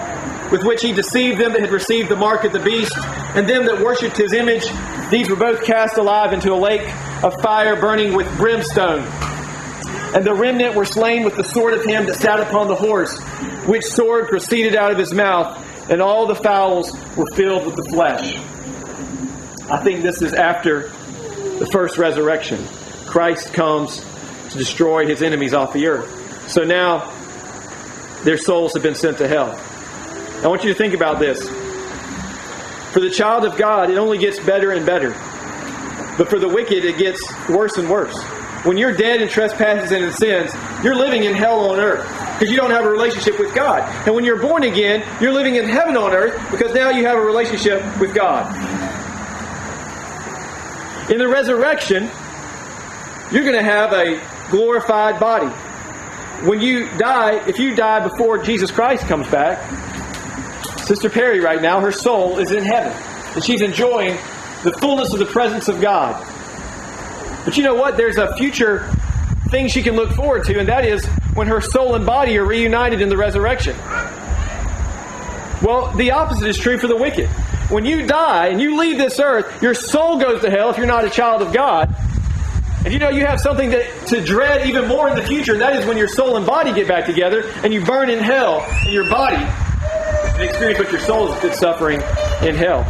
with 0.50 0.62
which 0.64 0.82
he 0.82 0.92
deceived 0.92 1.40
them 1.40 1.52
that 1.52 1.60
had 1.60 1.70
received 1.70 2.08
the 2.08 2.16
mark 2.16 2.44
of 2.44 2.52
the 2.52 2.60
beast, 2.60 2.92
and 3.34 3.48
them 3.48 3.66
that 3.66 3.80
worshipped 3.80 4.16
his 4.16 4.32
image. 4.32 4.64
These 5.10 5.28
were 5.28 5.36
both 5.36 5.62
cast 5.64 5.98
alive 5.98 6.32
into 6.32 6.52
a 6.52 6.56
lake 6.56 6.82
of 7.22 7.34
fire 7.42 7.80
burning 7.80 8.14
with 8.14 8.26
brimstone. 8.36 9.02
And 10.14 10.24
the 10.24 10.34
remnant 10.34 10.74
were 10.74 10.84
slain 10.84 11.24
with 11.24 11.36
the 11.36 11.44
sword 11.44 11.74
of 11.74 11.84
him 11.84 12.06
that 12.06 12.16
sat 12.16 12.40
upon 12.40 12.68
the 12.68 12.74
horse, 12.74 13.20
which 13.66 13.84
sword 13.84 14.28
proceeded 14.28 14.74
out 14.74 14.90
of 14.90 14.98
his 14.98 15.12
mouth, 15.12 15.62
and 15.90 16.00
all 16.00 16.26
the 16.26 16.34
fowls 16.34 16.92
were 17.16 17.26
filled 17.34 17.66
with 17.66 17.76
the 17.76 17.84
flesh. 17.84 18.36
I 19.70 19.82
think 19.82 20.02
this 20.02 20.22
is 20.22 20.32
after 20.32 20.88
the 21.58 21.68
first 21.72 21.98
resurrection. 21.98 22.64
Christ 23.06 23.52
comes 23.52 24.04
to 24.50 24.58
destroy 24.58 25.06
his 25.06 25.22
enemies 25.22 25.54
off 25.54 25.72
the 25.72 25.86
earth. 25.86 26.48
So 26.48 26.62
now 26.62 27.10
their 28.22 28.36
souls 28.36 28.74
have 28.74 28.82
been 28.82 28.94
sent 28.94 29.18
to 29.18 29.28
hell. 29.28 29.60
I 30.42 30.48
want 30.48 30.64
you 30.64 30.72
to 30.72 30.78
think 30.78 30.94
about 30.94 31.18
this. 31.18 31.48
For 32.92 33.00
the 33.00 33.10
child 33.10 33.44
of 33.44 33.56
God, 33.56 33.90
it 33.90 33.98
only 33.98 34.18
gets 34.18 34.38
better 34.38 34.70
and 34.72 34.86
better. 34.86 35.10
But 36.16 36.28
for 36.28 36.38
the 36.38 36.48
wicked, 36.48 36.84
it 36.84 36.98
gets 36.98 37.22
worse 37.48 37.76
and 37.76 37.90
worse. 37.90 38.16
When 38.64 38.76
you're 38.76 38.92
dead 38.92 39.22
in 39.22 39.28
trespasses 39.28 39.92
and 39.92 40.04
in 40.04 40.12
sins, 40.12 40.52
you're 40.82 40.94
living 40.94 41.24
in 41.24 41.34
hell 41.34 41.70
on 41.70 41.78
earth 41.78 42.06
because 42.34 42.50
you 42.50 42.56
don't 42.56 42.70
have 42.70 42.84
a 42.84 42.90
relationship 42.90 43.38
with 43.38 43.54
God. 43.54 43.82
And 44.06 44.14
when 44.14 44.24
you're 44.24 44.40
born 44.40 44.62
again, 44.62 45.06
you're 45.20 45.32
living 45.32 45.56
in 45.56 45.66
heaven 45.68 45.96
on 45.96 46.12
earth 46.12 46.40
because 46.50 46.74
now 46.74 46.90
you 46.90 47.06
have 47.06 47.16
a 47.16 47.22
relationship 47.22 47.82
with 48.00 48.14
God. 48.14 48.46
In 51.10 51.18
the 51.18 51.28
resurrection, 51.28 52.10
you're 53.30 53.44
going 53.44 53.54
to 53.54 53.62
have 53.62 53.92
a 53.92 54.20
glorified 54.50 55.20
body. 55.20 55.48
When 56.46 56.60
you 56.60 56.88
die, 56.98 57.46
if 57.46 57.58
you 57.58 57.74
die 57.74 58.06
before 58.06 58.38
Jesus 58.38 58.70
Christ 58.70 59.04
comes 59.06 59.28
back, 59.28 59.58
Sister 60.86 61.10
Perry 61.10 61.40
right 61.40 61.60
now, 61.60 61.80
her 61.80 61.90
soul 61.90 62.38
is 62.38 62.52
in 62.52 62.62
heaven. 62.62 62.92
And 63.34 63.42
she's 63.42 63.60
enjoying 63.60 64.12
the 64.62 64.72
fullness 64.80 65.12
of 65.12 65.18
the 65.18 65.26
presence 65.26 65.66
of 65.66 65.80
God. 65.80 66.24
But 67.44 67.56
you 67.56 67.64
know 67.64 67.74
what? 67.74 67.96
There's 67.96 68.18
a 68.18 68.36
future 68.36 68.88
thing 69.50 69.66
she 69.66 69.82
can 69.82 69.96
look 69.96 70.12
forward 70.12 70.44
to, 70.44 70.60
and 70.60 70.68
that 70.68 70.84
is 70.84 71.04
when 71.34 71.48
her 71.48 71.60
soul 71.60 71.96
and 71.96 72.06
body 72.06 72.38
are 72.38 72.44
reunited 72.44 73.00
in 73.00 73.08
the 73.08 73.16
resurrection. 73.16 73.76
Well, 75.60 75.92
the 75.96 76.12
opposite 76.12 76.46
is 76.46 76.56
true 76.56 76.78
for 76.78 76.86
the 76.86 76.96
wicked. 76.96 77.28
When 77.68 77.84
you 77.84 78.06
die 78.06 78.46
and 78.46 78.60
you 78.60 78.78
leave 78.78 78.96
this 78.96 79.18
earth, 79.18 79.60
your 79.60 79.74
soul 79.74 80.20
goes 80.20 80.42
to 80.42 80.50
hell 80.50 80.70
if 80.70 80.76
you're 80.76 80.86
not 80.86 81.04
a 81.04 81.10
child 81.10 81.42
of 81.42 81.52
God. 81.52 81.92
And 82.84 82.92
you 82.92 83.00
know 83.00 83.08
you 83.08 83.26
have 83.26 83.40
something 83.40 83.72
to, 83.72 84.06
to 84.06 84.24
dread 84.24 84.68
even 84.68 84.86
more 84.86 85.08
in 85.08 85.16
the 85.16 85.24
future, 85.24 85.54
and 85.54 85.60
that 85.62 85.74
is 85.74 85.84
when 85.84 85.96
your 85.96 86.06
soul 86.06 86.36
and 86.36 86.46
body 86.46 86.72
get 86.72 86.86
back 86.86 87.06
together 87.06 87.42
and 87.64 87.74
you 87.74 87.84
burn 87.84 88.08
in 88.08 88.20
hell 88.20 88.64
in 88.86 88.92
your 88.92 89.10
body 89.10 89.44
experience 90.44 90.78
what 90.78 90.90
your 90.90 91.00
soul 91.00 91.32
is 91.32 91.58
suffering 91.58 92.00
in 92.42 92.54
hell. 92.54 92.84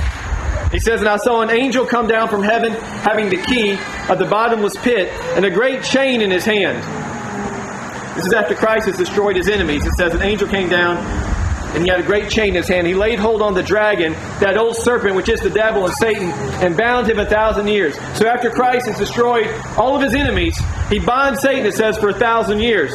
He 0.70 0.80
says, 0.80 1.00
And 1.00 1.09
I 1.09 1.16
saw 1.16 1.42
an 1.42 1.50
angel 1.50 1.87
come 1.87 2.06
down 2.06 2.28
from 2.28 2.42
heaven 2.42 2.72
having 2.72 3.28
the 3.28 3.40
key 3.42 3.78
of 4.11 4.18
the 4.18 4.26
bottomless 4.26 4.76
pit 4.76 5.09
and 5.37 5.44
a 5.44 5.50
great 5.50 5.82
chain 5.82 6.20
in 6.20 6.30
his 6.30 6.44
hand. 6.44 6.82
This 8.16 8.26
is 8.26 8.32
after 8.32 8.54
Christ 8.54 8.87
has 8.87 8.96
destroyed 8.96 9.37
his 9.37 9.48
enemies. 9.48 9.87
It 9.87 9.92
says, 9.92 10.14
An 10.14 10.22
angel 10.22 10.48
came 10.48 10.68
down 10.68 10.96
and 11.76 11.85
he 11.85 11.90
had 11.90 12.00
a 12.00 12.02
great 12.02 12.30
chain 12.30 12.48
in 12.48 12.54
his 12.54 12.68
hand. 12.68 12.87
He 12.87 12.94
laid 12.94 13.18
hold 13.18 13.42
on 13.42 13.52
the 13.54 13.62
dragon, 13.62 14.12
that 14.40 14.56
old 14.56 14.76
serpent, 14.76 15.14
which 15.14 15.28
is 15.28 15.40
the 15.40 15.50
devil 15.50 15.85
and 15.85 15.94
Satan, 15.94 16.30
and 16.62 16.76
bound 16.76 17.09
him 17.09 17.18
a 17.18 17.26
thousand 17.26 17.68
years. 17.68 17.94
So 18.16 18.26
after 18.26 18.50
Christ 18.50 18.87
has 18.87 18.98
destroyed 18.98 19.46
all 19.76 19.94
of 19.94 20.02
his 20.02 20.14
enemies, 20.14 20.59
he 20.88 20.98
binds 20.98 21.42
Satan, 21.42 21.66
it 21.66 21.74
says, 21.74 21.98
for 21.98 22.09
a 22.09 22.14
thousand 22.14 22.61
years 22.61 22.92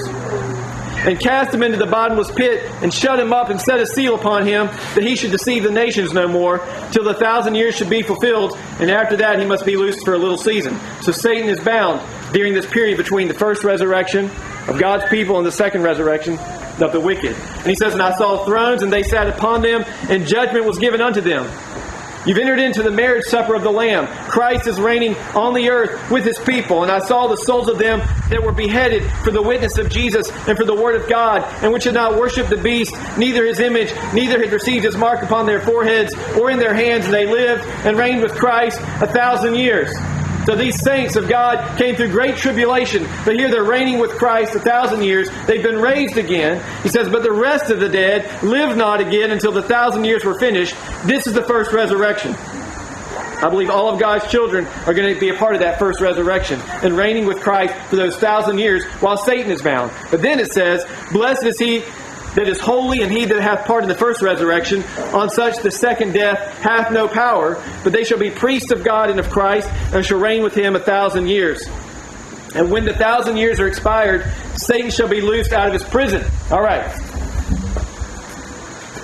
and 1.05 1.19
cast 1.19 1.53
him 1.53 1.63
into 1.63 1.77
the 1.77 1.85
bottomless 1.85 2.31
pit, 2.31 2.63
and 2.81 2.93
shut 2.93 3.19
him 3.19 3.33
up, 3.33 3.49
and 3.49 3.59
set 3.59 3.79
a 3.79 3.85
seal 3.85 4.15
upon 4.15 4.45
him, 4.45 4.67
that 4.95 5.03
he 5.03 5.15
should 5.15 5.31
deceive 5.31 5.63
the 5.63 5.71
nations 5.71 6.13
no 6.13 6.27
more, 6.27 6.59
till 6.91 7.03
the 7.03 7.13
thousand 7.13 7.55
years 7.55 7.75
should 7.75 7.89
be 7.89 8.01
fulfilled, 8.01 8.57
and 8.79 8.89
after 8.91 9.17
that 9.17 9.39
he 9.39 9.45
must 9.45 9.65
be 9.65 9.75
loosed 9.75 10.05
for 10.05 10.13
a 10.13 10.17
little 10.17 10.37
season. 10.37 10.77
So 11.01 11.11
Satan 11.11 11.49
is 11.49 11.59
bound 11.59 12.01
during 12.33 12.53
this 12.53 12.65
period 12.65 12.97
between 12.97 13.27
the 13.27 13.33
first 13.33 13.63
resurrection 13.63 14.29
of 14.67 14.79
God's 14.79 15.05
people 15.09 15.37
and 15.37 15.45
the 15.45 15.51
second 15.51 15.83
resurrection 15.83 16.37
of 16.79 16.91
the 16.91 16.99
wicked. 16.99 17.35
And 17.35 17.67
he 17.67 17.75
says, 17.75 17.93
And 17.93 18.01
I 18.01 18.15
saw 18.15 18.45
thrones, 18.45 18.83
and 18.83 18.91
they 18.91 19.03
sat 19.03 19.27
upon 19.27 19.61
them, 19.61 19.83
and 20.09 20.25
judgment 20.25 20.65
was 20.65 20.77
given 20.77 21.01
unto 21.01 21.21
them. 21.21 21.45
You've 22.25 22.37
entered 22.37 22.59
into 22.59 22.83
the 22.83 22.91
marriage 22.91 23.25
supper 23.25 23.55
of 23.55 23.63
the 23.63 23.71
Lamb. 23.71 24.07
Christ 24.29 24.67
is 24.67 24.79
reigning 24.79 25.15
on 25.35 25.53
the 25.53 25.69
earth 25.69 26.11
with 26.11 26.23
his 26.23 26.37
people. 26.39 26.83
And 26.83 26.91
I 26.91 26.99
saw 26.99 27.27
the 27.27 27.35
souls 27.35 27.67
of 27.67 27.79
them 27.79 27.99
that 28.29 28.43
were 28.43 28.51
beheaded 28.51 29.09
for 29.23 29.31
the 29.31 29.41
witness 29.41 29.77
of 29.77 29.89
Jesus 29.89 30.29
and 30.47 30.55
for 30.57 30.63
the 30.65 30.75
word 30.75 31.01
of 31.01 31.09
God, 31.09 31.43
and 31.63 31.73
which 31.73 31.85
had 31.85 31.95
not 31.95 32.15
worshipped 32.15 32.49
the 32.49 32.57
beast, 32.57 32.93
neither 33.17 33.45
his 33.45 33.59
image, 33.59 33.91
neither 34.13 34.39
had 34.39 34.53
received 34.53 34.85
his 34.85 34.95
mark 34.95 35.23
upon 35.23 35.45
their 35.45 35.61
foreheads 35.61 36.13
or 36.37 36.51
in 36.51 36.59
their 36.59 36.73
hands. 36.73 37.05
And 37.05 37.13
they 37.13 37.25
lived 37.25 37.65
and 37.85 37.97
reigned 37.97 38.21
with 38.21 38.35
Christ 38.35 38.79
a 39.01 39.07
thousand 39.07 39.55
years. 39.55 39.91
So 40.45 40.55
these 40.55 40.81
saints 40.81 41.15
of 41.15 41.29
God 41.29 41.77
came 41.77 41.95
through 41.95 42.09
great 42.09 42.35
tribulation, 42.35 43.07
but 43.25 43.35
here 43.35 43.49
they're 43.49 43.63
reigning 43.63 43.99
with 43.99 44.11
Christ 44.11 44.55
a 44.55 44.59
thousand 44.59 45.03
years. 45.03 45.29
They've 45.45 45.63
been 45.63 45.77
raised 45.77 46.17
again. 46.17 46.63
He 46.81 46.89
says, 46.89 47.09
But 47.09 47.23
the 47.23 47.31
rest 47.31 47.69
of 47.69 47.79
the 47.79 47.89
dead 47.89 48.43
live 48.43 48.75
not 48.75 49.01
again 49.01 49.31
until 49.31 49.51
the 49.51 49.61
thousand 49.61 50.05
years 50.05 50.25
were 50.25 50.39
finished. 50.39 50.75
This 51.05 51.27
is 51.27 51.33
the 51.33 51.43
first 51.43 51.71
resurrection. 51.71 52.35
I 53.43 53.49
believe 53.49 53.71
all 53.71 53.89
of 53.89 53.99
God's 53.99 54.29
children 54.29 54.67
are 54.85 54.93
going 54.93 55.13
to 55.13 55.19
be 55.19 55.29
a 55.29 55.33
part 55.33 55.55
of 55.55 55.61
that 55.61 55.79
first 55.79 55.99
resurrection 55.99 56.59
and 56.83 56.95
reigning 56.95 57.25
with 57.25 57.41
Christ 57.41 57.73
for 57.89 57.95
those 57.95 58.15
thousand 58.15 58.59
years 58.59 58.83
while 58.99 59.17
Satan 59.17 59.51
is 59.51 59.63
bound. 59.63 59.91
But 60.11 60.21
then 60.21 60.39
it 60.39 60.51
says, 60.51 60.85
Blessed 61.11 61.45
is 61.45 61.57
he 61.57 61.83
that 62.35 62.47
is 62.47 62.59
holy, 62.59 63.01
and 63.01 63.11
he 63.11 63.25
that 63.25 63.41
hath 63.41 63.65
part 63.65 63.83
in 63.83 63.89
the 63.89 63.95
first 63.95 64.21
resurrection. 64.21 64.83
On 65.13 65.29
such 65.29 65.57
the 65.57 65.71
second 65.71 66.13
death 66.13 66.59
hath 66.59 66.91
no 66.91 67.07
power, 67.07 67.61
but 67.83 67.93
they 67.93 68.03
shall 68.03 68.19
be 68.19 68.29
priests 68.29 68.71
of 68.71 68.83
God 68.83 69.09
and 69.09 69.19
of 69.19 69.29
Christ, 69.29 69.69
and 69.93 70.05
shall 70.05 70.19
reign 70.19 70.43
with 70.43 70.53
him 70.53 70.75
a 70.75 70.79
thousand 70.79 71.27
years. 71.27 71.67
And 72.55 72.71
when 72.71 72.85
the 72.85 72.93
thousand 72.93 73.37
years 73.37 73.59
are 73.59 73.67
expired, 73.67 74.25
Satan 74.55 74.91
shall 74.91 75.07
be 75.07 75.21
loosed 75.21 75.53
out 75.53 75.67
of 75.67 75.73
his 75.73 75.83
prison. 75.83 76.23
All 76.51 76.61
right. 76.61 76.89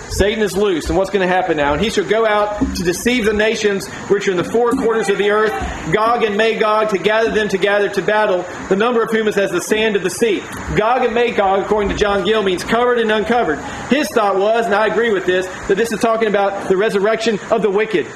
Satan 0.10 0.44
is 0.44 0.56
loose, 0.56 0.90
and 0.90 0.98
what's 0.98 1.10
going 1.10 1.28
to 1.28 1.34
happen 1.34 1.58
now? 1.58 1.74
And 1.74 1.82
he 1.82 1.90
shall 1.90 2.08
go 2.08 2.26
out 2.26 2.60
to 2.60 2.84
deceive 2.84 3.26
the 3.26 3.34
nations 3.34 3.88
which 4.10 4.28
are 4.28 4.32
in 4.32 4.38
the 4.38 4.44
four 4.44 4.72
quarters 4.72 5.10
of 5.10 5.18
the 5.18 5.30
earth, 5.32 5.52
Gog 5.94 6.24
and 6.24 6.38
Magog, 6.38 6.90
to 6.90 6.98
gather 6.98 7.32
them 7.32 7.48
together 7.48 7.90
to 7.90 8.02
battle, 8.02 8.46
the 8.70 8.76
number 8.76 9.04
of 9.04 9.12
whom 9.12 9.28
is 9.28 9.38
as 9.38 9.52
the 9.52 9.62
sand 9.62 9.96
of 9.96 10.04
the 10.04 10.10
sea. 10.10 10.42
Gog 10.76 11.04
and 11.04 11.14
Magog, 11.14 11.64
according 11.64 11.90
to 11.90 11.96
John 11.96 12.24
Gill, 12.24 12.44
means 12.44 12.64
covered 12.64 13.00
and 13.00 13.12
uncovered. 13.12 13.60
His 13.90 14.08
thought 14.10 14.38
was, 14.38 14.66
and 14.66 14.76
I 14.76 14.88
agree 14.88 15.12
with 15.12 15.26
this, 15.26 15.46
that 15.68 15.78
this 15.78 15.92
is 15.92 16.00
talking 16.00 16.28
about 16.28 16.70
the 16.70 16.78
resurrection 16.78 17.40
of 17.52 17.62
the 17.62 17.70
wicked 17.70 18.08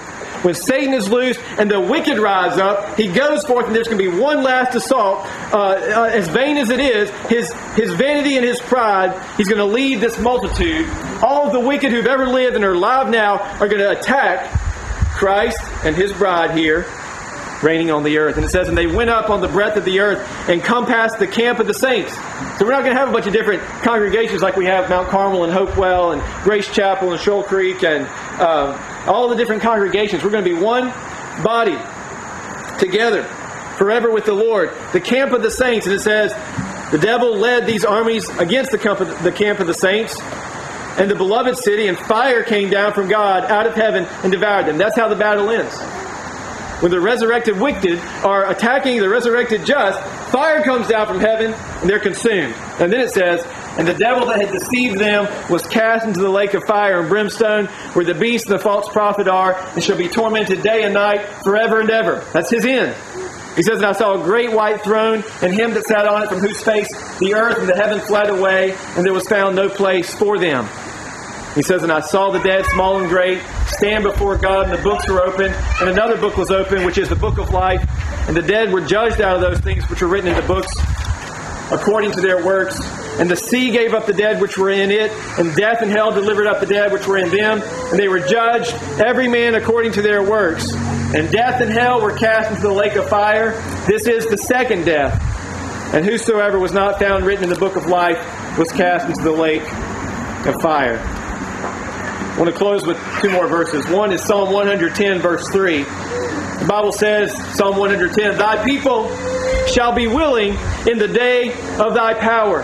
when 0.43 0.55
Satan 0.55 0.93
is 0.93 1.09
loose 1.09 1.37
and 1.57 1.69
the 1.69 1.79
wicked 1.79 2.17
rise 2.17 2.57
up, 2.57 2.97
he 2.97 3.07
goes 3.07 3.43
forth 3.45 3.67
and 3.67 3.75
there's 3.75 3.87
going 3.87 4.03
to 4.03 4.11
be 4.11 4.19
one 4.19 4.43
last 4.43 4.75
assault. 4.75 5.25
Uh, 5.53 5.57
uh, 5.57 6.09
as 6.11 6.27
vain 6.29 6.57
as 6.57 6.69
it 6.69 6.79
is, 6.79 7.09
his, 7.27 7.51
his 7.75 7.93
vanity 7.93 8.37
and 8.37 8.45
his 8.45 8.59
pride, 8.59 9.11
he's 9.37 9.47
going 9.47 9.59
to 9.59 9.65
lead 9.65 9.99
this 9.99 10.19
multitude. 10.19 10.89
All 11.21 11.51
the 11.51 11.59
wicked 11.59 11.91
who've 11.91 12.07
ever 12.07 12.27
lived 12.27 12.55
and 12.55 12.65
are 12.65 12.73
alive 12.73 13.09
now 13.09 13.37
are 13.59 13.67
going 13.67 13.79
to 13.79 13.91
attack 13.91 14.49
Christ 15.11 15.59
and 15.83 15.95
his 15.95 16.11
bride 16.13 16.57
here 16.57 16.85
reigning 17.63 17.91
on 17.91 18.03
the 18.03 18.17
earth. 18.17 18.37
And 18.37 18.45
it 18.45 18.49
says, 18.49 18.67
And 18.67 18.77
they 18.77 18.87
went 18.87 19.09
up 19.09 19.29
on 19.29 19.41
the 19.41 19.47
breadth 19.47 19.77
of 19.77 19.85
the 19.85 19.99
earth 19.99 20.49
and 20.49 20.63
come 20.63 20.85
past 20.85 21.19
the 21.19 21.27
camp 21.27 21.59
of 21.59 21.67
the 21.67 21.73
saints. 21.73 22.13
So 22.57 22.65
we're 22.65 22.71
not 22.71 22.83
going 22.83 22.95
to 22.95 22.99
have 22.99 23.09
a 23.09 23.11
bunch 23.11 23.27
of 23.27 23.33
different 23.33 23.61
congregations 23.83 24.41
like 24.41 24.55
we 24.55 24.65
have 24.65 24.89
Mount 24.89 25.09
Carmel 25.09 25.43
and 25.43 25.53
Hopewell 25.53 26.11
and 26.11 26.21
Grace 26.43 26.71
Chapel 26.73 27.11
and 27.11 27.21
Shoal 27.21 27.43
Creek 27.43 27.83
and 27.83 28.05
um, 28.41 28.79
all 29.07 29.29
the 29.29 29.35
different 29.35 29.61
congregations. 29.61 30.23
We're 30.23 30.29
going 30.29 30.43
to 30.43 30.53
be 30.53 30.59
one 30.59 30.89
body 31.43 31.77
together 32.79 33.23
forever 33.77 34.11
with 34.11 34.25
the 34.25 34.33
Lord. 34.33 34.71
The 34.93 35.01
camp 35.01 35.31
of 35.31 35.41
the 35.41 35.51
saints. 35.51 35.85
And 35.85 35.95
it 35.95 36.01
says, 36.01 36.33
The 36.91 36.99
devil 36.99 37.35
led 37.35 37.65
these 37.65 37.83
armies 37.83 38.29
against 38.37 38.71
the 38.71 38.77
camp 38.77 38.99
of 38.99 39.67
the, 39.67 39.73
saints 39.73 40.19
and 40.99 41.09
the 41.09 41.15
beloved 41.15 41.57
city, 41.57 41.87
and 41.87 41.97
fire 41.97 42.43
came 42.43 42.69
down 42.69 42.93
from 42.93 43.07
God 43.07 43.45
out 43.45 43.65
of 43.65 43.73
heaven 43.73 44.05
and 44.23 44.31
devoured 44.31 44.67
them. 44.67 44.77
That's 44.77 44.95
how 44.95 45.07
the 45.07 45.15
battle 45.15 45.49
ends. 45.49 45.73
When 46.81 46.91
the 46.91 46.99
resurrected 46.99 47.59
wicked 47.59 47.99
are 48.23 48.49
attacking 48.49 48.99
the 48.99 49.07
resurrected 49.07 49.65
just, 49.65 50.01
fire 50.31 50.63
comes 50.63 50.87
down 50.87 51.07
from 51.07 51.19
heaven 51.19 51.53
and 51.53 51.89
they're 51.89 51.99
consumed. 51.99 52.55
And 52.79 52.91
then 52.91 52.99
it 53.01 53.11
says, 53.11 53.45
and 53.77 53.87
the 53.87 53.93
devil 53.93 54.27
that 54.27 54.41
had 54.41 54.51
deceived 54.51 54.99
them 54.99 55.27
was 55.49 55.61
cast 55.63 56.05
into 56.05 56.19
the 56.19 56.29
lake 56.29 56.53
of 56.53 56.63
fire 56.65 56.99
and 56.99 57.09
brimstone, 57.09 57.67
where 57.93 58.03
the 58.03 58.13
beast 58.13 58.47
and 58.47 58.59
the 58.59 58.63
false 58.63 58.89
prophet 58.89 59.27
are, 59.27 59.55
and 59.73 59.83
shall 59.83 59.97
be 59.97 60.09
tormented 60.09 60.61
day 60.61 60.83
and 60.83 60.93
night 60.93 61.25
forever 61.43 61.79
and 61.79 61.89
ever. 61.89 62.25
That's 62.33 62.49
his 62.49 62.65
end. 62.65 62.95
He 63.55 63.63
says, 63.63 63.77
And 63.77 63.85
I 63.85 63.91
saw 63.93 64.19
a 64.19 64.23
great 64.23 64.51
white 64.51 64.81
throne, 64.81 65.23
and 65.41 65.53
him 65.53 65.73
that 65.73 65.83
sat 65.85 66.05
on 66.05 66.23
it, 66.23 66.29
from 66.29 66.39
whose 66.39 66.61
face 66.63 66.89
the 67.19 67.33
earth 67.33 67.59
and 67.59 67.67
the 67.67 67.75
heaven 67.75 67.99
fled 67.99 68.29
away, 68.29 68.75
and 68.95 69.05
there 69.05 69.13
was 69.13 69.27
found 69.27 69.55
no 69.55 69.69
place 69.69 70.13
for 70.13 70.37
them. 70.37 70.65
He 71.55 71.61
says, 71.61 71.83
And 71.83 71.91
I 71.91 71.99
saw 72.01 72.31
the 72.31 72.39
dead, 72.39 72.65
small 72.67 72.99
and 72.99 73.09
great, 73.09 73.41
stand 73.67 74.03
before 74.03 74.37
God, 74.37 74.69
and 74.69 74.77
the 74.77 74.83
books 74.83 75.07
were 75.09 75.21
opened, 75.21 75.53
and 75.81 75.89
another 75.89 76.17
book 76.17 76.37
was 76.37 76.49
opened, 76.49 76.85
which 76.85 76.97
is 76.97 77.09
the 77.09 77.15
book 77.15 77.37
of 77.37 77.51
life. 77.51 77.85
And 78.27 78.37
the 78.37 78.41
dead 78.41 78.71
were 78.71 78.81
judged 78.81 79.19
out 79.19 79.35
of 79.35 79.41
those 79.41 79.59
things 79.59 79.89
which 79.89 80.01
were 80.01 80.07
written 80.07 80.29
in 80.29 80.35
the 80.35 80.47
books 80.47 80.73
according 81.71 82.11
to 82.11 82.21
their 82.21 82.43
works. 82.43 82.79
And 83.19 83.29
the 83.29 83.35
sea 83.35 83.71
gave 83.71 83.93
up 83.93 84.05
the 84.05 84.13
dead 84.13 84.41
which 84.41 84.57
were 84.57 84.69
in 84.69 84.91
it, 84.91 85.11
and 85.37 85.55
death 85.55 85.81
and 85.81 85.91
hell 85.91 86.11
delivered 86.11 86.47
up 86.47 86.59
the 86.59 86.65
dead 86.65 86.91
which 86.91 87.07
were 87.07 87.17
in 87.17 87.29
them, 87.29 87.61
and 87.61 87.99
they 87.99 88.07
were 88.07 88.19
judged, 88.19 88.73
every 88.99 89.27
man 89.27 89.55
according 89.55 89.91
to 89.93 90.01
their 90.01 90.23
works. 90.23 90.71
And 91.13 91.31
death 91.31 91.61
and 91.61 91.71
hell 91.71 92.01
were 92.01 92.15
cast 92.17 92.51
into 92.51 92.61
the 92.61 92.73
lake 92.73 92.95
of 92.95 93.09
fire. 93.09 93.51
This 93.85 94.07
is 94.07 94.25
the 94.27 94.37
second 94.37 94.85
death. 94.85 95.21
And 95.93 96.05
whosoever 96.05 96.57
was 96.57 96.71
not 96.71 96.99
found 96.99 97.25
written 97.25 97.43
in 97.43 97.49
the 97.49 97.59
book 97.59 97.75
of 97.75 97.87
life 97.87 98.17
was 98.57 98.71
cast 98.71 99.09
into 99.09 99.21
the 99.23 99.31
lake 99.31 99.63
of 100.47 100.61
fire. 100.61 100.97
I 100.99 102.35
want 102.39 102.49
to 102.49 102.57
close 102.57 102.87
with 102.87 102.97
two 103.21 103.29
more 103.29 103.47
verses. 103.47 103.85
One 103.89 104.13
is 104.13 104.23
Psalm 104.23 104.53
110, 104.53 105.19
verse 105.19 105.49
3. 105.49 105.83
The 105.83 106.65
Bible 106.67 106.93
says, 106.93 107.35
Psalm 107.55 107.75
110, 107.75 108.37
Thy 108.37 108.63
people 108.63 109.09
shall 109.71 109.93
be 109.93 110.07
willing 110.07 110.57
in 110.87 110.97
the 110.97 111.07
day 111.07 111.51
of 111.79 111.93
thy 111.93 112.13
power. 112.13 112.61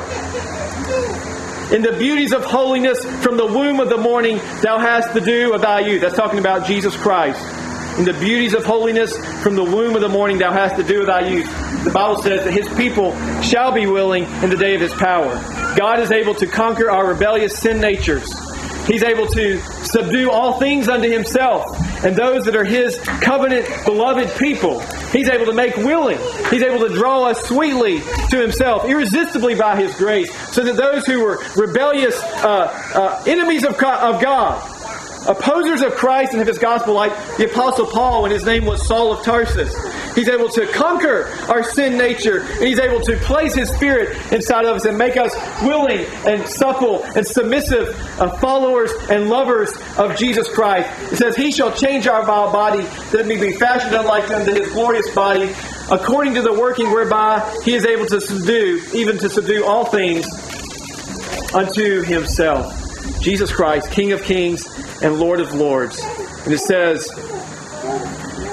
In 1.73 1.81
the 1.81 1.95
beauties 1.97 2.31
of 2.31 2.45
holiness 2.45 3.03
from 3.21 3.35
the 3.35 3.45
womb 3.45 3.79
of 3.79 3.89
the 3.89 3.97
morning 3.97 4.37
thou 4.61 4.79
hast 4.79 5.13
the 5.13 5.19
dew 5.21 5.53
of 5.53 5.61
thy 5.61 5.81
youth. 5.81 6.01
That's 6.01 6.15
talking 6.15 6.39
about 6.39 6.65
Jesus 6.65 6.95
Christ. 6.95 7.41
In 7.99 8.05
the 8.05 8.13
beauties 8.13 8.53
of 8.53 8.63
holiness 8.63 9.17
from 9.41 9.55
the 9.55 9.63
womb 9.63 9.95
of 9.95 10.01
the 10.01 10.09
morning 10.09 10.37
thou 10.37 10.53
hast 10.53 10.77
the 10.77 10.83
dew 10.83 11.01
of 11.01 11.07
thy 11.07 11.27
youth. 11.27 11.83
The 11.83 11.91
Bible 11.91 12.21
says 12.21 12.45
that 12.45 12.53
his 12.53 12.69
people 12.77 13.11
shall 13.41 13.71
be 13.71 13.85
willing 13.87 14.23
in 14.43 14.49
the 14.49 14.55
day 14.55 14.75
of 14.75 14.81
his 14.81 14.93
power. 14.93 15.33
God 15.75 15.99
is 15.99 16.11
able 16.11 16.35
to 16.35 16.47
conquer 16.47 16.89
our 16.89 17.07
rebellious 17.07 17.57
sin 17.57 17.81
natures. 17.81 18.46
He's 18.87 19.03
able 19.03 19.27
to 19.27 19.59
subdue 19.59 20.31
all 20.31 20.59
things 20.59 20.87
unto 20.87 21.09
himself 21.09 21.65
and 22.03 22.15
those 22.15 22.45
that 22.45 22.55
are 22.55 22.63
his 22.63 22.97
covenant 22.99 23.67
beloved 23.85 24.35
people. 24.37 24.79
He's 25.11 25.29
able 25.29 25.45
to 25.45 25.53
make 25.53 25.75
willing. 25.77 26.19
He's 26.49 26.61
able 26.61 26.87
to 26.87 26.93
draw 26.93 27.25
us 27.25 27.43
sweetly 27.43 28.01
to 28.29 28.41
himself, 28.41 28.85
irresistibly 28.85 29.55
by 29.55 29.75
his 29.75 29.95
grace, 29.95 30.33
so 30.53 30.63
that 30.63 30.77
those 30.77 31.05
who 31.05 31.23
were 31.23 31.43
rebellious 31.55 32.21
uh, 32.21 32.71
uh, 32.95 33.23
enemies 33.27 33.63
of, 33.63 33.73
of 33.73 34.21
God, 34.21 34.76
opposers 35.27 35.81
of 35.81 35.93
Christ 35.93 36.33
and 36.33 36.41
of 36.41 36.47
his 36.47 36.57
gospel, 36.57 36.93
like 36.93 37.11
the 37.37 37.49
Apostle 37.49 37.85
Paul 37.85 38.23
when 38.23 38.31
his 38.31 38.45
name 38.45 38.65
was 38.65 38.85
Saul 38.87 39.13
of 39.13 39.23
Tarsus, 39.23 39.73
He's 40.17 40.29
able 40.29 40.49
to 40.49 40.65
conquer 40.65 41.31
our 41.47 41.63
sin 41.63 41.95
nature, 41.95 42.39
and 42.41 42.63
He's 42.63 42.79
able 42.79 42.99
to 43.01 43.17
place 43.17 43.53
His 43.53 43.69
Spirit 43.69 44.17
inside 44.33 44.65
of 44.65 44.75
us 44.75 44.85
and 44.85 44.97
make 44.97 45.15
us 45.15 45.31
willing 45.61 46.07
and 46.25 46.43
supple 46.47 47.03
and 47.03 47.25
submissive 47.25 47.95
uh, 48.19 48.35
followers 48.39 48.91
and 49.11 49.29
lovers 49.29 49.71
of 49.99 50.17
Jesus 50.17 50.49
Christ. 50.49 50.89
It 51.13 51.17
says, 51.17 51.35
He 51.35 51.51
shall 51.51 51.71
change 51.71 52.07
our 52.07 52.25
vile 52.25 52.51
body, 52.51 52.81
that 53.11 53.27
may 53.27 53.39
be 53.39 53.53
fashioned 53.53 53.93
unlike 53.93 54.31
unto 54.31 54.51
His 54.53 54.71
glorious 54.71 55.13
body, 55.13 55.53
according 55.91 56.33
to 56.33 56.41
the 56.41 56.53
working 56.53 56.89
whereby 56.89 57.47
He 57.63 57.75
is 57.75 57.85
able 57.85 58.07
to 58.07 58.19
subdue, 58.19 58.81
even 58.95 59.19
to 59.19 59.29
subdue 59.29 59.65
all 59.65 59.85
things 59.85 60.25
unto 61.53 62.01
Himself. 62.01 62.73
Jesus 63.21 63.51
Christ, 63.51 63.91
King 63.91 64.13
of 64.13 64.23
kings 64.23 64.65
and 65.01 65.19
Lord 65.19 65.39
of 65.39 65.53
lords. 65.53 65.99
And 66.45 66.53
it 66.53 66.59
says, 66.59 67.07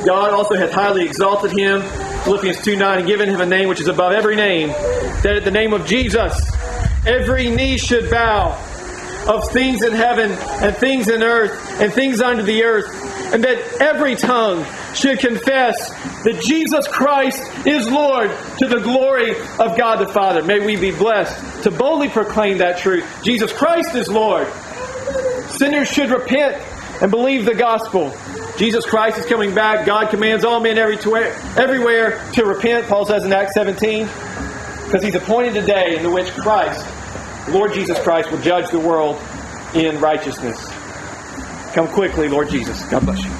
God 0.04 0.32
also 0.32 0.54
hath 0.54 0.72
highly 0.72 1.04
exalted 1.04 1.52
him, 1.52 1.82
Philippians 2.24 2.62
2 2.62 2.76
9, 2.76 2.98
and 2.98 3.06
given 3.06 3.28
him 3.28 3.40
a 3.40 3.46
name 3.46 3.68
which 3.68 3.80
is 3.80 3.88
above 3.88 4.12
every 4.12 4.36
name, 4.36 4.68
that 5.22 5.34
at 5.36 5.44
the 5.44 5.50
name 5.50 5.72
of 5.72 5.86
Jesus 5.86 6.34
every 7.06 7.50
knee 7.50 7.78
should 7.78 8.10
bow 8.10 8.52
of 9.28 9.50
things 9.50 9.82
in 9.82 9.92
heaven 9.92 10.30
and 10.62 10.76
things 10.76 11.08
in 11.08 11.22
earth 11.22 11.80
and 11.80 11.92
things 11.92 12.20
under 12.20 12.42
the 12.42 12.62
earth, 12.64 12.86
and 13.32 13.42
that 13.42 13.80
every 13.80 14.14
tongue 14.14 14.64
should 14.94 15.18
confess 15.18 15.90
that 16.24 16.42
Jesus 16.44 16.86
Christ 16.88 17.66
is 17.66 17.90
Lord 17.90 18.30
to 18.58 18.66
the 18.66 18.80
glory 18.80 19.30
of 19.58 19.76
God 19.76 19.96
the 19.96 20.12
Father. 20.12 20.42
May 20.42 20.64
we 20.64 20.76
be 20.76 20.90
blessed 20.90 21.62
to 21.64 21.70
boldly 21.70 22.08
proclaim 22.08 22.58
that 22.58 22.78
truth. 22.78 23.04
Jesus 23.22 23.52
Christ 23.52 23.94
is 23.94 24.08
Lord. 24.08 24.46
Sinners 25.56 25.88
should 25.88 26.10
repent 26.10 26.56
and 27.00 27.10
believe 27.10 27.44
the 27.44 27.54
gospel. 27.54 28.12
Jesus 28.56 28.84
Christ 28.86 29.18
is 29.18 29.26
coming 29.26 29.54
back. 29.54 29.84
God 29.86 30.10
commands 30.10 30.44
all 30.44 30.60
men 30.60 30.78
everywhere 30.78 32.32
to 32.34 32.44
repent, 32.44 32.86
Paul 32.86 33.06
says 33.06 33.24
in 33.24 33.32
Acts 33.32 33.54
17, 33.54 34.06
because 34.84 35.02
he's 35.02 35.14
appointed 35.14 35.56
a 35.56 35.66
day 35.66 35.98
in 35.98 36.12
which 36.12 36.30
Christ, 36.32 36.86
Lord 37.48 37.72
Jesus 37.72 37.98
Christ, 38.00 38.30
will 38.30 38.40
judge 38.40 38.70
the 38.70 38.78
world 38.78 39.20
in 39.74 40.00
righteousness. 40.00 40.68
Come 41.74 41.88
quickly, 41.88 42.28
Lord 42.28 42.48
Jesus. 42.48 42.84
God 42.84 43.04
bless 43.04 43.24
you. 43.24 43.33